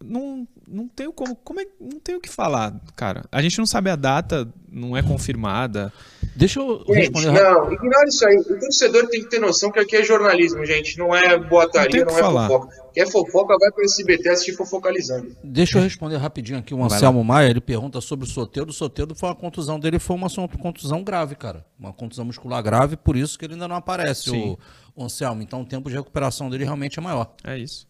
Não, 0.04 0.46
não 0.68 0.88
tenho 0.88 1.12
como, 1.12 1.34
como 1.36 1.60
é, 1.60 1.66
não 1.80 1.98
tenho 2.00 2.18
o 2.18 2.20
que 2.20 2.28
falar, 2.28 2.74
cara. 2.96 3.24
A 3.30 3.40
gente 3.42 3.58
não 3.58 3.66
sabe 3.66 3.90
a 3.90 3.96
data, 3.96 4.48
não 4.70 4.96
é 4.96 5.02
confirmada. 5.02 5.92
Deixa 6.34 6.60
eu 6.60 6.78
Gente, 6.88 6.98
responder 6.98 7.32
não, 7.32 7.72
ignora 7.72 8.08
isso 8.08 8.26
aí. 8.26 8.36
O 8.36 8.58
torcedor 8.58 9.06
tem 9.08 9.22
que 9.22 9.28
ter 9.28 9.38
noção 9.38 9.70
que 9.70 9.78
aqui 9.78 9.96
é 9.96 10.02
jornalismo, 10.02 10.64
gente. 10.64 10.98
Não 10.98 11.14
é 11.14 11.32
Não 11.32 11.40
tem 11.40 11.48
boataria, 11.48 12.02
o 12.02 12.06
que 12.06 12.12
não, 12.12 12.18
é 12.18 12.22
falar. 12.22 12.48
fofoca. 12.48 12.82
Quer 12.94 13.10
fofoca, 13.10 13.56
vai 13.58 13.70
para 13.70 13.82
o 13.82 13.84
SBT 13.84 14.28
assistir 14.28 14.52
fofocalizando. 14.52 15.34
Deixa 15.42 15.78
eu 15.78 15.82
responder 15.82 16.16
rapidinho 16.16 16.58
aqui. 16.58 16.74
O 16.74 16.82
Anselmo 16.82 17.22
Maia, 17.24 17.48
ele 17.50 17.60
pergunta 17.60 18.00
sobre 18.00 18.26
o 18.26 18.28
Soteldo. 18.28 18.70
O 18.70 18.74
Soteldo 18.74 19.14
foi 19.14 19.28
uma 19.28 19.34
contusão 19.34 19.78
dele, 19.78 19.98
foi 19.98 20.16
uma 20.16 20.28
contusão 20.60 21.02
grave, 21.02 21.34
cara. 21.34 21.64
Uma 21.78 21.92
contusão 21.92 22.24
muscular 22.24 22.62
grave, 22.62 22.96
por 22.96 23.16
isso 23.16 23.38
que 23.38 23.44
ele 23.44 23.54
ainda 23.54 23.68
não 23.68 23.76
aparece, 23.76 24.30
Sim. 24.30 24.56
o, 24.96 25.02
o 25.02 25.04
Anselmo. 25.04 25.42
Então 25.42 25.62
o 25.62 25.64
tempo 25.64 25.88
de 25.88 25.96
recuperação 25.96 26.48
dele 26.50 26.64
realmente 26.64 26.98
é 26.98 27.02
maior. 27.02 27.32
É 27.44 27.58
isso. 27.58 27.86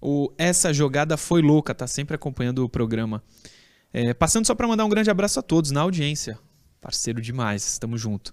O 0.00 0.32
Essa 0.36 0.72
Jogada 0.72 1.16
Foi 1.16 1.42
Louca, 1.42 1.74
tá 1.74 1.86
sempre 1.86 2.14
acompanhando 2.14 2.64
o 2.64 2.68
programa. 2.68 3.22
É, 3.92 4.12
passando 4.12 4.46
só 4.46 4.54
para 4.54 4.68
mandar 4.68 4.84
um 4.84 4.88
grande 4.88 5.10
abraço 5.10 5.38
a 5.38 5.42
todos 5.42 5.70
na 5.70 5.80
audiência. 5.80 6.38
Parceiro 6.80 7.20
demais, 7.20 7.66
estamos 7.66 8.00
junto. 8.00 8.32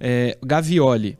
É, 0.00 0.36
Gavioli. 0.44 1.18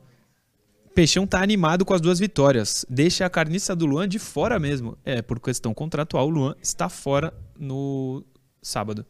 Peixão 0.93 1.27
tá 1.27 1.41
animado 1.41 1.83
com 1.83 1.93
as 1.93 1.99
duas 1.99 2.19
vitórias. 2.19 2.85
Deixa 2.89 3.25
a 3.25 3.29
carniça 3.29 3.75
do 3.75 3.85
Luan 3.85 4.07
de 4.07 4.17
fora 4.17 4.59
mesmo. 4.59 4.97
É, 5.03 5.21
por 5.21 5.39
questão 5.39 5.73
contratual, 5.73 6.27
o 6.27 6.29
Luan 6.29 6.55
está 6.61 6.87
fora 6.87 7.33
no 7.59 8.23
sábado. 8.61 9.05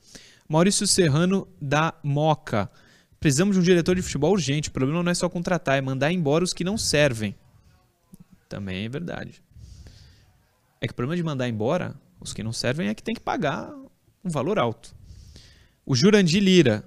Maurício 0.47 0.87
Serrano 0.87 1.47
da 1.61 1.93
Moca. 2.03 2.71
Precisamos 3.19 3.55
de 3.55 3.59
um 3.59 3.63
diretor 3.63 3.95
de 3.95 4.01
futebol 4.01 4.31
urgente. 4.31 4.69
O 4.69 4.71
problema 4.71 5.03
não 5.03 5.11
é 5.11 5.15
só 5.15 5.29
contratar, 5.29 5.77
é 5.77 5.81
mandar 5.81 6.11
embora 6.11 6.43
os 6.43 6.53
que 6.53 6.63
não 6.63 6.77
servem. 6.77 7.35
Também 8.49 8.85
é 8.85 8.89
verdade. 8.89 9.44
É 10.82 10.88
que 10.88 10.93
o 10.93 10.95
problema 10.95 11.15
de 11.15 11.23
mandar 11.23 11.47
embora 11.47 11.95
os 12.19 12.34
que 12.34 12.43
não 12.43 12.53
servem 12.53 12.88
é 12.89 12.93
que 12.95 13.03
tem 13.03 13.15
que 13.15 13.21
pagar 13.21 13.71
um 14.23 14.30
valor 14.30 14.59
alto. 14.59 14.95
O 15.86 15.95
Jurandir 15.95 16.41
Lira. 16.41 16.84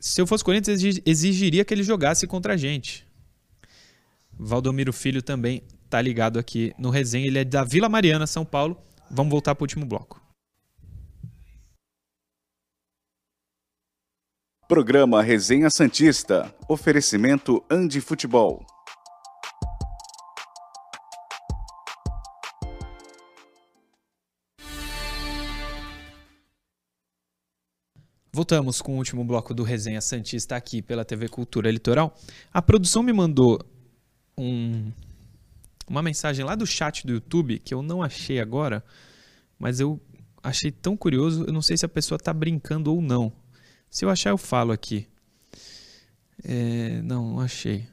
Se 0.00 0.20
eu 0.20 0.26
fosse 0.26 0.42
Corinthians, 0.44 0.82
exi- 0.82 1.02
exigiria 1.06 1.64
que 1.64 1.72
ele 1.72 1.82
jogasse 1.82 2.26
contra 2.26 2.54
a 2.54 2.56
gente. 2.56 3.06
Valdomiro 4.32 4.92
Filho 4.92 5.22
também 5.22 5.62
tá 5.88 6.00
ligado 6.00 6.38
aqui 6.38 6.72
no 6.78 6.90
resenha. 6.90 7.26
Ele 7.26 7.38
é 7.38 7.44
da 7.44 7.62
Vila 7.64 7.88
Mariana, 7.88 8.26
São 8.26 8.44
Paulo. 8.44 8.80
Vamos 9.10 9.30
voltar 9.30 9.54
para 9.54 9.62
o 9.62 9.64
último 9.64 9.84
bloco. 9.86 10.20
Programa 14.66 15.22
Resenha 15.22 15.68
Santista. 15.68 16.52
Oferecimento 16.68 17.62
Andi 17.70 18.00
Futebol. 18.00 18.64
Voltamos 28.42 28.82
com 28.82 28.94
o 28.94 28.96
último 28.96 29.24
bloco 29.24 29.54
do 29.54 29.62
Resenha 29.62 30.00
Santista 30.00 30.56
aqui 30.56 30.82
pela 30.82 31.04
TV 31.04 31.28
Cultura 31.28 31.70
Litoral. 31.70 32.12
A 32.52 32.60
produção 32.60 33.00
me 33.00 33.12
mandou 33.12 33.64
um- 34.36 34.90
uma 35.86 36.02
mensagem 36.02 36.44
lá 36.44 36.56
do 36.56 36.66
chat 36.66 37.06
do 37.06 37.12
YouTube 37.12 37.60
que 37.60 37.72
eu 37.72 37.82
não 37.84 38.02
achei 38.02 38.40
agora, 38.40 38.84
mas 39.60 39.78
eu 39.78 40.00
achei 40.42 40.72
tão 40.72 40.96
curioso, 40.96 41.44
eu 41.44 41.52
não 41.52 41.62
sei 41.62 41.76
se 41.76 41.86
a 41.86 41.88
pessoa 41.88 42.18
tá 42.18 42.34
brincando 42.34 42.92
ou 42.92 43.00
não. 43.00 43.32
Se 43.88 44.04
eu 44.04 44.10
achar, 44.10 44.30
eu 44.30 44.36
falo 44.38 44.72
aqui. 44.72 45.06
É, 46.42 47.00
não, 47.02 47.34
não 47.34 47.40
achei. 47.40 47.86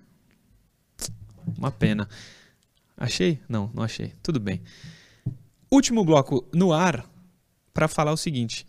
Uma 1.55 1.69
pena. 1.71 2.09
Achei? 2.97 3.39
Não, 3.47 3.69
não 3.71 3.83
achei. 3.83 4.13
Tudo 4.23 4.39
bem. 4.39 4.63
Último 5.69 6.03
bloco 6.03 6.43
no 6.51 6.73
ar 6.73 7.07
para 7.71 7.87
falar 7.87 8.11
o 8.11 8.17
seguinte. 8.17 8.65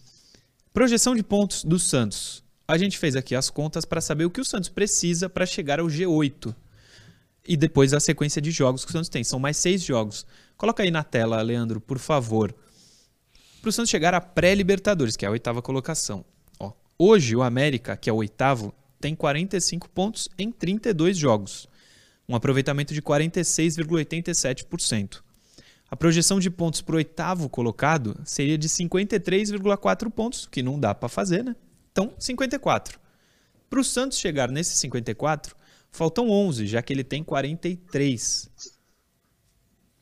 Projeção 0.73 1.17
de 1.17 1.25
pontos 1.25 1.65
do 1.65 1.81
Santos. 1.81 2.45
A 2.67 2.79
gente 2.79 2.97
fez 2.97 3.17
aqui 3.17 3.35
as 3.35 3.51
contas 3.51 3.85
para 3.85 4.01
saber 4.01 4.25
o 4.25 4.31
que 4.31 4.41
o 4.41 4.45
Santos 4.45 4.69
precisa 4.69 5.29
para 5.29 5.45
chegar 5.45 5.81
ao 5.81 5.89
G8. 5.89 6.55
E 7.45 7.57
depois 7.57 7.93
a 7.93 7.99
sequência 7.99 8.41
de 8.41 8.53
jogos 8.53 8.85
que 8.85 8.91
o 8.91 8.93
Santos 8.93 9.09
tem. 9.09 9.25
São 9.25 9.41
mais 9.41 9.57
seis 9.57 9.83
jogos. 9.83 10.25
Coloca 10.57 10.85
aí 10.85 10.93
na 10.93 11.03
tela, 11.03 11.43
Leandro, 11.43 11.81
por 11.81 11.99
favor. 11.99 12.55
Para 13.61 13.69
o 13.69 13.73
Santos 13.73 13.91
chegar 13.91 14.15
à 14.15 14.21
pré-Libertadores, 14.21 15.17
que 15.17 15.25
é 15.25 15.29
a 15.29 15.33
oitava 15.33 15.61
colocação. 15.61 16.25
Ó, 16.61 16.73
hoje 16.97 17.35
o 17.35 17.43
América, 17.43 17.97
que 17.97 18.09
é 18.09 18.13
o 18.13 18.19
oitavo, 18.19 18.73
tem 19.01 19.17
45 19.17 19.91
pontos 19.91 20.29
em 20.39 20.53
32 20.53 21.19
jogos. 21.19 21.69
Um 22.29 22.37
aproveitamento 22.37 22.95
de 22.95 23.03
46,87%. 23.03 25.21
A 25.91 25.97
projeção 25.97 26.39
de 26.39 26.49
pontos 26.49 26.81
para 26.81 26.95
o 26.95 26.99
oitavo 26.99 27.49
colocado 27.49 28.21
seria 28.25 28.57
de 28.57 28.69
53,4 28.69 30.09
pontos, 30.11 30.47
que 30.47 30.63
não 30.63 30.79
dá 30.79 30.95
para 30.95 31.09
fazer, 31.09 31.43
né? 31.43 31.57
Então, 31.91 32.13
54. 32.17 33.01
Para 33.69 33.81
o 33.81 33.85
Santos 33.85 34.19
chegar 34.19 34.51
nesses 34.51 34.79
54, 34.79 35.57
faltam 35.91 36.31
11, 36.31 36.67
já 36.67 36.81
que 36.81 36.93
ele 36.93 37.03
tem 37.03 37.25
43. 37.25 38.51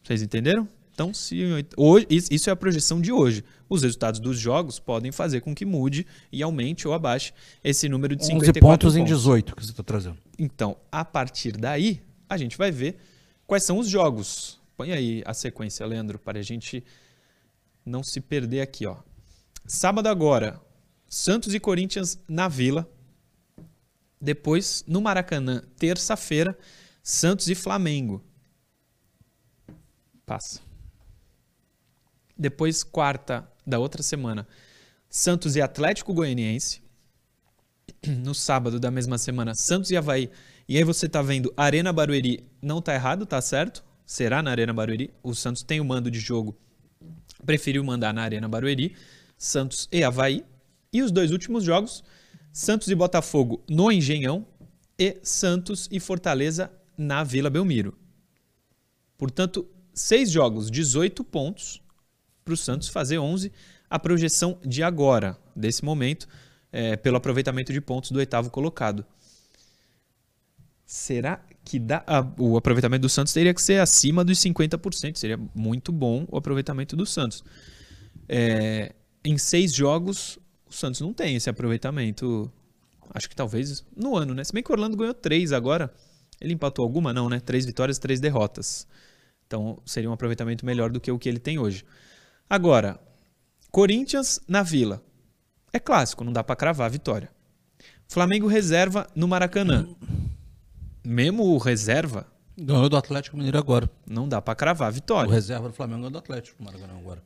Vocês 0.03 0.22
entenderam? 0.22 0.68
Então, 0.93 1.14
se 1.14 1.43
hoje, 1.76 2.07
isso 2.11 2.51
é 2.51 2.53
a 2.53 2.57
projeção 2.57 3.01
de 3.01 3.12
hoje. 3.12 3.45
Os 3.68 3.82
resultados 3.82 4.20
dos 4.20 4.39
jogos 4.39 4.78
podem 4.78 5.12
fazer 5.12 5.41
com 5.41 5.55
que 5.55 5.64
mude 5.64 6.07
e 6.32 6.43
aumente 6.43 6.89
ou 6.89 6.93
abaixe 6.93 7.32
esse 7.62 7.89
número 7.89 8.16
de 8.16 8.22
11 8.24 8.32
54 8.32 8.61
pontos 8.61 8.97
em 8.97 9.01
pontos. 9.01 9.16
18 9.16 9.57
que 9.57 9.64
você 9.64 9.70
está 9.70 9.82
trazendo. 9.82 10.18
Então, 10.39 10.76
a 10.91 11.05
partir 11.05 11.53
daí, 11.57 12.03
a 12.28 12.36
gente 12.36 12.59
vai 12.59 12.70
ver 12.70 12.99
quais 13.47 13.62
são 13.62 13.78
os 13.78 13.89
jogos. 13.89 14.59
Põe 14.79 14.93
aí 14.93 15.24
a 15.26 15.35
sequência, 15.35 15.85
Leandro, 15.85 16.20
para 16.20 16.39
a 16.39 16.43
gente 16.43 16.85
não 17.85 18.01
se 18.05 18.20
perder 18.20 18.61
aqui, 18.61 18.87
ó. 18.87 18.99
Sábado 19.66 20.07
agora, 20.07 20.61
Santos 21.09 21.53
e 21.53 21.59
Corinthians 21.59 22.16
na 22.29 22.47
Vila. 22.47 22.89
Depois, 24.20 24.85
no 24.87 25.01
Maracanã, 25.01 25.64
terça-feira, 25.76 26.57
Santos 27.03 27.49
e 27.49 27.57
Flamengo. 27.57 28.24
Passa. 30.24 30.61
Depois, 32.39 32.85
quarta 32.85 33.51
da 33.66 33.81
outra 33.81 34.01
semana, 34.01 34.47
Santos 35.11 35.57
e 35.57 35.61
Atlético 35.61 36.14
Goianiense 36.14 36.81
no 38.07 38.33
sábado 38.33 38.79
da 38.79 38.93
mesma 38.93 39.18
semana, 39.18 39.57
Santos 39.57 39.91
e 39.91 39.97
Havaí. 39.97 40.31
E 40.68 40.76
aí 40.76 40.85
você 40.85 41.09
tá 41.09 41.20
vendo 41.20 41.53
Arena 41.57 41.93
Barueri 41.93 42.49
não 42.62 42.81
tá 42.81 42.95
errado, 42.95 43.26
tá 43.26 43.41
certo? 43.41 43.88
Será 44.09 44.43
na 44.43 44.51
Arena 44.51 44.73
Barueri. 44.73 45.13
O 45.23 45.35
Santos 45.35 45.63
tem 45.63 45.81
o 45.81 45.85
mando 45.85 46.11
de 46.11 46.19
jogo. 46.19 46.57
Preferiu 47.45 47.85
mandar 47.85 48.15
na 48.15 48.23
Arena 48.23 48.49
Barueri. 48.49 48.97
Santos 49.37 49.87
e 49.93 50.03
Havaí. 50.03 50.47
E 50.91 51.03
os 51.03 51.13
dois 51.13 51.31
últimos 51.31 51.63
jogos, 51.63 52.03
Santos 52.51 52.89
e 52.89 52.95
Botafogo 52.95 53.63
no 53.69 53.93
Engenhão 53.93 54.47
e 54.99 55.19
Santos 55.23 55.91
e 55.93 56.01
Fortaleza 56.01 56.73
na 56.97 57.23
Vila 57.23 57.51
Belmiro. 57.51 57.99
Portanto, 59.19 59.69
seis 59.93 60.31
jogos, 60.31 60.71
18 60.71 61.23
pontos 61.23 61.83
para 62.43 62.55
o 62.55 62.57
Santos 62.57 62.89
fazer 62.89 63.19
11. 63.19 63.53
A 63.91 63.99
projeção 63.99 64.59
de 64.65 64.83
agora, 64.83 65.37
desse 65.55 65.85
momento, 65.85 66.27
é, 66.73 66.97
pelo 66.97 67.19
aproveitamento 67.19 67.75
de 67.75 67.81
pontos 67.83 68.11
do 68.11 68.19
oitavo 68.19 68.49
colocado. 68.49 69.05
Será 70.89 71.39
que 71.62 71.78
dá. 71.78 72.03
ah, 72.07 72.26
o 72.39 72.57
aproveitamento 72.57 73.03
do 73.03 73.11
Santos 73.11 73.30
teria 73.30 73.53
que 73.53 73.61
ser 73.61 73.78
acima 73.78 74.24
dos 74.24 74.39
50%. 74.39 75.16
Seria 75.18 75.39
muito 75.55 75.93
bom 75.93 76.26
o 76.30 76.39
aproveitamento 76.39 76.97
do 76.97 77.05
Santos. 77.05 77.45
É, 78.26 78.95
em 79.22 79.36
seis 79.36 79.74
jogos, 79.74 80.39
o 80.66 80.72
Santos 80.72 81.03
não 81.03 81.12
tem 81.12 81.36
esse 81.36 81.51
aproveitamento. 81.51 82.51
Acho 83.12 83.28
que 83.28 83.36
talvez 83.36 83.84
no 83.95 84.16
ano, 84.16 84.32
né? 84.32 84.43
Se 84.43 84.51
bem 84.51 84.62
que 84.62 84.70
o 84.70 84.72
Orlando 84.72 84.97
ganhou 84.97 85.12
três 85.12 85.53
agora. 85.53 85.93
Ele 86.41 86.55
empatou 86.55 86.82
alguma? 86.82 87.12
Não, 87.12 87.28
né? 87.28 87.39
Três 87.39 87.66
vitórias, 87.66 87.99
três 87.99 88.18
derrotas. 88.18 88.86
Então 89.47 89.82
seria 89.84 90.09
um 90.09 90.14
aproveitamento 90.14 90.64
melhor 90.64 90.91
do 90.91 90.99
que 90.99 91.12
o 91.12 91.18
que 91.18 91.28
ele 91.28 91.39
tem 91.39 91.59
hoje. 91.59 91.84
Agora, 92.49 92.99
Corinthians 93.70 94.41
na 94.49 94.62
Vila. 94.62 95.03
É 95.70 95.78
clássico, 95.78 96.24
não 96.24 96.32
dá 96.32 96.43
pra 96.43 96.57
cravar 96.57 96.86
a 96.86 96.91
vitória. 96.91 97.30
Flamengo 98.09 98.47
reserva 98.47 99.07
no 99.14 99.28
Maracanã. 99.28 99.86
Mesmo 101.09 101.45
o 101.55 101.59
reserva, 101.59 102.27
Ganhou 102.61 102.89
do 102.89 102.97
Atlético 102.97 103.37
Mineiro 103.37 103.57
agora. 103.57 103.89
não 104.07 104.29
dá 104.29 104.43
pra 104.43 104.55
cravar 104.55 104.89
a 104.89 104.91
O 104.91 104.95
vitória. 104.95 105.33
reserva 105.33 105.69
do 105.69 105.75
Flamengo 105.75 106.07
é 106.07 106.11
do 106.11 106.19
Atlético 106.19 106.63
Maracanã 106.63 106.99
agora. 106.99 107.23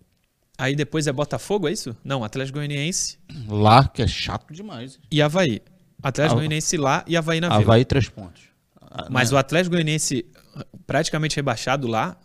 Aí 0.56 0.76
depois 0.76 1.06
é 1.08 1.12
Botafogo, 1.12 1.66
é 1.66 1.72
isso? 1.72 1.96
Não, 2.04 2.22
Atlético 2.22 2.58
Goianiense 2.58 3.18
Lá, 3.48 3.88
que 3.88 4.02
é 4.02 4.06
chato 4.06 4.52
demais. 4.54 5.00
e 5.10 5.20
Havaí. 5.20 5.60
Atlético 6.02 6.36
Goianiense 6.36 6.76
lá 6.76 7.02
e 7.08 7.16
Havaí 7.16 7.40
na 7.40 7.48
Vila. 7.48 7.60
Havaí, 7.62 7.84
três 7.84 8.08
pontos. 8.08 8.42
Mas 9.10 9.30
né? 9.30 9.36
o 9.36 9.38
Atlético 9.38 9.74
Goianiense 9.74 10.26
praticamente 10.86 11.34
rebaixado 11.34 11.88
lá, 11.88 12.16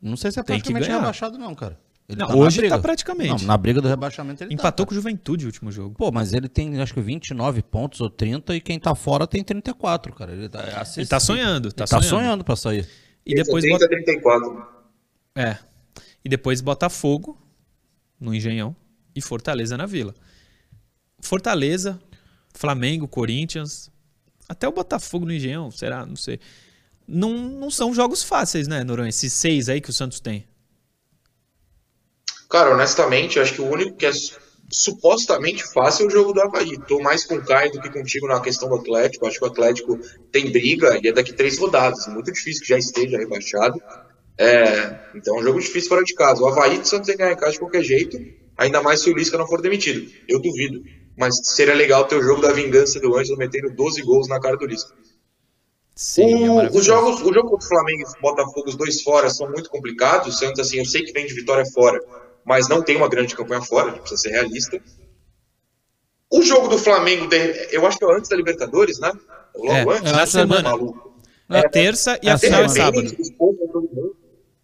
Não 0.00 0.16
sei 0.16 0.30
se 0.30 0.38
é 0.38 0.42
praticamente 0.42 0.88
rebaixado, 0.88 1.36
não, 1.38 1.54
cara. 1.54 1.78
Ele 2.08 2.18
Não, 2.18 2.28
na 2.28 2.34
hoje 2.36 2.68
tá 2.68 2.78
praticamente. 2.78 3.42
Não, 3.42 3.48
na 3.48 3.56
briga 3.56 3.80
do 3.80 3.88
rebaixamento 3.88 4.42
ele 4.42 4.52
empatou 4.52 4.84
tá, 4.84 4.88
com 4.88 4.92
o 4.92 4.94
Juventude 4.94 5.44
no 5.44 5.48
último 5.48 5.72
jogo. 5.72 5.94
Pô, 5.96 6.10
mas 6.10 6.32
ele 6.32 6.48
tem 6.48 6.80
acho 6.80 6.92
que 6.92 7.00
29 7.00 7.62
pontos 7.62 8.00
ou 8.00 8.10
30 8.10 8.54
e 8.56 8.60
quem 8.60 8.78
tá 8.78 8.94
fora 8.94 9.26
tem 9.26 9.42
34, 9.42 10.12
cara. 10.12 10.32
Ele 10.32 10.48
tá, 10.48 10.60
é 10.60 11.00
Ele 11.00 11.06
tá 11.06 11.20
sonhando, 11.20 11.72
tá, 11.72 11.84
Ele 11.84 11.90
tá 11.90 12.02
sonhando. 12.02 12.08
sonhando 12.08 12.44
pra 12.44 12.56
sair. 12.56 12.88
E 13.24 13.34
depois 13.34 13.64
30, 13.64 13.88
34. 13.88 14.66
É. 15.36 15.56
E 16.24 16.28
depois 16.28 16.60
Botafogo 16.60 17.38
no 18.20 18.34
Engenhão 18.34 18.74
e 19.14 19.20
Fortaleza 19.20 19.76
na 19.76 19.86
Vila. 19.86 20.14
Fortaleza, 21.20 22.00
Flamengo, 22.52 23.06
Corinthians, 23.06 23.90
até 24.48 24.68
o 24.68 24.72
Botafogo 24.72 25.24
no 25.24 25.32
Engenhão, 25.32 25.70
será? 25.70 26.04
Não 26.04 26.16
sei. 26.16 26.40
Não, 27.06 27.32
não 27.32 27.70
são 27.70 27.94
jogos 27.94 28.22
fáceis, 28.22 28.68
né, 28.68 28.84
Noronha? 28.84 29.08
Esses 29.08 29.32
seis 29.32 29.68
aí 29.68 29.80
que 29.80 29.90
o 29.90 29.92
Santos 29.92 30.20
tem. 30.20 30.44
Cara, 32.52 32.70
honestamente, 32.70 33.40
acho 33.40 33.54
que 33.54 33.62
o 33.62 33.66
único 33.66 33.96
que 33.96 34.04
é 34.04 34.12
supostamente 34.70 35.64
fácil 35.72 36.04
é 36.04 36.06
o 36.08 36.10
jogo 36.10 36.34
do 36.34 36.42
Havaí. 36.42 36.78
Tô 36.86 37.00
mais 37.00 37.24
com 37.24 37.36
o 37.36 37.42
Caio 37.42 37.72
do 37.72 37.80
que 37.80 37.88
contigo 37.88 38.28
na 38.28 38.40
questão 38.40 38.68
do 38.68 38.74
Atlético. 38.74 39.26
Acho 39.26 39.38
que 39.38 39.44
o 39.46 39.48
Atlético 39.48 39.98
tem 40.30 40.52
briga 40.52 41.00
e 41.02 41.08
é 41.08 41.12
daqui 41.12 41.32
três 41.32 41.58
rodadas. 41.58 42.06
Muito 42.08 42.30
difícil 42.30 42.60
que 42.60 42.68
já 42.68 42.76
esteja 42.76 43.16
rebaixado. 43.16 43.80
É, 44.36 44.98
então 45.14 45.38
é 45.38 45.40
um 45.40 45.42
jogo 45.42 45.60
difícil 45.60 45.88
fora 45.88 46.04
de 46.04 46.14
casa. 46.14 46.42
O 46.42 46.46
Havaí 46.46 46.76
do 46.76 46.86
Santos 46.86 47.06
tem 47.06 47.16
que 47.16 47.22
ganhar 47.22 47.32
em 47.32 47.38
casa 47.38 47.52
de 47.52 47.58
qualquer 47.58 47.82
jeito, 47.82 48.18
ainda 48.58 48.82
mais 48.82 49.00
se 49.00 49.10
o 49.10 49.16
Lisca 49.16 49.38
não 49.38 49.46
for 49.46 49.62
demitido. 49.62 50.12
Eu 50.28 50.38
duvido. 50.38 50.82
Mas 51.16 51.34
seria 51.44 51.74
legal 51.74 52.04
ter 52.04 52.16
o 52.16 52.22
jogo 52.22 52.42
da 52.42 52.52
vingança 52.52 53.00
do 53.00 53.16
Ângelo 53.16 53.38
metendo 53.38 53.70
12 53.70 54.02
gols 54.02 54.28
na 54.28 54.38
cara 54.38 54.58
do 54.58 54.66
Lisca. 54.66 54.92
Sim, 55.94 56.50
o, 56.50 56.60
é 56.60 56.70
os 56.70 56.84
jogos, 56.84 57.22
o 57.22 57.32
jogo 57.32 57.48
contra 57.48 57.64
o 57.64 57.68
Flamengo 57.68 58.02
e 58.02 58.20
Botafogo, 58.20 58.68
os 58.68 58.76
dois 58.76 59.00
fora, 59.00 59.30
são 59.30 59.50
muito 59.50 59.70
complicados. 59.70 60.34
O 60.34 60.38
Santos, 60.38 60.60
assim, 60.60 60.78
eu 60.78 60.84
sei 60.84 61.02
que 61.02 61.12
vem 61.12 61.26
de 61.26 61.32
vitória 61.34 61.64
fora, 61.66 61.98
mas 62.44 62.68
não 62.68 62.82
tem 62.82 62.96
uma 62.96 63.08
grande 63.08 63.34
campanha 63.36 63.62
fora, 63.62 63.92
precisa 63.92 64.20
ser 64.20 64.30
realista. 64.30 64.80
O 66.30 66.42
jogo 66.42 66.68
do 66.68 66.78
Flamengo, 66.78 67.28
eu 67.70 67.86
acho 67.86 67.98
que 67.98 68.04
é 68.04 68.14
antes 68.14 68.30
da 68.30 68.36
Libertadores, 68.36 68.98
né? 68.98 69.12
Logo 69.54 69.92
é, 69.92 69.96
antes. 69.98 70.12
É 70.12 70.16
na 70.16 70.26
semana. 70.26 70.70
Maluco. 70.70 71.12
É, 71.50 71.58
é 71.58 71.68
terça 71.68 72.18
e 72.22 72.30
a 72.30 72.38
final 72.38 72.62
é 72.62 72.68
sábado. 72.68 73.16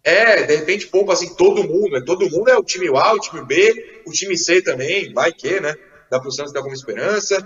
É, 0.03 0.43
de 0.43 0.55
repente 0.55 0.87
poupa 0.87 1.13
assim 1.13 1.35
todo 1.35 1.63
mundo. 1.63 1.95
É, 1.95 2.01
todo 2.01 2.29
mundo 2.29 2.49
é 2.49 2.57
o 2.57 2.63
time 2.63 2.87
A, 2.87 3.13
o 3.13 3.19
time 3.19 3.45
B, 3.45 4.01
o 4.07 4.11
time 4.11 4.35
C 4.35 4.61
também, 4.61 5.13
vai 5.13 5.31
que, 5.31 5.59
né? 5.59 5.75
Dá 6.09 6.19
pro 6.19 6.31
Santos 6.31 6.51
dar 6.51 6.61
alguma 6.61 6.75
esperança. 6.75 7.37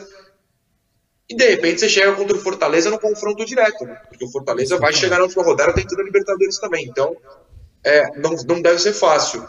E 1.29 1.35
de 1.35 1.49
repente 1.49 1.81
você 1.81 1.89
chega 1.89 2.13
contra 2.13 2.35
o 2.35 2.39
Fortaleza 2.39 2.89
no 2.89 2.99
confronto 2.99 3.45
direto, 3.45 3.85
né? 3.85 4.01
Porque 4.07 4.23
o 4.23 4.31
Fortaleza 4.31 4.77
vai 4.77 4.93
chegar 4.93 5.17
na 5.17 5.23
última 5.23 5.43
rodada 5.43 5.73
tentando 5.73 6.01
a 6.01 6.05
Libertadores 6.05 6.57
também. 6.59 6.85
Então, 6.85 7.15
é, 7.83 8.17
não, 8.19 8.35
não 8.47 8.61
deve 8.61 8.79
ser 8.79 8.93
fácil. 8.93 9.45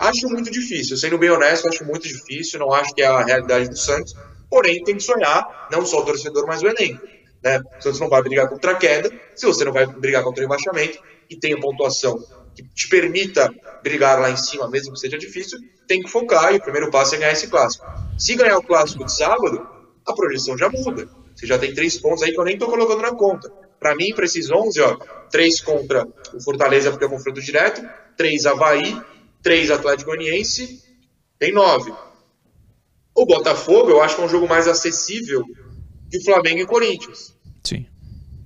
Acho 0.00 0.30
muito 0.30 0.50
difícil, 0.50 0.96
sendo 0.96 1.18
bem 1.18 1.28
honesto, 1.28 1.68
acho 1.68 1.84
muito 1.84 2.08
difícil. 2.08 2.58
Não 2.58 2.72
acho 2.72 2.94
que 2.94 3.02
é 3.02 3.06
a 3.06 3.22
realidade 3.22 3.68
do 3.68 3.76
Santos. 3.76 4.14
Porém, 4.48 4.82
tem 4.82 4.96
que 4.96 5.02
sonhar, 5.02 5.68
não 5.70 5.84
só 5.84 6.00
o 6.00 6.04
torcedor, 6.06 6.46
mas 6.46 6.62
o 6.62 6.68
elenco. 6.68 7.06
Né? 7.44 7.60
O 7.78 7.82
Santos 7.82 8.00
não 8.00 8.08
vai 8.08 8.22
brigar 8.22 8.48
contra 8.48 8.72
a 8.72 8.74
queda, 8.76 9.10
se 9.34 9.46
você 9.46 9.62
não 9.62 9.72
vai 9.72 9.86
brigar 9.86 10.24
contra 10.24 10.40
o 10.40 10.44
rebaixamento 10.44 10.98
e 11.28 11.36
tem 11.36 11.52
a 11.52 11.60
pontuação 11.60 12.18
que 12.54 12.62
te 12.62 12.88
permita 12.88 13.52
brigar 13.82 14.18
lá 14.18 14.30
em 14.30 14.36
cima, 14.38 14.68
mesmo 14.70 14.94
que 14.94 15.00
seja 15.00 15.18
difícil, 15.18 15.58
tem 15.86 16.00
que 16.00 16.08
focar 16.08 16.54
e 16.54 16.56
o 16.56 16.62
primeiro 16.62 16.90
passo 16.90 17.14
é 17.14 17.18
ganhar 17.18 17.32
esse 17.32 17.48
clássico. 17.48 17.84
Se 18.18 18.34
ganhar 18.34 18.56
o 18.56 18.62
clássico 18.62 19.04
de 19.04 19.14
sábado, 19.14 19.68
a 20.06 20.14
projeção 20.14 20.56
já 20.56 20.70
muda. 20.70 21.06
Você 21.34 21.46
já 21.46 21.58
tem 21.58 21.74
três 21.74 21.98
pontos 21.98 22.22
aí 22.22 22.32
que 22.32 22.40
eu 22.40 22.44
nem 22.44 22.54
estou 22.54 22.70
colocando 22.70 23.02
na 23.02 23.14
conta. 23.14 23.52
Para 23.78 23.94
mim, 23.94 24.14
para 24.14 24.24
esses 24.24 24.50
11, 24.50 24.80
ó, 24.80 24.96
três 25.30 25.60
contra 25.60 26.06
o 26.34 26.42
Fortaleza, 26.42 26.90
porque 26.90 27.04
é 27.04 27.08
confronto 27.08 27.40
direto, 27.40 27.82
três 28.16 28.44
Havaí, 28.44 29.00
três 29.42 29.70
Atlético 29.70 30.10
Goianiense, 30.10 30.82
tem 31.38 31.52
nove. 31.52 31.92
O 33.14 33.26
Botafogo, 33.26 33.90
eu 33.90 34.02
acho 34.02 34.16
que 34.16 34.22
é 34.22 34.24
um 34.24 34.28
jogo 34.28 34.48
mais 34.48 34.68
acessível 34.68 35.44
que 36.10 36.22
Flamengo 36.22 36.60
e 36.60 36.66
Corinthians. 36.66 37.34
Sim. 37.64 37.86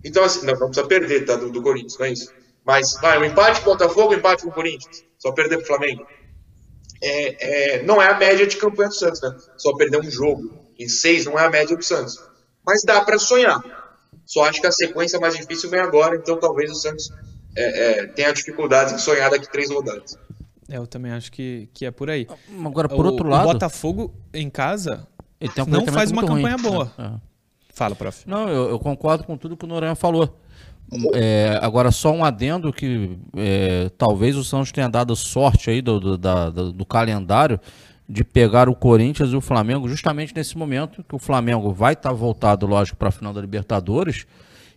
Então, 0.05 0.25
assim, 0.25 0.45
não, 0.45 0.55
não 0.55 0.67
precisa 0.67 0.87
perder, 0.87 1.25
tá, 1.25 1.37
do, 1.37 1.51
do 1.51 1.63
Corinthians, 1.63 1.99
não 1.99 2.07
é 2.07 2.13
isso? 2.13 2.33
Mas, 2.65 2.99
vai, 3.01 3.19
um 3.19 3.25
empate 3.25 3.61
com 3.61 3.71
o 3.71 3.73
Botafogo, 3.73 4.13
um 4.13 4.17
empate 4.17 4.43
com 4.43 4.51
o 4.51 4.53
Corinthians. 4.53 5.05
Só 5.19 5.33
perder 5.33 5.59
pro 5.59 5.67
Flamengo. 5.67 6.07
É, 7.03 7.79
é, 7.79 7.83
não 7.83 8.01
é 8.01 8.09
a 8.09 8.19
média 8.19 8.47
de 8.47 8.57
campanha 8.57 8.89
do 8.89 8.95
Santos, 8.95 9.21
né? 9.21 9.37
Só 9.57 9.75
perder 9.75 10.01
um 10.01 10.11
jogo 10.11 10.65
em 10.79 10.89
seis 10.89 11.25
não 11.25 11.39
é 11.39 11.45
a 11.45 11.51
média 11.51 11.77
do 11.77 11.83
Santos. 11.83 12.19
Mas 12.67 12.83
dá 12.85 13.03
para 13.03 13.19
sonhar. 13.19 13.63
Só 14.25 14.45
acho 14.45 14.61
que 14.61 14.67
a 14.67 14.73
sequência 14.73 15.19
mais 15.19 15.37
difícil 15.37 15.69
vem 15.69 15.81
agora, 15.81 16.17
então 16.17 16.39
talvez 16.39 16.71
o 16.71 16.75
Santos 16.75 17.11
é, 17.57 17.91
é, 17.91 18.07
tenha 18.07 18.33
dificuldades 18.33 18.95
em 18.95 18.99
sonhar 18.99 19.31
daqui 19.31 19.51
três 19.51 19.71
rodadas. 19.71 20.17
É, 20.69 20.77
eu 20.77 20.87
também 20.87 21.13
acho 21.13 21.31
que, 21.31 21.69
que 21.75 21.85
é 21.85 21.91
por 21.91 22.09
aí. 22.09 22.27
Agora, 22.65 22.89
por 22.89 23.05
o, 23.05 23.11
outro 23.11 23.29
lado. 23.29 23.49
O 23.49 23.53
Botafogo 23.53 24.15
em 24.33 24.49
casa 24.49 25.07
um 25.41 25.71
não 25.71 25.87
faz 25.87 26.11
uma 26.11 26.23
campanha 26.23 26.57
ruim. 26.57 26.63
boa. 26.63 26.93
É. 26.99 27.11
Fala, 27.71 27.95
prof. 27.95 28.29
Não, 28.29 28.49
eu, 28.49 28.71
eu, 28.71 28.79
concordo 28.79 29.25
com 29.25 29.37
tudo 29.37 29.57
que 29.57 29.65
o 29.65 29.69
Noronha 29.69 29.95
falou. 29.95 30.39
É, 31.13 31.59
agora, 31.61 31.91
só 31.91 32.13
um 32.13 32.25
adendo 32.25 32.73
que 32.73 33.19
é, 33.37 33.91
talvez 33.99 34.37
o 34.37 34.45
Santos 34.45 34.71
tenha 34.71 34.89
dado 34.89 35.17
sorte 35.17 35.71
aí 35.71 35.83
do, 35.83 35.99
do, 35.99 36.19
da, 36.19 36.51
do 36.51 36.87
calendário 36.87 37.59
de 38.09 38.23
pegar 38.23 38.69
o 38.69 38.75
Corinthians 38.75 39.31
e 39.31 39.37
o 39.37 39.41
Flamengo 39.41 39.89
justamente 39.89 40.35
nesse 40.35 40.57
momento 40.57 41.03
que 41.03 41.15
o 41.15 41.19
Flamengo 41.19 41.73
vai 41.73 41.95
estar 41.95 42.11
tá 42.11 42.15
voltado, 42.15 42.67
lógico, 42.67 42.99
para 42.99 43.09
a 43.09 43.13
final 43.13 43.33
da 43.33 43.41
Libertadores 43.41 44.27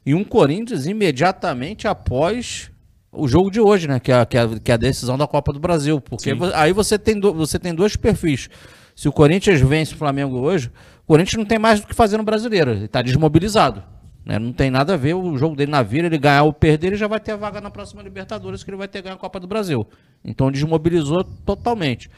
e 0.05 0.15
um 0.15 0.23
Corinthians 0.23 0.85
imediatamente 0.85 1.87
após 1.87 2.71
o 3.17 3.27
jogo 3.27 3.49
de 3.49 3.59
hoje, 3.59 3.87
né? 3.87 3.99
Que 3.99 4.11
é, 4.11 4.25
que 4.25 4.37
é, 4.37 4.59
que 4.59 4.71
é 4.71 4.73
a 4.75 4.77
decisão 4.77 5.17
da 5.17 5.27
Copa 5.27 5.51
do 5.51 5.59
Brasil. 5.59 5.99
Porque 5.99 6.31
Sim. 6.31 6.39
aí 6.53 6.71
você 6.71 6.97
tem, 6.97 7.19
do, 7.19 7.33
você 7.33 7.57
tem 7.57 7.73
dois 7.73 7.95
perfis. 7.95 8.49
Se 8.95 9.07
o 9.07 9.11
Corinthians 9.11 9.59
vence 9.61 9.93
o 9.93 9.97
Flamengo 9.97 10.39
hoje, 10.39 10.71
o 11.03 11.07
Corinthians 11.07 11.37
não 11.37 11.45
tem 11.45 11.59
mais 11.59 11.79
o 11.79 11.87
que 11.87 11.93
fazer 11.93 12.17
no 12.17 12.23
brasileiro. 12.23 12.71
Ele 12.71 12.85
está 12.85 13.01
desmobilizado. 13.01 13.83
Né? 14.27 14.37
Não 14.37 14.51
tem 14.51 14.69
nada 14.69 14.93
a 14.93 14.97
ver 14.97 15.13
o 15.13 15.37
jogo 15.37 15.55
dele 15.55 15.71
na 15.71 15.81
vila, 15.81 16.07
ele 16.07 16.17
ganhar 16.17 16.43
ou 16.43 16.51
perder, 16.51 16.87
ele 16.87 16.95
já 16.97 17.07
vai 17.07 17.19
ter 17.19 17.31
a 17.31 17.37
vaga 17.37 17.61
na 17.61 17.71
próxima 17.71 18.01
Libertadores, 18.01 18.61
que 18.61 18.69
ele 18.69 18.77
vai 18.77 18.87
ter 18.87 19.01
ganho 19.01 19.15
a 19.15 19.17
Copa 19.17 19.39
do 19.39 19.47
Brasil. 19.47 19.87
Então 20.23 20.51
desmobilizou 20.51 21.23
totalmente. 21.23 22.09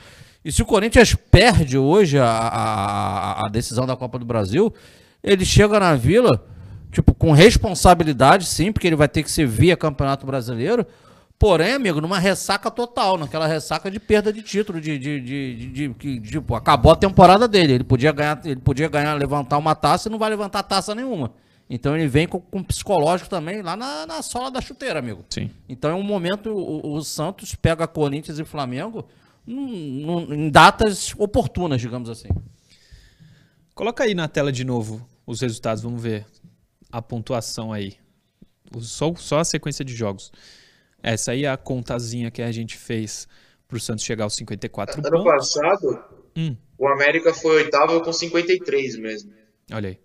E 0.43 0.51
se 0.51 0.61
o 0.61 0.65
Corinthians 0.65 1.13
perde 1.13 1.77
hoje 1.77 2.17
a, 2.17 2.25
a, 2.25 3.45
a 3.45 3.49
decisão 3.49 3.85
da 3.85 3.95
Copa 3.95 4.17
do 4.17 4.25
Brasil, 4.25 4.73
ele 5.21 5.45
chega 5.45 5.79
na 5.79 5.93
vila, 5.95 6.43
tipo, 6.91 7.13
com 7.13 7.31
responsabilidade, 7.31 8.45
sim, 8.45 8.71
porque 8.71 8.87
ele 8.87 8.95
vai 8.95 9.07
ter 9.07 9.23
que 9.23 9.31
ser 9.31 9.45
via 9.45 9.77
Campeonato 9.77 10.25
Brasileiro. 10.25 10.85
Porém, 11.37 11.73
amigo, 11.73 12.01
numa 12.01 12.19
ressaca 12.19 12.69
total, 12.69 13.17
naquela 13.17 13.47
ressaca 13.47 13.89
de 13.89 13.97
perda 13.97 14.33
de 14.33 14.41
título, 14.41 14.81
de, 14.81 14.99
de, 14.99 15.21
de, 15.21 15.87
de, 15.87 16.19
tipo, 16.19 16.53
acabou 16.53 16.91
a 16.91 16.97
temporada 16.97 17.47
dele. 17.47 17.73
Ele 17.73 17.83
podia 17.85 18.11
ganhar, 18.11 18.41
ele 18.43 18.59
podia 18.59 18.89
ganhar, 18.89 19.13
levantar 19.13 19.57
uma 19.57 19.73
taça 19.73 20.09
e 20.09 20.11
não 20.11 20.19
vai 20.19 20.29
levantar 20.29 20.63
taça 20.63 20.93
nenhuma. 20.93 21.31
Então 21.69 21.95
ele 21.95 22.07
vem 22.07 22.27
com, 22.27 22.41
com 22.41 22.61
psicológico 22.61 23.29
também 23.29 23.61
lá 23.61 23.77
na, 23.77 24.05
na 24.05 24.21
sola 24.21 24.51
da 24.51 24.59
chuteira, 24.59 24.99
amigo. 24.99 25.23
Sim. 25.29 25.49
Então 25.69 25.91
é 25.91 25.93
um 25.93 26.03
momento, 26.03 26.49
o, 26.49 26.95
o 26.95 27.01
Santos 27.03 27.55
pega 27.55 27.87
Corinthians 27.87 28.39
e 28.39 28.43
Flamengo 28.43 29.07
em 29.47 30.49
datas 30.49 31.13
oportunas, 31.17 31.79
digamos 31.79 32.09
assim. 32.09 32.29
Coloca 33.73 34.03
aí 34.03 34.13
na 34.13 34.27
tela 34.27 34.51
de 34.51 34.65
novo 34.65 35.07
os 35.25 35.41
resultados, 35.41 35.81
vamos 35.81 36.01
ver 36.01 36.25
a 36.91 37.01
pontuação 37.01 37.71
aí. 37.71 37.97
Só, 38.79 39.13
só 39.15 39.39
a 39.39 39.45
sequência 39.45 39.83
de 39.83 39.95
jogos. 39.95 40.31
Essa 41.01 41.31
aí 41.31 41.45
é 41.45 41.49
a 41.49 41.57
contazinha 41.57 42.29
que 42.29 42.41
a 42.41 42.51
gente 42.51 42.77
fez 42.77 43.27
para 43.67 43.77
o 43.77 43.79
Santos 43.79 44.03
chegar 44.03 44.25
aos 44.25 44.35
54 44.35 44.99
ano 44.99 45.03
pontos. 45.03 45.21
Ano 45.21 45.37
passado, 45.37 46.03
hum. 46.35 46.55
o 46.77 46.87
América 46.87 47.33
foi 47.33 47.63
oitavo 47.63 48.01
com 48.01 48.11
53 48.11 48.97
mesmo. 48.97 49.31
Olha 49.71 49.89
aí. 49.89 49.99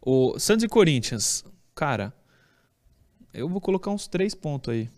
O 0.00 0.38
Santos 0.38 0.64
e 0.64 0.68
Corinthians, 0.68 1.44
cara, 1.74 2.12
eu 3.32 3.48
vou 3.48 3.60
colocar 3.60 3.90
uns 3.90 4.08
três 4.08 4.34
pontos 4.34 4.74
aí. 4.74 4.90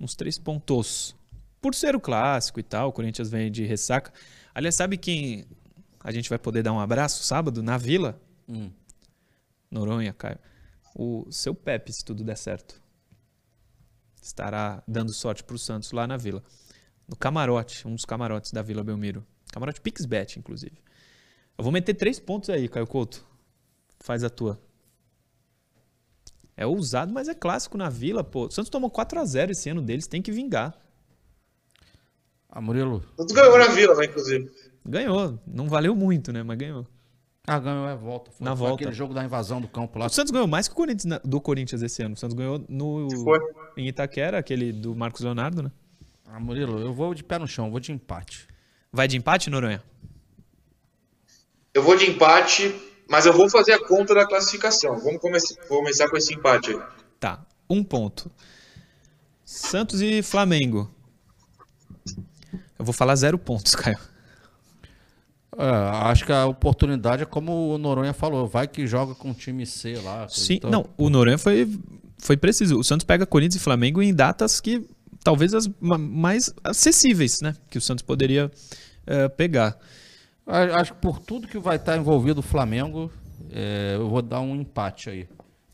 Uns 0.00 0.14
três 0.14 0.38
pontos 0.38 1.14
por 1.60 1.74
ser 1.74 1.94
o 1.94 2.00
clássico 2.00 2.60
e 2.60 2.62
tal, 2.62 2.88
o 2.88 2.92
Corinthians 2.92 3.28
vem 3.30 3.50
de 3.50 3.64
ressaca. 3.64 4.12
Aliás, 4.54 4.74
sabe 4.74 4.96
quem 4.96 5.44
a 6.02 6.12
gente 6.12 6.28
vai 6.28 6.38
poder 6.38 6.62
dar 6.62 6.72
um 6.72 6.80
abraço 6.80 7.22
sábado 7.24 7.62
na 7.62 7.76
Vila? 7.76 8.20
Hum. 8.48 8.70
Noronha, 9.70 10.12
Caio. 10.12 10.38
O 10.94 11.30
seu 11.30 11.54
Pepe, 11.54 11.92
se 11.92 12.04
tudo 12.04 12.24
der 12.24 12.36
certo. 12.36 12.80
Estará 14.20 14.82
dando 14.86 15.12
sorte 15.12 15.44
para 15.44 15.54
o 15.56 15.58
Santos 15.58 15.92
lá 15.92 16.06
na 16.06 16.16
Vila. 16.16 16.42
No 17.06 17.16
camarote, 17.16 17.86
um 17.86 17.94
dos 17.94 18.04
camarotes 18.04 18.52
da 18.52 18.62
Vila 18.62 18.84
Belmiro. 18.84 19.24
Camarote 19.52 19.80
Pixbet, 19.80 20.38
inclusive. 20.38 20.76
Eu 21.56 21.64
vou 21.64 21.72
meter 21.72 21.94
três 21.94 22.20
pontos 22.20 22.50
aí, 22.50 22.68
Caio 22.68 22.86
Couto. 22.86 23.26
Faz 24.00 24.22
a 24.22 24.30
tua. 24.30 24.60
É 26.56 26.66
ousado, 26.66 27.12
mas 27.12 27.28
é 27.28 27.34
clássico 27.34 27.78
na 27.78 27.88
Vila, 27.88 28.24
pô. 28.24 28.46
O 28.46 28.50
Santos 28.50 28.68
tomou 28.68 28.90
4 28.90 29.20
a 29.20 29.24
0 29.24 29.52
esse 29.52 29.70
ano 29.70 29.80
deles, 29.80 30.06
tem 30.06 30.20
que 30.20 30.32
vingar. 30.32 30.76
Ah, 32.48 32.60
Murilo. 32.60 33.00
Tu 33.16 33.32
ganhou 33.32 33.58
na 33.58 33.68
Vila, 33.68 33.94
né, 33.94 34.06
inclusive. 34.06 34.50
Ganhou. 34.84 35.38
Não 35.46 35.68
valeu 35.68 35.94
muito, 35.94 36.32
né? 36.32 36.42
Mas 36.42 36.58
ganhou. 36.58 36.86
Ah, 37.48 37.58
ganhou, 37.58 37.88
é 37.88 37.96
volta. 37.96 38.30
Foi, 38.30 38.44
na 38.44 38.54
foi 38.54 38.66
volta. 38.68 38.82
aquele 38.84 38.94
jogo 38.94 39.14
da 39.14 39.24
invasão 39.24 39.60
do 39.60 39.66
campo 39.66 39.98
lá. 39.98 40.06
O 40.06 40.10
Santos 40.10 40.30
ganhou 40.30 40.46
mais 40.46 40.68
que 40.68 40.74
o 40.74 40.76
Corinthians 40.76 41.18
do 41.24 41.40
Corinthians 41.40 41.80
esse 41.80 42.02
ano. 42.02 42.14
O 42.14 42.16
Santos 42.18 42.36
ganhou 42.36 42.62
no, 42.68 43.08
foi. 43.24 43.38
em 43.76 43.88
Itaquera, 43.88 44.38
aquele 44.38 44.70
do 44.70 44.94
Marcos 44.94 45.22
Leonardo, 45.22 45.62
né? 45.62 45.72
Ah, 46.26 46.38
Murilo, 46.38 46.78
eu 46.78 46.92
vou 46.92 47.14
de 47.14 47.24
pé 47.24 47.38
no 47.38 47.48
chão, 47.48 47.70
vou 47.70 47.80
de 47.80 47.90
empate. 47.90 48.46
Vai 48.92 49.08
de 49.08 49.16
empate, 49.16 49.48
Noronha? 49.48 49.82
Eu 51.72 51.82
vou 51.82 51.96
de 51.96 52.10
empate, 52.10 52.74
mas 53.08 53.24
eu 53.24 53.32
vou 53.32 53.48
fazer 53.48 53.72
a 53.72 53.86
conta 53.86 54.14
da 54.14 54.26
classificação. 54.26 54.98
Vamos 54.98 55.20
começar, 55.20 55.54
começar 55.66 56.08
com 56.10 56.16
esse 56.18 56.34
empate 56.34 56.72
aí. 56.72 56.82
Tá, 57.18 57.46
um 57.68 57.82
ponto. 57.82 58.30
Santos 59.42 60.02
e 60.02 60.22
Flamengo. 60.22 60.90
Eu 62.78 62.84
vou 62.84 62.92
falar 62.92 63.14
zero 63.16 63.38
pontos, 63.38 63.72
Caio. 63.76 63.98
É, 65.58 65.68
acho 66.08 66.24
que 66.24 66.32
a 66.32 66.46
oportunidade 66.46 67.22
é 67.24 67.26
como 67.26 67.74
o 67.74 67.78
Noronha 67.78 68.12
falou, 68.12 68.46
vai 68.46 68.68
que 68.68 68.86
joga 68.86 69.14
com 69.14 69.32
o 69.32 69.34
time 69.34 69.66
C 69.66 69.98
lá. 70.04 70.28
Sim, 70.28 70.60
não, 70.70 70.88
o 70.96 71.10
Noronha 71.10 71.36
foi, 71.36 71.68
foi 72.18 72.36
preciso. 72.36 72.78
O 72.78 72.84
Santos 72.84 73.04
pega 73.04 73.26
Corinthians 73.26 73.60
e 73.60 73.64
Flamengo 73.64 74.00
em 74.00 74.14
datas 74.14 74.60
que 74.60 74.86
talvez 75.24 75.52
as 75.54 75.68
ma- 75.80 75.98
mais 75.98 76.54
acessíveis, 76.62 77.40
né? 77.42 77.54
Que 77.68 77.76
o 77.78 77.80
Santos 77.80 78.02
poderia 78.02 78.50
eh, 79.04 79.28
pegar. 79.28 79.76
Acho 80.46 80.94
que 80.94 81.00
por 81.00 81.18
tudo 81.18 81.48
que 81.48 81.58
vai 81.58 81.76
estar 81.76 81.96
envolvido 81.96 82.38
o 82.40 82.42
Flamengo, 82.42 83.10
é, 83.50 83.96
eu 83.96 84.08
vou 84.08 84.22
dar 84.22 84.40
um 84.40 84.54
empate 84.54 85.10
aí. 85.10 85.28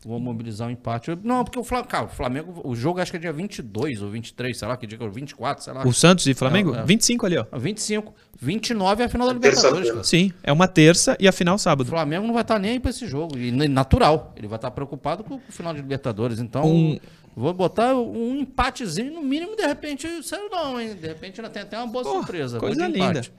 Vou 0.05 0.19
mobilizar 0.19 0.67
um 0.67 0.71
empate. 0.71 1.09
Eu- 1.09 1.17
Não, 1.23 1.43
porque 1.43 1.57
o 1.57 1.63
Flamengo, 1.63 1.89
cara, 1.89 2.05
o 2.05 2.09
Flamengo, 2.09 2.61
o 2.63 2.75
jogo 2.75 2.99
acho 3.01 3.09
que 3.09 3.17
é 3.17 3.19
dia 3.19 3.33
22 3.33 4.03
ou 4.03 4.09
23, 4.11 4.55
sei 4.55 4.67
lá, 4.67 4.77
que 4.77 4.85
dia 4.85 4.97
que 4.99 5.03
é, 5.03 5.09
24, 5.09 5.63
sei 5.63 5.73
lá. 5.73 5.83
O 5.83 5.91
Santos 5.91 6.27
e 6.27 6.33
Flamengo? 6.35 6.75
É, 6.75 6.79
é. 6.81 6.83
25 6.85 7.25
ali, 7.25 7.37
ó. 7.39 7.45
25, 7.57 8.13
29 8.39 9.01
é 9.01 9.07
a 9.07 9.09
final 9.09 9.27
da 9.27 9.33
Terça-feira. 9.39 9.77
Libertadores, 9.77 9.91
cara. 9.91 10.03
Sim, 10.03 10.31
é 10.43 10.51
uma 10.53 10.67
terça 10.67 11.17
e 11.19 11.27
a 11.27 11.31
final 11.31 11.55
O 11.55 11.57
sábado. 11.57 11.89
Flamengo 11.89 12.27
não 12.27 12.33
vai 12.35 12.43
estar 12.43 12.59
nem 12.59 12.71
aí 12.73 12.79
pra 12.79 12.91
esse 12.91 13.07
jogo. 13.07 13.35
E 13.35 13.51
natural. 13.51 14.31
Ele 14.37 14.47
vai 14.47 14.57
estar 14.57 14.69
preocupado 14.69 15.23
com 15.23 15.35
o 15.35 15.41
final 15.49 15.73
de 15.73 15.81
Libertadores. 15.81 16.39
Então, 16.39 16.63
Um- 16.67 16.99
vou 17.35 17.51
botar 17.51 17.95
um 17.95 18.41
empatezinho, 18.41 19.11
no 19.11 19.23
mínimo, 19.23 19.55
de 19.55 19.65
repente, 19.65 20.07
sério 20.23 20.47
não, 20.51 20.79
hein? 20.79 20.93
De 20.95 21.07
repente 21.07 21.41
ainda 21.41 21.49
tem 21.51 21.63
até 21.63 21.77
uma 21.79 21.87
boa 21.87 22.03
Pô, 22.03 22.11
surpresa. 22.11 22.59
Coisa 22.59 22.85
linda. 22.87 22.97
empate. 23.09 23.33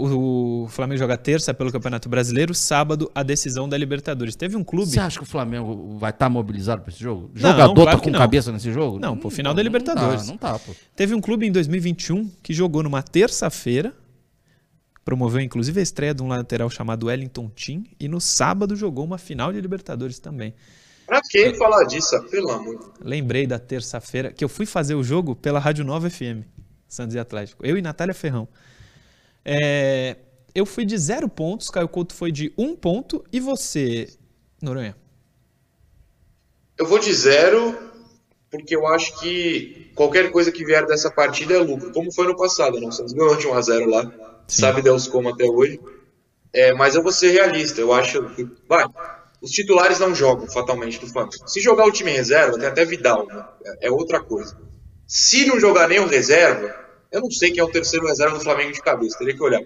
O, 0.00 0.66
Flamengo 0.68 0.98
joga 0.98 1.16
terça 1.16 1.54
pelo 1.54 1.70
Campeonato 1.70 2.08
Brasileiro, 2.08 2.52
sábado 2.52 3.08
a 3.14 3.22
decisão 3.22 3.68
da 3.68 3.78
Libertadores. 3.78 4.34
Teve 4.34 4.56
um 4.56 4.64
clube. 4.64 4.90
Você 4.90 4.98
acha 4.98 5.18
que 5.18 5.22
o 5.22 5.26
Flamengo 5.26 5.96
vai 5.96 6.10
estar 6.10 6.28
mobilizado 6.28 6.82
pra 6.82 6.90
esse 6.90 7.00
jogo? 7.00 7.30
Não, 7.32 7.50
Jogador 7.52 7.74
claro 7.82 7.98
tá 7.98 8.04
com 8.04 8.10
não. 8.10 8.18
cabeça 8.18 8.50
nesse 8.50 8.72
jogo? 8.72 8.98
Não, 8.98 9.16
pô, 9.16 9.30
final 9.30 9.54
da 9.54 9.62
Libertadores. 9.62 10.26
Não 10.26 10.36
tá, 10.36 10.50
não 10.52 10.58
tá, 10.58 10.64
pô. 10.64 10.72
Teve 10.96 11.14
um 11.14 11.20
clube 11.20 11.46
em 11.46 11.52
2021 11.52 12.28
que 12.42 12.52
jogou 12.52 12.82
numa 12.82 13.04
terça-feira, 13.04 13.94
promoveu 15.04 15.40
inclusive 15.40 15.78
a 15.78 15.82
estreia 15.82 16.12
de 16.12 16.24
um 16.24 16.26
lateral 16.26 16.68
chamado 16.68 17.06
Wellington 17.06 17.48
Tim, 17.54 17.84
e 18.00 18.08
no 18.08 18.20
sábado 18.20 18.74
jogou 18.74 19.04
uma 19.04 19.16
final 19.16 19.52
de 19.52 19.60
Libertadores 19.60 20.18
também. 20.18 20.54
Pra 21.06 21.22
que 21.22 21.54
falar 21.54 21.84
disso? 21.84 22.16
ah, 22.16 22.22
Pelo 22.22 22.50
amor 22.50 22.74
de 22.74 22.84
Deus. 22.84 22.92
Lembrei 23.00 23.46
da 23.46 23.60
terça-feira 23.60 24.32
que 24.32 24.44
eu 24.44 24.48
fui 24.48 24.66
fazer 24.66 24.96
o 24.96 25.04
jogo 25.04 25.36
pela 25.36 25.60
Rádio 25.60 25.84
Nova 25.84 26.10
FM, 26.10 26.42
Santos 26.88 27.14
e 27.14 27.18
Atlético. 27.18 27.64
Eu 27.64 27.78
e 27.78 27.82
Natália 27.82 28.12
Ferrão. 28.12 28.48
É, 29.50 30.16
eu 30.54 30.66
fui 30.66 30.84
de 30.84 30.98
zero 30.98 31.26
pontos, 31.26 31.70
Caio 31.70 31.88
Couto 31.88 32.14
foi 32.14 32.30
de 32.30 32.52
um 32.58 32.76
ponto, 32.76 33.24
e 33.32 33.40
você, 33.40 34.06
Noronha? 34.60 34.94
Eu 36.76 36.86
vou 36.86 36.98
de 36.98 37.10
zero, 37.14 37.78
porque 38.50 38.76
eu 38.76 38.86
acho 38.86 39.18
que 39.18 39.90
qualquer 39.94 40.30
coisa 40.30 40.52
que 40.52 40.66
vier 40.66 40.84
dessa 40.84 41.10
partida 41.10 41.54
é 41.54 41.58
lucro, 41.58 41.90
como 41.92 42.12
foi 42.12 42.26
no 42.26 42.36
passado, 42.36 42.78
né? 42.78 42.86
O 42.86 42.92
Santos 42.92 43.14
ganhou 43.14 43.36
de 43.36 43.46
1 43.46 43.54
a 43.54 43.62
0 43.62 43.88
lá, 43.88 44.12
sabe 44.46 44.82
Deus 44.82 45.08
como 45.08 45.30
até 45.30 45.44
hoje. 45.44 45.80
É, 46.52 46.74
mas 46.74 46.94
eu 46.94 47.02
vou 47.02 47.10
ser 47.12 47.30
realista, 47.30 47.80
eu 47.80 47.90
acho 47.90 48.22
que. 48.34 48.46
Vai, 48.68 48.84
os 49.40 49.50
titulares 49.50 49.98
não 49.98 50.14
jogam 50.14 50.46
fatalmente 50.46 50.98
do 51.00 51.06
Flamengo. 51.06 51.36
Se 51.46 51.60
jogar 51.60 51.86
o 51.86 51.92
time 51.92 52.10
em 52.10 52.16
reserva, 52.16 52.58
tem 52.58 52.68
até 52.68 52.84
Vidal, 52.84 53.26
né? 53.26 53.42
É- 53.64 53.86
é 53.86 53.90
outra 53.90 54.20
coisa. 54.22 54.54
Se 55.06 55.46
não 55.46 55.58
jogar 55.58 55.88
nem 55.88 56.00
o 56.00 56.06
reserva, 56.06 56.74
eu 57.10 57.20
não 57.20 57.30
sei 57.30 57.50
quem 57.50 57.60
é 57.60 57.64
o 57.64 57.70
terceiro 57.70 58.06
reserva 58.06 58.36
do 58.36 58.44
Flamengo 58.44 58.72
de 58.72 58.82
cabeça, 58.82 59.18
teria 59.18 59.34
que 59.34 59.42
olhar. 59.42 59.62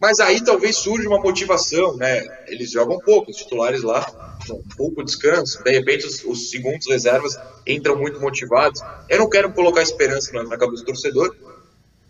Mas 0.00 0.20
aí 0.20 0.42
talvez 0.42 0.76
surja 0.76 1.08
uma 1.08 1.20
motivação, 1.20 1.96
né? 1.96 2.22
Eles 2.46 2.70
jogam 2.70 2.98
pouco, 2.98 3.30
os 3.30 3.36
titulares 3.36 3.82
lá, 3.82 4.04
com 4.46 4.62
pouco 4.76 5.04
descanso. 5.04 5.62
De 5.62 5.70
repente, 5.70 6.06
os, 6.06 6.22
os 6.24 6.50
segundos 6.50 6.86
reservas 6.88 7.38
entram 7.66 7.96
muito 7.96 8.20
motivados. 8.20 8.82
Eu 9.08 9.18
não 9.18 9.30
quero 9.30 9.52
colocar 9.52 9.82
esperança 9.82 10.32
na, 10.32 10.44
na 10.44 10.58
cabeça 10.58 10.82
do 10.82 10.86
torcedor, 10.86 11.34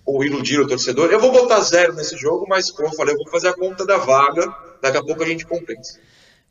ou 0.05 0.25
iludir 0.25 0.61
o 0.61 0.67
torcedor. 0.67 1.11
Eu 1.11 1.21
vou 1.21 1.33
botar 1.33 1.61
zero 1.61 1.95
nesse 1.95 2.17
jogo, 2.17 2.47
mas 2.49 2.71
como 2.71 2.89
eu 2.89 2.93
falei, 2.95 3.15
eu 3.15 3.19
vou 3.19 3.29
fazer 3.29 3.49
a 3.49 3.55
conta 3.55 3.87
da 3.87 3.97
vaga. 3.97 4.53
Daqui 4.83 4.99
a 4.99 5.03
pouco 5.03 5.23
a 5.23 5.27
gente 5.27 5.47
compensa. 5.47 5.99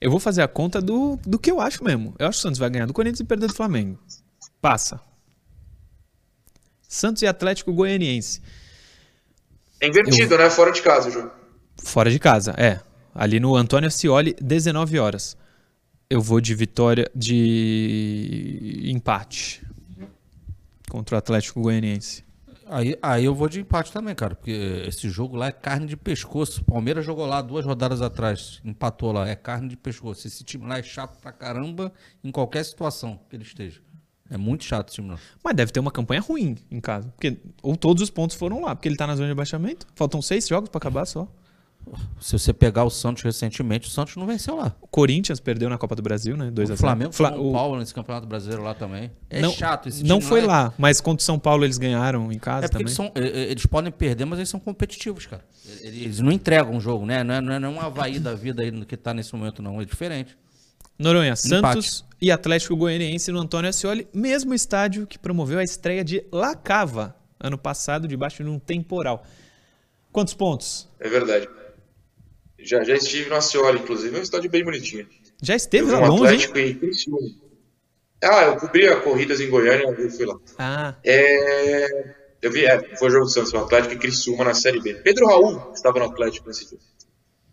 Eu 0.01 0.09
vou 0.09 0.19
fazer 0.19 0.41
a 0.41 0.47
conta 0.47 0.81
do, 0.81 1.19
do 1.25 1.37
que 1.37 1.51
eu 1.51 1.61
acho 1.61 1.83
mesmo. 1.83 2.15
Eu 2.17 2.27
acho 2.27 2.37
que 2.37 2.39
o 2.39 2.43
Santos 2.43 2.59
vai 2.59 2.69
ganhar 2.69 2.85
do 2.85 2.93
Corinthians 2.93 3.19
e 3.19 3.23
perder 3.23 3.47
do 3.47 3.53
Flamengo. 3.53 3.99
Passa. 4.61 4.99
Santos 6.93 7.23
e 7.23 7.27
Atlético 7.27 7.73
Goianiense. 7.73 8.39
É 9.81 9.87
invertido, 9.87 10.37
né? 10.37 10.47
Fora 10.47 10.71
de 10.71 10.79
casa 10.79 11.09
o 11.09 11.11
jogo. 11.11 11.31
Fora 11.83 12.11
de 12.11 12.19
casa, 12.19 12.53
é. 12.55 12.79
Ali 13.15 13.39
no 13.39 13.55
Antônio 13.55 13.87
Ascioli, 13.87 14.35
19 14.39 14.99
horas. 14.99 15.35
Eu 16.07 16.21
vou 16.21 16.39
de 16.39 16.53
vitória 16.53 17.09
de 17.15 18.83
empate 18.85 19.65
contra 20.87 21.15
o 21.15 21.17
Atlético 21.17 21.61
Goianiense. 21.61 22.23
Aí, 22.67 22.95
aí 23.01 23.25
eu 23.25 23.33
vou 23.33 23.49
de 23.49 23.59
empate 23.59 23.91
também, 23.91 24.13
cara, 24.13 24.35
porque 24.35 24.83
esse 24.87 25.09
jogo 25.09 25.35
lá 25.35 25.47
é 25.47 25.51
carne 25.51 25.87
de 25.87 25.97
pescoço. 25.97 26.61
O 26.61 26.65
Palmeiras 26.65 27.03
jogou 27.03 27.25
lá 27.25 27.41
duas 27.41 27.65
rodadas 27.65 28.03
atrás, 28.03 28.61
empatou 28.63 29.11
lá, 29.11 29.27
é 29.27 29.35
carne 29.35 29.67
de 29.67 29.77
pescoço. 29.77 30.27
Esse 30.27 30.43
time 30.43 30.67
lá 30.67 30.77
é 30.77 30.83
chato 30.83 31.19
pra 31.19 31.31
caramba 31.31 31.91
em 32.23 32.31
qualquer 32.31 32.63
situação 32.63 33.19
que 33.27 33.35
ele 33.35 33.43
esteja. 33.43 33.81
É 34.29 34.37
muito 34.37 34.63
chato 34.63 34.87
esse 34.87 34.95
time 34.95 35.09
lá. 35.09 35.17
Mas 35.43 35.55
deve 35.55 35.71
ter 35.71 35.79
uma 35.79 35.91
campanha 35.91 36.21
ruim 36.21 36.57
em 36.71 36.79
casa. 36.79 37.07
Porque, 37.09 37.37
ou 37.61 37.75
todos 37.75 38.01
os 38.01 38.09
pontos 38.09 38.35
foram 38.35 38.61
lá, 38.61 38.75
porque 38.75 38.87
ele 38.87 38.95
tá 38.95 39.05
na 39.05 39.15
zona 39.15 39.27
de 39.27 39.33
abaixamento. 39.33 39.85
Faltam 39.95 40.21
seis 40.21 40.47
jogos 40.47 40.69
pra 40.69 40.77
acabar 40.79 41.05
só. 41.05 41.27
Se 42.21 42.31
você 42.39 42.53
pegar 42.53 42.85
o 42.85 42.89
Santos 42.89 43.21
recentemente, 43.23 43.89
o 43.89 43.91
Santos 43.91 44.15
não 44.15 44.25
venceu 44.25 44.55
lá. 44.55 44.73
O 44.81 44.87
Corinthians 44.87 45.41
perdeu 45.41 45.69
na 45.69 45.77
Copa 45.77 45.93
do 45.97 46.01
Brasil, 46.01 46.37
né? 46.37 46.49
2 46.49 46.69
a 46.69 46.73
O 46.73 46.77
0. 46.77 46.79
Flamengo, 46.87 47.11
Fla- 47.11 47.31
São 47.33 47.49
o- 47.49 47.51
Paulo 47.51 47.77
nesse 47.77 47.93
Campeonato 47.93 48.25
Brasileiro 48.25 48.63
lá 48.63 48.73
também. 48.73 49.11
É 49.29 49.41
não, 49.41 49.51
chato 49.51 49.89
esse 49.89 50.01
Não 50.01 50.21
foi 50.21 50.43
é- 50.43 50.45
lá, 50.45 50.73
mas 50.77 51.01
contra 51.01 51.21
o 51.21 51.25
São 51.25 51.37
Paulo 51.37 51.65
eles 51.65 51.77
ganharam 51.77 52.31
em 52.31 52.39
casa 52.39 52.67
É 52.67 52.69
também. 52.69 52.83
eles, 52.83 52.93
são, 52.93 53.11
eles 53.15 53.65
podem 53.65 53.91
perder, 53.91 54.23
mas 54.23 54.39
eles 54.39 54.47
são 54.49 54.61
competitivos, 54.61 55.25
cara. 55.25 55.43
Eles 55.81 56.21
não 56.21 56.31
entregam 56.31 56.77
o 56.77 56.79
jogo, 56.79 57.05
né? 57.05 57.21
Não 57.21 57.33
é, 57.35 57.41
não 57.41 57.53
é, 57.53 57.59
não 57.59 57.67
é 57.67 57.71
um 57.73 57.81
Havaí 57.81 58.17
da 58.17 58.33
vida 58.33 58.63
aí 58.63 58.85
que 58.85 58.95
tá 58.95 59.13
nesse 59.13 59.35
momento, 59.35 59.61
não. 59.61 59.81
É 59.81 59.85
diferente. 59.85 60.37
Noronha, 60.97 61.35
Santos 61.35 62.05
e 62.21 62.31
Atlético 62.31 62.75
Goianiense 62.75 63.31
no 63.31 63.39
Antônio 63.39 63.69
Ascioli, 63.69 64.07
mesmo 64.13 64.53
estádio 64.53 65.05
que 65.07 65.19
promoveu 65.19 65.59
a 65.59 65.63
estreia 65.63 66.03
de 66.03 66.23
La 66.31 66.55
Cava 66.55 67.15
ano 67.39 67.57
passado, 67.57 68.07
debaixo 68.07 68.43
de 68.43 68.49
um 68.49 68.57
temporal. 68.57 69.25
Quantos 70.11 70.33
pontos? 70.33 70.87
É 70.99 71.09
verdade. 71.09 71.49
Já, 72.57 72.83
já 72.83 72.95
estive 72.95 73.29
no 73.29 73.35
Acioli, 73.35 73.79
inclusive, 73.79 74.15
é 74.15 74.19
um 74.19 74.23
estádio 74.23 74.49
bem 74.49 74.63
bonitinho. 74.63 75.05
Já 75.41 75.55
esteve 75.55 75.91
lá 75.91 75.99
um 75.99 76.15
longe, 76.15 76.35
hein? 76.35 76.45
Atlético 76.45 76.57
e 76.59 76.75
Criciúma. 76.75 77.19
Ah, 78.23 78.43
eu 78.43 78.55
cobria 78.55 78.95
corridas 79.01 79.41
em 79.41 79.49
Goiânia, 79.49 79.83
eu 79.85 80.09
fui 80.09 80.25
lá. 80.25 80.37
Ah, 80.57 80.95
É, 81.03 82.15
eu 82.41 82.49
vi, 82.49 82.65
é, 82.65 82.95
foi 82.95 83.09
o 83.09 83.11
jogo 83.11 83.25
do 83.25 83.31
Santos, 83.31 83.51
o 83.51 83.57
Atlético 83.57 83.95
e 83.95 83.97
Criciúma 83.97 84.45
na 84.45 84.53
Série 84.53 84.79
B. 84.79 84.93
Pedro 84.95 85.25
Raul 85.27 85.73
estava 85.73 85.99
no 85.99 86.05
Atlético 86.05 86.47
nesse 86.47 86.63
jogo. 86.63 86.81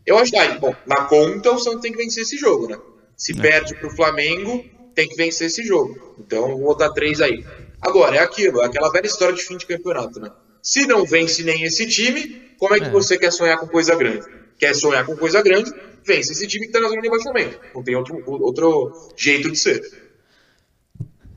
Eu 0.07 0.17
acho 0.19 0.31
que, 0.31 0.39
aí, 0.39 0.57
bom, 0.61 0.73
na 0.87 1.05
conta 1.07 1.51
o 1.51 1.59
Santos 1.59 1.81
tem 1.81 1.91
que 1.91 1.99
vencer 1.99 2.23
esse 2.23 2.37
jogo, 2.37 2.69
né? 2.69 2.79
Se 3.21 3.35
perde 3.35 3.75
pro 3.75 3.91
Flamengo, 3.95 4.65
tem 4.95 5.07
que 5.07 5.15
vencer 5.15 5.49
esse 5.49 5.63
jogo. 5.63 6.17
Então, 6.19 6.49
vou 6.57 6.69
botar 6.69 6.89
três 6.93 7.21
aí. 7.21 7.45
Agora, 7.79 8.17
é 8.17 8.21
aquilo, 8.21 8.63
é 8.63 8.65
aquela 8.65 8.91
velha 8.91 9.07
história 9.07 9.35
de 9.35 9.43
fim 9.43 9.59
de 9.59 9.67
campeonato, 9.67 10.19
né? 10.19 10.31
Se 10.63 10.87
não 10.87 11.05
vence 11.05 11.43
nem 11.43 11.63
esse 11.65 11.87
time, 11.87 12.55
como 12.59 12.75
é 12.75 12.79
que 12.81 12.87
É. 12.87 12.91
você 12.91 13.19
quer 13.19 13.31
sonhar 13.31 13.59
com 13.59 13.67
coisa 13.69 13.95
grande? 13.95 14.27
Quer 14.59 14.75
sonhar 14.75 15.05
com 15.05 15.15
coisa 15.17 15.43
grande, 15.43 15.71
vence 16.03 16.33
esse 16.33 16.47
time 16.47 16.67
que 16.67 16.73
tá 16.73 16.81
na 16.81 16.89
zona 16.89 17.03
de 17.03 17.09
abaixamento. 17.09 17.61
Não 17.75 17.83
tem 17.83 17.95
outro, 17.95 18.23
outro 18.27 19.13
jeito 19.17 19.51
de 19.51 19.59
ser. 19.59 19.83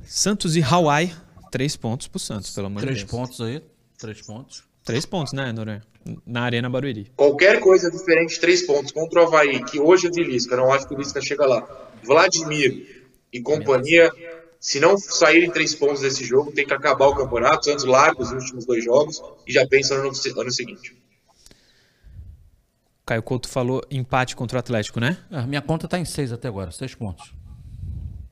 Santos 0.06 0.56
e 0.56 0.62
Hawaii, 0.64 1.14
três 1.52 1.76
pontos 1.76 2.08
pro 2.08 2.20
Santos, 2.20 2.52
pelo 2.52 2.68
amor 2.68 2.82
Três 2.82 3.00
de 3.00 3.04
Deus. 3.06 3.12
pontos 3.12 3.42
aí. 3.42 3.62
Três 3.98 4.22
pontos. 4.22 4.64
Três 4.84 5.06
pontos, 5.06 5.34
né, 5.34 5.52
Noronha? 5.52 5.82
Na 6.26 6.42
Arena 6.42 6.70
Barueri. 6.70 7.12
Qualquer 7.16 7.62
coisa 7.62 7.90
diferente, 7.90 8.40
três 8.40 8.66
pontos 8.66 8.92
contra 8.92 9.22
o 9.22 9.28
Havaí, 9.28 9.64
que 9.64 9.80
hoje 9.80 10.08
é 10.08 10.10
de 10.10 10.22
Lisca, 10.22 10.58
não 10.58 10.72
acho 10.74 10.88
que 10.88 10.94
o 10.94 10.98
Lisca 10.98 11.22
chega 11.22 11.46
lá. 11.46 11.66
Vladimir 12.04 13.08
e 13.32 13.42
companhia, 13.42 14.12
se 14.60 14.82
não 14.82 14.98
saírem 14.98 15.50
três 15.50 15.74
pontos 15.74 16.02
desse 16.02 16.26
jogo, 16.26 16.52
tem 16.52 16.68
que 16.68 16.74
acabar 16.74 17.08
o 17.08 17.16
campeonato. 17.16 17.64
Santos 17.64 17.86
larga 17.86 18.22
os 18.22 18.32
últimos 18.32 18.66
dois 18.66 18.84
jogos 18.84 19.24
e 19.48 19.54
já 19.54 19.66
pensa 19.66 19.96
no 19.96 20.10
ano, 20.10 20.12
ano 20.42 20.52
seguinte. 20.52 20.96
Caio 23.06 23.24
Couto 23.24 23.48
falou 23.48 23.82
empate 23.90 24.36
contra 24.36 24.58
o 24.58 24.60
Atlético, 24.60 25.00
né? 25.00 25.18
A 25.32 25.44
minha 25.44 25.62
conta 25.62 25.88
tá 25.88 25.98
em 25.98 26.06
seis 26.06 26.32
até 26.32 26.48
agora, 26.48 26.72
seis 26.72 26.94
pontos. 26.94 27.34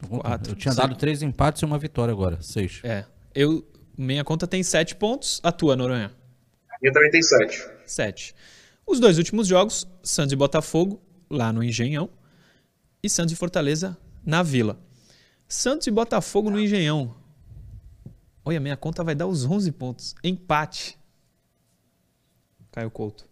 Quatro. 0.09 0.51
Eu 0.53 0.55
tinha 0.55 0.73
dado 0.73 0.95
três 0.95 1.21
empates 1.21 1.61
e 1.61 1.65
uma 1.65 1.77
vitória 1.77 2.11
agora, 2.11 2.41
seis. 2.41 2.79
É. 2.83 3.05
Eu, 3.33 3.65
minha 3.97 4.23
conta 4.23 4.47
tem 4.47 4.63
sete 4.63 4.95
pontos, 4.95 5.39
a 5.43 5.51
tua, 5.51 5.75
Noronha? 5.75 6.11
Minha 6.81 6.93
também 6.93 7.11
tem 7.11 7.21
sete. 7.21 7.67
7. 7.85 8.35
Os 8.87 8.99
dois 8.99 9.17
últimos 9.17 9.47
jogos, 9.47 9.87
Santos 10.03 10.33
e 10.33 10.35
Botafogo, 10.35 11.01
lá 11.29 11.53
no 11.53 11.63
Engenhão, 11.63 12.09
e 13.03 13.09
Santos 13.09 13.33
e 13.33 13.35
Fortaleza, 13.35 13.97
na 14.25 14.41
Vila. 14.43 14.79
Santos 15.47 15.87
e 15.87 15.91
Botafogo 15.91 16.49
no 16.49 16.59
Engenhão. 16.59 17.15
Olha, 18.43 18.59
minha 18.59 18.75
conta 18.77 19.03
vai 19.03 19.13
dar 19.13 19.27
os 19.27 19.45
11 19.45 19.71
pontos. 19.71 20.15
Empate. 20.23 20.97
Caio 22.71 22.89
Couto. 22.89 23.25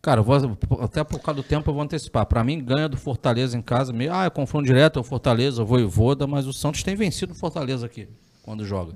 Cara, 0.00 0.20
eu 0.20 0.24
vou, 0.24 0.36
até 0.80 1.04
por 1.04 1.20
causa 1.20 1.40
do 1.42 1.46
tempo 1.46 1.68
eu 1.70 1.74
vou 1.74 1.82
antecipar. 1.82 2.26
Pra 2.26 2.42
mim, 2.42 2.64
ganha 2.64 2.88
do 2.88 2.96
Fortaleza 2.96 3.56
em 3.56 3.62
casa. 3.62 3.92
meio- 3.92 4.12
Ah, 4.12 4.24
é 4.24 4.30
confronto 4.30 4.66
direto, 4.66 4.98
é 4.98 5.00
o 5.00 5.04
Fortaleza, 5.04 5.62
o 5.62 5.66
Voivoda, 5.66 6.26
mas 6.26 6.46
o 6.46 6.52
Santos 6.52 6.82
tem 6.82 6.96
vencido 6.96 7.32
o 7.32 7.36
Fortaleza 7.36 7.86
aqui, 7.86 8.08
quando 8.42 8.64
joga. 8.64 8.94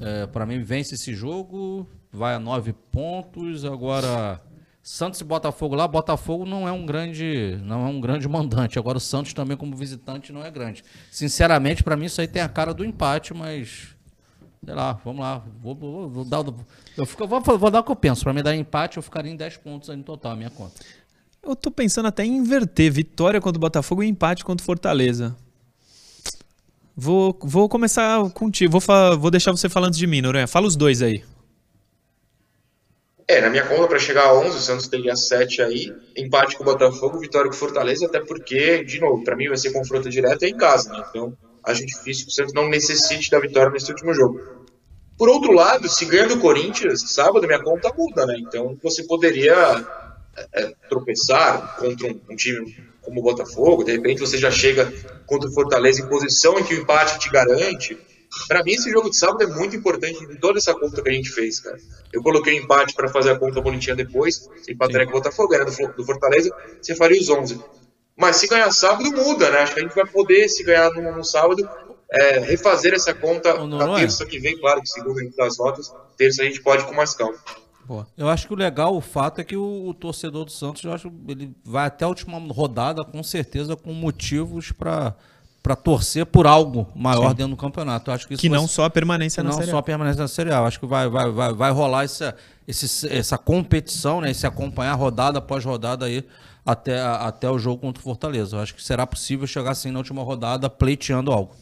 É, 0.00 0.26
para 0.26 0.44
mim, 0.46 0.62
vence 0.62 0.94
esse 0.94 1.14
jogo, 1.14 1.88
vai 2.14 2.34
a 2.34 2.38
nove 2.38 2.72
pontos. 2.92 3.64
Agora, 3.64 4.40
Santos 4.82 5.20
e 5.20 5.24
Botafogo 5.24 5.74
lá. 5.74 5.88
Botafogo 5.88 6.46
não 6.46 6.68
é 6.68 6.72
um 6.72 6.86
grande, 6.86 7.58
não 7.62 7.86
é 7.86 7.88
um 7.88 8.00
grande 8.00 8.28
mandante. 8.28 8.78
Agora, 8.78 8.98
o 8.98 9.00
Santos 9.00 9.32
também, 9.32 9.56
como 9.56 9.74
visitante, 9.76 10.32
não 10.32 10.44
é 10.44 10.50
grande. 10.50 10.84
Sinceramente, 11.10 11.82
para 11.82 11.96
mim, 11.96 12.06
isso 12.06 12.20
aí 12.20 12.28
tem 12.28 12.42
a 12.42 12.48
cara 12.48 12.72
do 12.72 12.84
empate, 12.84 13.34
mas. 13.34 13.94
Sei 14.64 14.74
lá, 14.74 14.92
vamos 15.04 15.20
lá. 15.20 15.42
Vou, 15.60 15.74
vou, 15.74 16.08
vou 16.08 16.24
dar, 16.24 16.42
eu 16.96 17.04
fico, 17.04 17.26
vou, 17.26 17.40
vou 17.40 17.70
dar 17.70 17.80
o 17.80 17.84
que 17.84 17.90
eu 17.90 17.96
penso. 17.96 18.22
Para 18.22 18.32
mim 18.32 18.42
dar 18.42 18.54
empate, 18.54 18.96
eu 18.96 19.02
ficaria 19.02 19.30
em 19.30 19.36
10 19.36 19.58
pontos 19.58 19.90
aí 19.90 19.96
no 19.96 20.04
total, 20.04 20.32
a 20.32 20.36
minha 20.36 20.50
conta. 20.50 20.80
Eu 21.42 21.54
tô 21.54 21.70
pensando 21.70 22.06
até 22.06 22.24
em 22.24 22.36
inverter 22.36 22.90
vitória 22.90 23.40
contra 23.40 23.58
o 23.58 23.60
Botafogo 23.60 24.02
e 24.02 24.08
empate 24.08 24.42
contra 24.42 24.62
o 24.62 24.64
Fortaleza. 24.64 25.36
Vou, 26.96 27.36
vou 27.42 27.68
começar 27.68 28.30
contigo. 28.30 28.78
Vou, 28.78 29.18
vou 29.18 29.30
deixar 29.30 29.50
você 29.50 29.68
falando 29.68 29.94
de 29.94 30.06
mim, 30.06 30.22
Noronha. 30.22 30.46
Fala 30.46 30.66
os 30.66 30.76
dois 30.76 31.02
aí. 31.02 31.22
É, 33.26 33.40
na 33.40 33.48
minha 33.48 33.66
conta, 33.66 33.88
para 33.88 33.98
chegar 33.98 34.26
a 34.26 34.34
11, 34.34 34.56
o 34.56 34.60
Santos 34.60 34.88
teria 34.88 35.16
7 35.16 35.62
aí. 35.62 35.94
Empate 36.16 36.56
com 36.56 36.62
o 36.62 36.66
Botafogo, 36.66 37.18
vitória 37.18 37.48
com 37.48 37.56
o 37.56 37.58
Fortaleza, 37.58 38.06
até 38.06 38.20
porque, 38.20 38.84
de 38.84 39.00
novo, 39.00 39.24
para 39.24 39.34
mim 39.34 39.48
vai 39.48 39.56
ser 39.56 39.72
confronto 39.72 40.10
direto 40.10 40.42
em 40.44 40.56
casa, 40.56 40.92
né? 40.92 41.02
Então, 41.08 41.36
acho 41.64 41.86
difícil 41.86 42.26
que 42.26 42.30
o 42.30 42.34
Santos 42.34 42.52
não 42.52 42.68
necessite 42.68 43.30
da 43.30 43.40
vitória 43.40 43.72
nesse 43.72 43.90
último 43.90 44.12
jogo. 44.12 44.40
Por 45.16 45.28
outro 45.28 45.52
lado, 45.52 45.88
se 45.88 46.04
ganha 46.04 46.26
do 46.26 46.38
Corinthians, 46.38 47.12
sábado 47.12 47.46
minha 47.46 47.62
conta 47.62 47.92
muda, 47.96 48.26
né? 48.26 48.36
Então, 48.38 48.76
você 48.82 49.04
poderia 49.04 49.86
é, 50.52 50.72
tropeçar 50.88 51.76
contra 51.76 52.06
um, 52.06 52.20
um 52.28 52.36
time 52.36 52.76
como 53.00 53.20
o 53.20 53.22
Botafogo, 53.22 53.84
de 53.84 53.92
repente 53.92 54.20
você 54.20 54.38
já 54.38 54.50
chega 54.50 54.92
contra 55.26 55.48
o 55.48 55.52
Fortaleza 55.52 56.00
em 56.00 56.08
posição 56.08 56.58
em 56.58 56.64
que 56.64 56.74
o 56.74 56.80
empate 56.80 57.18
te 57.18 57.30
garante. 57.30 57.96
Para 58.48 58.62
mim, 58.62 58.72
esse 58.72 58.90
jogo 58.90 59.10
de 59.10 59.16
sábado 59.16 59.42
é 59.42 59.46
muito 59.46 59.76
importante 59.76 60.22
em 60.24 60.36
toda 60.36 60.58
essa 60.58 60.74
conta 60.74 61.02
que 61.02 61.08
a 61.08 61.12
gente 61.12 61.30
fez, 61.30 61.60
cara. 61.60 61.78
Eu 62.12 62.22
coloquei 62.22 62.56
empate 62.56 62.94
para 62.94 63.08
fazer 63.08 63.30
a 63.30 63.38
conta 63.38 63.60
bonitinha 63.60 63.96
depois, 63.96 64.48
se 64.62 64.72
o 64.72 65.10
Botafogo, 65.10 65.48
ganhar 65.48 65.64
do 65.64 66.04
Fortaleza, 66.04 66.50
você 66.80 66.94
faria 66.94 67.20
os 67.20 67.28
11. 67.28 67.60
Mas 68.16 68.36
se 68.36 68.46
ganhar 68.46 68.70
sábado, 68.70 69.10
muda, 69.10 69.50
né? 69.50 69.58
Acho 69.60 69.74
que 69.74 69.80
a 69.80 69.82
gente 69.82 69.94
vai 69.94 70.06
poder, 70.06 70.48
se 70.48 70.62
ganhar 70.62 70.90
no, 70.92 71.16
no 71.16 71.24
sábado, 71.24 71.68
é, 72.12 72.38
refazer 72.40 72.94
essa 72.94 73.12
conta 73.12 73.66
na 73.66 73.96
terça 73.96 74.24
que 74.24 74.38
vem, 74.38 74.56
claro, 74.58 74.80
que 74.80 74.88
segundo 74.88 75.18
a 75.18 75.22
gente 75.22 75.36
das 75.36 75.58
notas, 75.58 75.92
terça 76.16 76.42
a 76.42 76.44
gente 76.44 76.62
pode 76.62 76.84
com 76.84 76.94
mais 76.94 77.14
calma. 77.14 77.36
Boa. 77.84 78.06
Eu 78.16 78.28
acho 78.28 78.46
que 78.46 78.52
o 78.54 78.56
legal, 78.56 78.96
o 78.96 79.00
fato 79.00 79.40
é 79.40 79.44
que 79.44 79.56
o, 79.56 79.88
o, 79.88 79.92
torcedor 79.92 80.46
do 80.46 80.50
Santos, 80.50 80.82
eu 80.84 80.92
acho, 80.92 81.12
ele 81.28 81.54
vai 81.64 81.86
até 81.86 82.04
a 82.04 82.08
última 82.08 82.38
rodada 82.38 83.04
com 83.04 83.22
certeza 83.22 83.76
com 83.76 83.92
motivos 83.92 84.72
para 84.72 85.14
para 85.64 85.74
torcer 85.74 86.26
por 86.26 86.46
algo 86.46 86.86
maior 86.94 87.30
Sim. 87.30 87.36
dentro 87.36 87.52
do 87.52 87.56
campeonato. 87.56 88.10
Eu 88.10 88.14
acho 88.14 88.28
que, 88.28 88.36
que 88.36 88.50
não 88.50 88.68
só 88.68 88.84
a 88.84 88.90
permanência 88.90 89.42
na 89.42 89.48
não 89.48 89.56
Série 89.56 89.70
só 89.70 89.78
a 89.78 89.82
permanência 89.82 90.20
na 90.20 90.28
Série 90.28 90.50
A. 90.50 90.56
Eu 90.56 90.66
acho 90.66 90.78
que 90.78 90.84
vai, 90.84 91.08
vai, 91.08 91.30
vai, 91.30 91.54
vai 91.54 91.70
rolar 91.72 92.04
essa, 92.04 92.36
esse, 92.68 93.08
essa 93.08 93.38
competição, 93.38 94.20
né? 94.20 94.30
Esse 94.30 94.46
acompanhar 94.46 94.92
rodada 94.92 95.38
após 95.38 95.64
rodada 95.64 96.04
aí 96.04 96.22
até, 96.66 97.00
até 97.00 97.50
o 97.50 97.58
jogo 97.58 97.80
contra 97.80 97.98
o 97.98 98.04
Fortaleza. 98.04 98.56
Eu 98.56 98.60
acho 98.60 98.74
que 98.74 98.84
será 98.84 99.06
possível 99.06 99.46
chegar 99.46 99.70
assim 99.70 99.90
na 99.90 100.00
última 100.00 100.22
rodada 100.22 100.68
pleiteando 100.68 101.32
algo. 101.32 101.56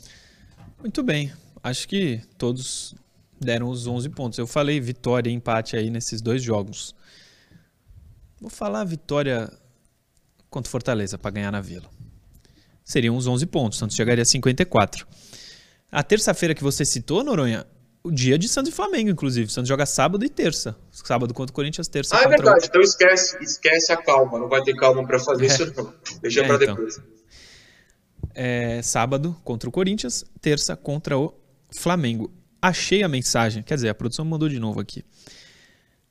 Muito 0.81 1.01
bem. 1.05 1.33
Acho 1.63 1.87
que 1.87 2.21
todos 2.37 2.97
deram 3.41 3.69
os 3.69 3.87
11 3.87 4.09
pontos. 4.09 4.37
Eu 4.37 4.49
falei 4.49 4.81
vitória 4.81 5.31
e 5.31 5.33
empate 5.33 5.77
aí 5.77 5.91
nesses 5.91 6.21
dois 6.21 6.43
jogos. 6.43 6.93
Vou 8.41 8.51
falar 8.51 8.83
vitória 8.83 9.49
contra 10.51 10.69
Fortaleza 10.69 11.17
para 11.17 11.31
ganhar 11.31 11.53
na 11.53 11.61
Vila. 11.61 11.89
Seriam 12.85 13.17
uns 13.17 13.27
11 13.27 13.47
pontos, 13.47 13.79
Santos 13.79 13.97
chegaria 13.97 14.23
a 14.23 14.25
54. 14.25 15.07
A 15.91 16.03
terça-feira 16.03 16.55
que 16.55 16.63
você 16.63 16.85
citou, 16.85 17.23
Noronha, 17.23 17.67
o 18.03 18.11
dia 18.11 18.39
de 18.39 18.49
Santos 18.49 18.73
e 18.73 18.75
Flamengo, 18.75 19.11
inclusive. 19.11 19.51
Santos 19.53 19.69
joga 19.69 19.87
sábado 19.87 20.25
e 20.25 20.29
terça. 20.29 20.77
Sábado 20.91 21.33
contra 21.33 21.53
o 21.53 21.55
Corinthians, 21.55 21.87
terça 21.87 22.17
Ah, 22.17 22.23
é 22.23 22.29
verdade. 22.29 22.65
O... 22.65 22.67
Então 22.67 22.81
esquece, 22.81 23.37
esquece 23.43 23.93
a 23.93 23.97
calma. 23.97 24.39
Não 24.39 24.49
vai 24.49 24.63
ter 24.63 24.75
calma 24.75 25.07
para 25.07 25.19
fazer 25.19 25.45
é. 25.45 25.47
isso, 25.47 25.73
não. 25.77 25.95
Deixa 26.21 26.41
é, 26.41 26.47
para 26.47 26.57
então. 26.57 26.75
depois. 26.75 27.01
É, 28.35 28.81
sábado 28.83 29.37
contra 29.45 29.69
o 29.69 29.73
Corinthians, 29.73 30.25
terça 30.41 30.75
contra 30.75 31.19
o 31.19 31.35
Flamengo 31.71 32.33
achei 32.63 33.03
a 33.03 33.09
mensagem, 33.09 33.61
quer 33.65 33.75
dizer, 33.75 33.89
a 33.89 33.95
produção 33.95 34.25
mandou 34.25 34.49
de 34.49 34.61
novo 34.61 34.79
aqui, 34.79 35.05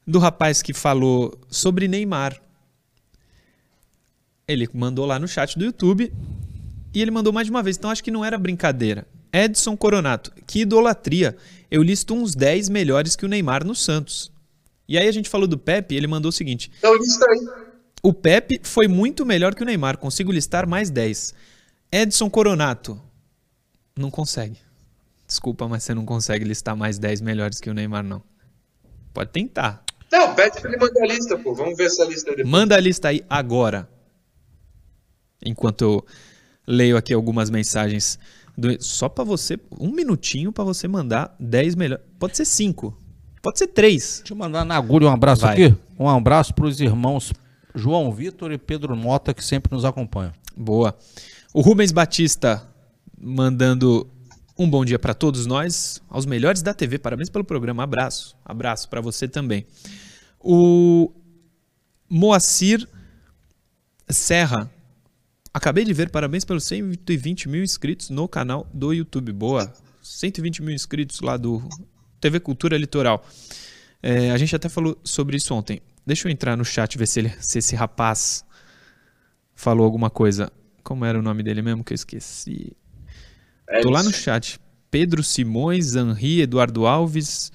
do 0.06 0.20
rapaz 0.20 0.62
que 0.62 0.74
falou 0.74 1.40
sobre 1.50 1.88
Neymar. 1.88 2.40
Ele 4.46 4.68
mandou 4.74 5.06
lá 5.06 5.18
no 5.18 5.30
chat 5.30 5.58
do 5.58 5.64
YouTube 5.64 6.12
e 6.94 7.02
ele 7.02 7.12
mandou 7.12 7.32
mais 7.32 7.48
de 7.48 7.52
uma 7.52 7.64
vez, 7.64 7.78
então 7.78 7.90
acho 7.90 8.04
que 8.04 8.12
não 8.12 8.24
era 8.24 8.38
brincadeira. 8.38 9.08
Edson 9.32 9.78
Coronato, 9.78 10.32
que 10.46 10.62
idolatria. 10.62 11.38
Eu 11.70 11.82
listo 11.82 12.14
uns 12.14 12.36
10 12.36 12.70
melhores 12.70 13.16
que 13.16 13.26
o 13.26 13.30
Neymar 13.30 13.66
no 13.66 13.74
Santos. 13.74 14.32
E 14.88 14.98
aí 14.98 15.08
a 15.08 15.12
gente 15.12 15.30
falou 15.30 15.48
do 15.48 15.58
Pepe, 15.58 15.96
ele 15.96 16.08
mandou 16.08 16.30
o 16.30 16.34
seguinte: 16.34 16.70
Então 16.78 16.96
lista 16.96 17.26
aí. 17.30 17.72
O 18.04 18.14
Pepe 18.14 18.60
foi 18.64 18.88
muito 18.88 19.26
melhor 19.26 19.56
que 19.56 19.62
o 19.62 19.66
Neymar, 19.66 19.98
consigo 19.98 20.32
listar 20.32 20.68
mais 20.68 20.90
10. 20.90 21.34
Edson 21.92 22.30
Coronato, 22.30 23.02
não 23.98 24.12
consegue. 24.12 24.58
Desculpa, 25.26 25.68
mas 25.68 25.84
você 25.84 25.94
não 25.94 26.04
consegue 26.04 26.44
listar 26.44 26.76
mais 26.76 27.00
10 27.00 27.22
melhores 27.22 27.62
que 27.62 27.70
o 27.70 27.74
Neymar, 27.74 28.04
não. 28.04 28.22
Pode 29.14 29.30
tentar. 29.30 29.84
Não, 30.12 30.36
pede 30.36 30.60
pra 30.60 30.70
ele 30.70 30.80
mandar 30.80 31.04
a 31.04 31.08
lista, 31.08 31.38
pô. 31.38 31.54
Vamos 31.54 31.78
ver 31.78 31.86
essa 31.86 32.04
lista 32.04 32.32
depois. 32.32 32.50
Manda 32.50 32.76
a 32.76 32.80
lista 32.80 33.08
aí 33.08 33.24
agora. 33.30 33.88
Enquanto 35.44 35.82
eu 35.82 36.06
leio 36.72 36.98
aqui 36.98 37.14
algumas 37.14 37.50
mensagens. 37.50 38.18
Do... 38.58 38.82
Só 38.84 39.10
para 39.10 39.24
você, 39.24 39.60
um 39.80 39.92
minutinho 39.92 40.52
para 40.52 40.64
você 40.64 40.88
mandar 40.88 41.36
10 41.40 41.76
melhores. 41.76 42.04
Pode 42.18 42.38
ser 42.38 42.46
5. 42.46 42.98
Pode 43.42 43.60
ser 43.60 43.68
3. 43.68 44.20
Deixa 44.20 44.34
eu 44.34 44.38
mandar 44.38 44.64
na 44.64 44.76
agulha 44.76 45.08
um 45.08 45.12
abraço 45.12 45.42
Vai. 45.42 45.54
aqui. 45.54 45.76
Um 46.00 46.08
abraço 46.08 46.54
para 46.54 46.66
os 46.66 46.80
irmãos 46.80 47.34
João 47.76 48.12
Vitor 48.12 48.52
e 48.52 48.58
Pedro 48.58 48.96
Mota, 48.96 49.34
que 49.34 49.44
sempre 49.44 49.74
nos 49.74 49.86
acompanham. 49.86 50.34
Boa. 50.56 50.98
O 51.54 51.62
Rubens 51.62 51.92
Batista 51.92 52.68
mandando 53.20 54.08
um 54.58 54.70
bom 54.70 54.86
dia 54.86 55.00
para 55.00 55.14
todos 55.14 55.46
nós, 55.46 56.02
aos 56.10 56.26
melhores 56.26 56.62
da 56.62 56.74
TV. 56.74 57.00
Parabéns 57.00 57.30
pelo 57.30 57.44
programa. 57.44 57.84
Abraço. 57.84 58.36
Abraço 58.46 58.90
para 58.90 59.02
você 59.02 59.28
também. 59.28 59.66
O 60.40 61.12
Moacir 62.10 62.88
Serra. 64.10 64.70
Acabei 65.54 65.84
de 65.84 65.94
ver, 65.94 66.10
parabéns 66.10 66.46
pelos 66.46 66.64
120 66.64 67.50
mil 67.50 67.64
inscritos 67.64 68.10
no 68.10 68.28
canal 68.28 68.66
do 68.74 68.94
YouTube. 68.94 69.34
Boa. 69.34 69.72
120 70.02 70.62
mil 70.62 70.74
inscritos 70.74 71.20
lá 71.20 71.36
do 71.36 71.62
TV 72.20 72.40
Cultura 72.40 72.78
Litoral. 72.78 73.26
É, 74.02 74.32
a 74.32 74.38
gente 74.38 74.56
até 74.56 74.70
falou 74.70 74.98
sobre 75.04 75.36
isso 75.36 75.54
ontem. 75.54 75.82
Deixa 76.06 76.28
eu 76.28 76.32
entrar 76.32 76.56
no 76.56 76.64
chat 76.64 76.98
ver 76.98 77.06
se, 77.06 77.20
ele, 77.20 77.34
se 77.40 77.60
esse 77.60 77.76
rapaz 77.76 78.46
falou 79.54 79.86
alguma 79.86 80.10
coisa. 80.10 80.52
Como 80.84 81.06
era 81.06 81.20
o 81.20 81.22
nome 81.22 81.44
dele 81.44 81.62
mesmo 81.62 81.84
que 81.84 81.94
eu 81.94 81.96
esqueci? 81.96 82.76
É 83.70 83.82
Tô 83.82 83.90
lá 83.90 84.02
no 84.02 84.14
chat. 84.14 84.60
Pedro 84.90 85.24
Simões, 85.24 85.96
Henri, 85.96 86.42
Eduardo 86.42 86.86
Alves, 86.86 87.52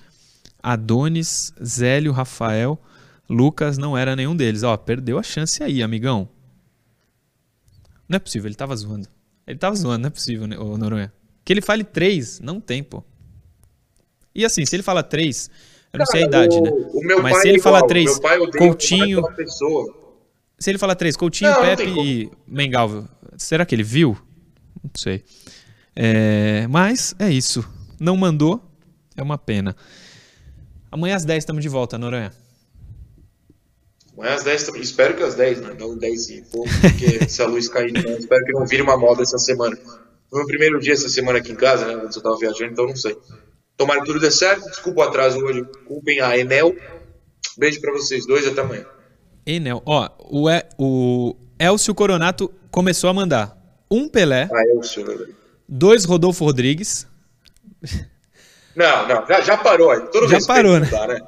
Adonis, 0.62 1.52
Zélio, 1.62 2.12
Rafael, 2.12 2.80
Lucas 3.28 3.76
não 3.76 3.96
era 3.96 4.14
nenhum 4.14 4.36
deles. 4.36 4.62
Ó, 4.62 4.76
perdeu 4.76 5.18
a 5.18 5.22
chance 5.22 5.62
aí, 5.62 5.82
amigão. 5.82 6.28
Não 8.08 8.16
é 8.16 8.18
possível, 8.18 8.48
ele 8.48 8.54
tava 8.54 8.74
zoando. 8.76 9.08
Ele 9.46 9.58
tava 9.58 9.76
zoando, 9.76 10.02
não 10.02 10.08
é 10.08 10.10
possível, 10.10 10.46
né, 10.46 10.56
Noronha. 10.56 11.12
Que 11.44 11.52
ele 11.52 11.60
fale 11.60 11.84
três, 11.84 12.40
não 12.40 12.60
tem, 12.60 12.82
pô. 12.82 13.02
E 14.34 14.44
assim, 14.44 14.66
se 14.66 14.76
ele 14.76 14.82
fala 14.82 15.02
três, 15.02 15.50
eu 15.92 15.98
não 15.98 16.06
Cara, 16.06 16.18
sei 16.18 16.24
a 16.24 16.26
idade, 16.26 16.56
o, 16.56 16.62
né? 16.62 16.70
O 17.14 17.22
Mas 17.22 17.40
se 17.40 17.48
ele 17.48 17.58
igual, 17.58 17.74
fala 17.74 17.86
três, 17.86 18.18
Coutinho. 18.58 19.22
Se 20.58 20.70
ele 20.70 20.78
fala 20.78 20.94
três, 20.94 21.16
Coutinho, 21.16 21.50
não, 21.50 21.60
Pepe 21.60 21.86
não 21.86 22.04
e 22.04 22.30
Mengal, 22.46 23.08
será 23.36 23.64
que 23.64 23.74
ele 23.74 23.82
viu? 23.82 24.16
Não 24.82 24.90
sei. 24.94 25.24
É, 25.94 26.66
mas 26.68 27.14
é 27.18 27.30
isso. 27.30 27.66
Não 27.98 28.16
mandou, 28.16 28.62
é 29.16 29.22
uma 29.22 29.38
pena. 29.38 29.74
Amanhã 30.90 31.16
às 31.16 31.24
10 31.24 31.38
estamos 31.38 31.62
de 31.62 31.68
volta, 31.68 31.96
Noronha. 31.96 32.32
Amanhã 34.16 34.34
às 34.34 34.44
10 34.44 34.64
também. 34.64 34.82
Espero 34.82 35.14
que 35.14 35.22
às 35.22 35.34
10, 35.34 35.60
né? 35.60 35.76
Não 35.78 35.96
10 35.96 36.30
e 36.30 36.42
pouco, 36.50 36.70
porque 36.80 37.26
se 37.28 37.42
a 37.42 37.46
luz 37.46 37.68
cair, 37.68 37.92
né? 37.92 38.00
espero 38.18 38.44
que 38.44 38.52
não 38.52 38.66
vire 38.66 38.82
uma 38.82 38.96
moda 38.96 39.22
essa 39.22 39.38
semana. 39.38 39.76
Foi 40.30 40.38
meu 40.40 40.46
primeiro 40.46 40.80
dia 40.80 40.94
essa 40.94 41.08
semana 41.08 41.38
aqui 41.38 41.52
em 41.52 41.56
casa, 41.56 41.86
né? 41.86 41.94
Antes 41.94 42.16
eu 42.16 42.22
tava 42.22 42.36
viajando, 42.38 42.72
então 42.72 42.86
não 42.86 42.96
sei. 42.96 43.16
Tomara 43.76 44.00
que 44.00 44.06
tudo 44.06 44.18
dê 44.18 44.30
certo. 44.30 44.64
Desculpa 44.64 45.00
o 45.00 45.04
atraso 45.04 45.38
hoje. 45.38 45.64
Culpem 45.86 46.20
a 46.20 46.36
Enel. 46.36 46.74
Beijo 47.58 47.80
para 47.80 47.92
vocês 47.92 48.26
dois 48.26 48.46
até 48.46 48.62
amanhã. 48.62 48.86
Enel. 49.44 49.82
Ó, 49.84 50.08
o, 50.18 50.50
e, 50.50 50.64
o 50.78 51.36
Elcio 51.58 51.94
Coronato 51.94 52.52
começou 52.70 53.10
a 53.10 53.14
mandar 53.14 53.56
um 53.90 54.08
Pelé. 54.08 54.48
Ah, 54.52 54.62
Elcio, 54.74 55.34
dois 55.68 56.04
Rodolfo 56.04 56.44
Rodrigues. 56.44 57.06
Não, 58.74 59.08
não, 59.08 59.26
já, 59.26 59.40
já 59.40 59.56
parou. 59.56 59.98
Todo 60.08 60.28
já 60.28 60.38
parou, 60.46 60.78
né? 60.78 60.86
Dá, 60.90 61.06
né? 61.06 61.20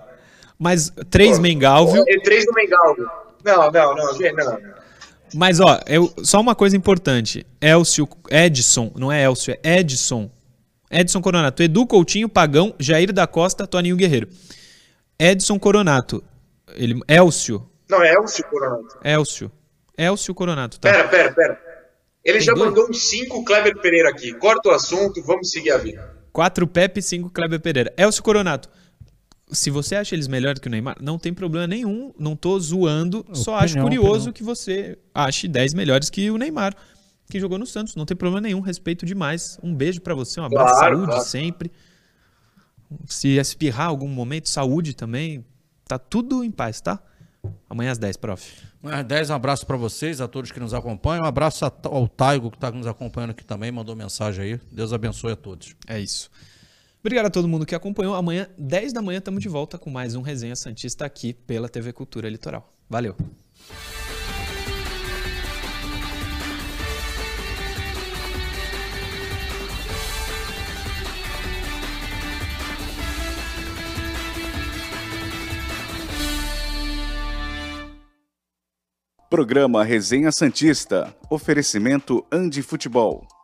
Mas 0.58 0.92
três 1.10 1.36
Pô, 1.36 1.42
Mengalvio. 1.42 2.04
E 2.06 2.20
três 2.20 2.44
do 2.44 2.52
Mengalvio. 2.52 3.08
Não, 3.44 3.70
não, 3.70 3.94
não, 3.94 4.18
não, 4.18 4.34
não. 4.44 4.58
Mas, 5.34 5.60
ó, 5.60 5.78
eu, 5.86 6.12
só 6.22 6.40
uma 6.40 6.54
coisa 6.54 6.76
importante. 6.76 7.46
Elcio, 7.60 8.08
Edson, 8.30 8.90
não 8.96 9.12
é 9.12 9.22
Elcio, 9.24 9.56
é 9.62 9.78
Edson. 9.78 10.30
Edson 10.90 11.20
Coronato, 11.20 11.62
Edu 11.62 11.86
Coutinho, 11.86 12.28
Pagão, 12.28 12.74
Jair 12.78 13.12
da 13.12 13.26
Costa, 13.26 13.66
Toninho 13.66 13.96
Guerreiro. 13.96 14.28
Edson 15.18 15.58
Coronato. 15.58 16.24
Ele, 16.74 16.98
Elcio. 17.06 17.68
Não, 17.88 18.02
é 18.02 18.14
Elcio 18.14 18.44
Coronato. 18.46 18.98
Elcio. 19.04 19.52
Elcio 19.96 20.34
Coronato, 20.34 20.80
tá? 20.80 20.90
Pera, 20.90 21.08
pera, 21.08 21.32
pera. 21.32 21.60
Ele 22.24 22.38
Tem 22.38 22.46
já 22.46 22.52
dois? 22.52 22.68
mandou 22.68 22.88
uns 22.88 23.08
5 23.08 23.44
Kleber 23.44 23.78
Pereira 23.80 24.10
aqui. 24.10 24.32
Corta 24.34 24.70
o 24.70 24.72
assunto, 24.72 25.22
vamos 25.22 25.50
seguir 25.50 25.70
a 25.72 25.78
vida. 25.78 26.16
4 26.32 26.66
Pepe, 26.66 27.02
5 27.02 27.30
Kleber 27.30 27.60
Pereira. 27.60 27.92
Elcio 27.96 28.22
Coronato. 28.22 28.68
Se 29.50 29.70
você 29.70 29.94
acha 29.96 30.14
eles 30.14 30.28
melhores 30.28 30.60
que 30.60 30.68
o 30.68 30.70
Neymar, 30.70 30.96
não 31.00 31.18
tem 31.18 31.32
problema 31.32 31.66
nenhum. 31.66 32.12
Não 32.18 32.36
tô 32.36 32.58
zoando. 32.60 33.24
só 33.32 33.56
acho 33.56 33.80
curioso 33.80 34.30
opinião. 34.30 34.32
que 34.32 34.42
você 34.42 34.98
ache 35.14 35.48
10 35.48 35.74
melhores 35.74 36.10
que 36.10 36.30
o 36.30 36.36
Neymar, 36.36 36.74
que 37.30 37.40
jogou 37.40 37.58
no 37.58 37.66
Santos. 37.66 37.94
Não 37.96 38.04
tem 38.04 38.16
problema 38.16 38.40
nenhum. 38.42 38.60
Respeito 38.60 39.06
demais. 39.06 39.58
Um 39.62 39.74
beijo 39.74 40.00
pra 40.00 40.14
você, 40.14 40.40
um 40.40 40.44
abraço, 40.44 40.74
Claro, 40.74 40.96
saúde 40.96 41.10
claro. 41.12 41.24
sempre. 41.24 41.72
Se 43.06 43.36
espirrar 43.38 43.88
algum 43.88 44.08
momento, 44.08 44.48
saúde 44.48 44.94
também. 44.94 45.44
Tá 45.86 45.98
tudo 45.98 46.44
em 46.44 46.50
paz, 46.50 46.80
tá? 46.80 47.00
Amanhã 47.68 47.92
às 47.92 47.98
10, 47.98 48.16
prof. 48.16 48.52
Às 48.82 49.04
10, 49.04 49.30
um 49.30 49.34
abraço 49.34 49.66
para 49.66 49.76
vocês, 49.76 50.20
a 50.20 50.28
todos 50.28 50.50
que 50.52 50.60
nos 50.60 50.74
acompanham. 50.74 51.24
Um 51.24 51.26
abraço 51.26 51.64
ao 51.84 52.06
Taigo, 52.08 52.50
que 52.50 52.56
está 52.56 52.70
nos 52.70 52.86
acompanhando 52.86 53.30
aqui 53.30 53.44
também, 53.44 53.70
mandou 53.72 53.94
mensagem 53.96 54.44
aí. 54.44 54.60
Deus 54.70 54.92
abençoe 54.92 55.32
a 55.32 55.36
todos. 55.36 55.74
É 55.86 55.98
isso. 55.98 56.30
Obrigado 57.00 57.26
a 57.26 57.30
todo 57.30 57.46
mundo 57.48 57.64
que 57.64 57.74
acompanhou. 57.74 58.14
Amanhã, 58.14 58.48
10 58.58 58.92
da 58.92 59.00
manhã, 59.00 59.18
estamos 59.18 59.42
de 59.42 59.48
volta 59.48 59.78
com 59.78 59.88
mais 59.88 60.14
um 60.14 60.22
Resenha 60.22 60.56
Santista 60.56 61.04
aqui 61.04 61.32
pela 61.32 61.68
TV 61.68 61.92
Cultura 61.92 62.28
Litoral. 62.28 62.72
Valeu. 62.88 63.14
Programa 79.30 79.84
Resenha 79.84 80.32
Santista. 80.32 81.14
Oferecimento 81.30 82.26
Andi 82.32 82.62
Futebol. 82.62 83.37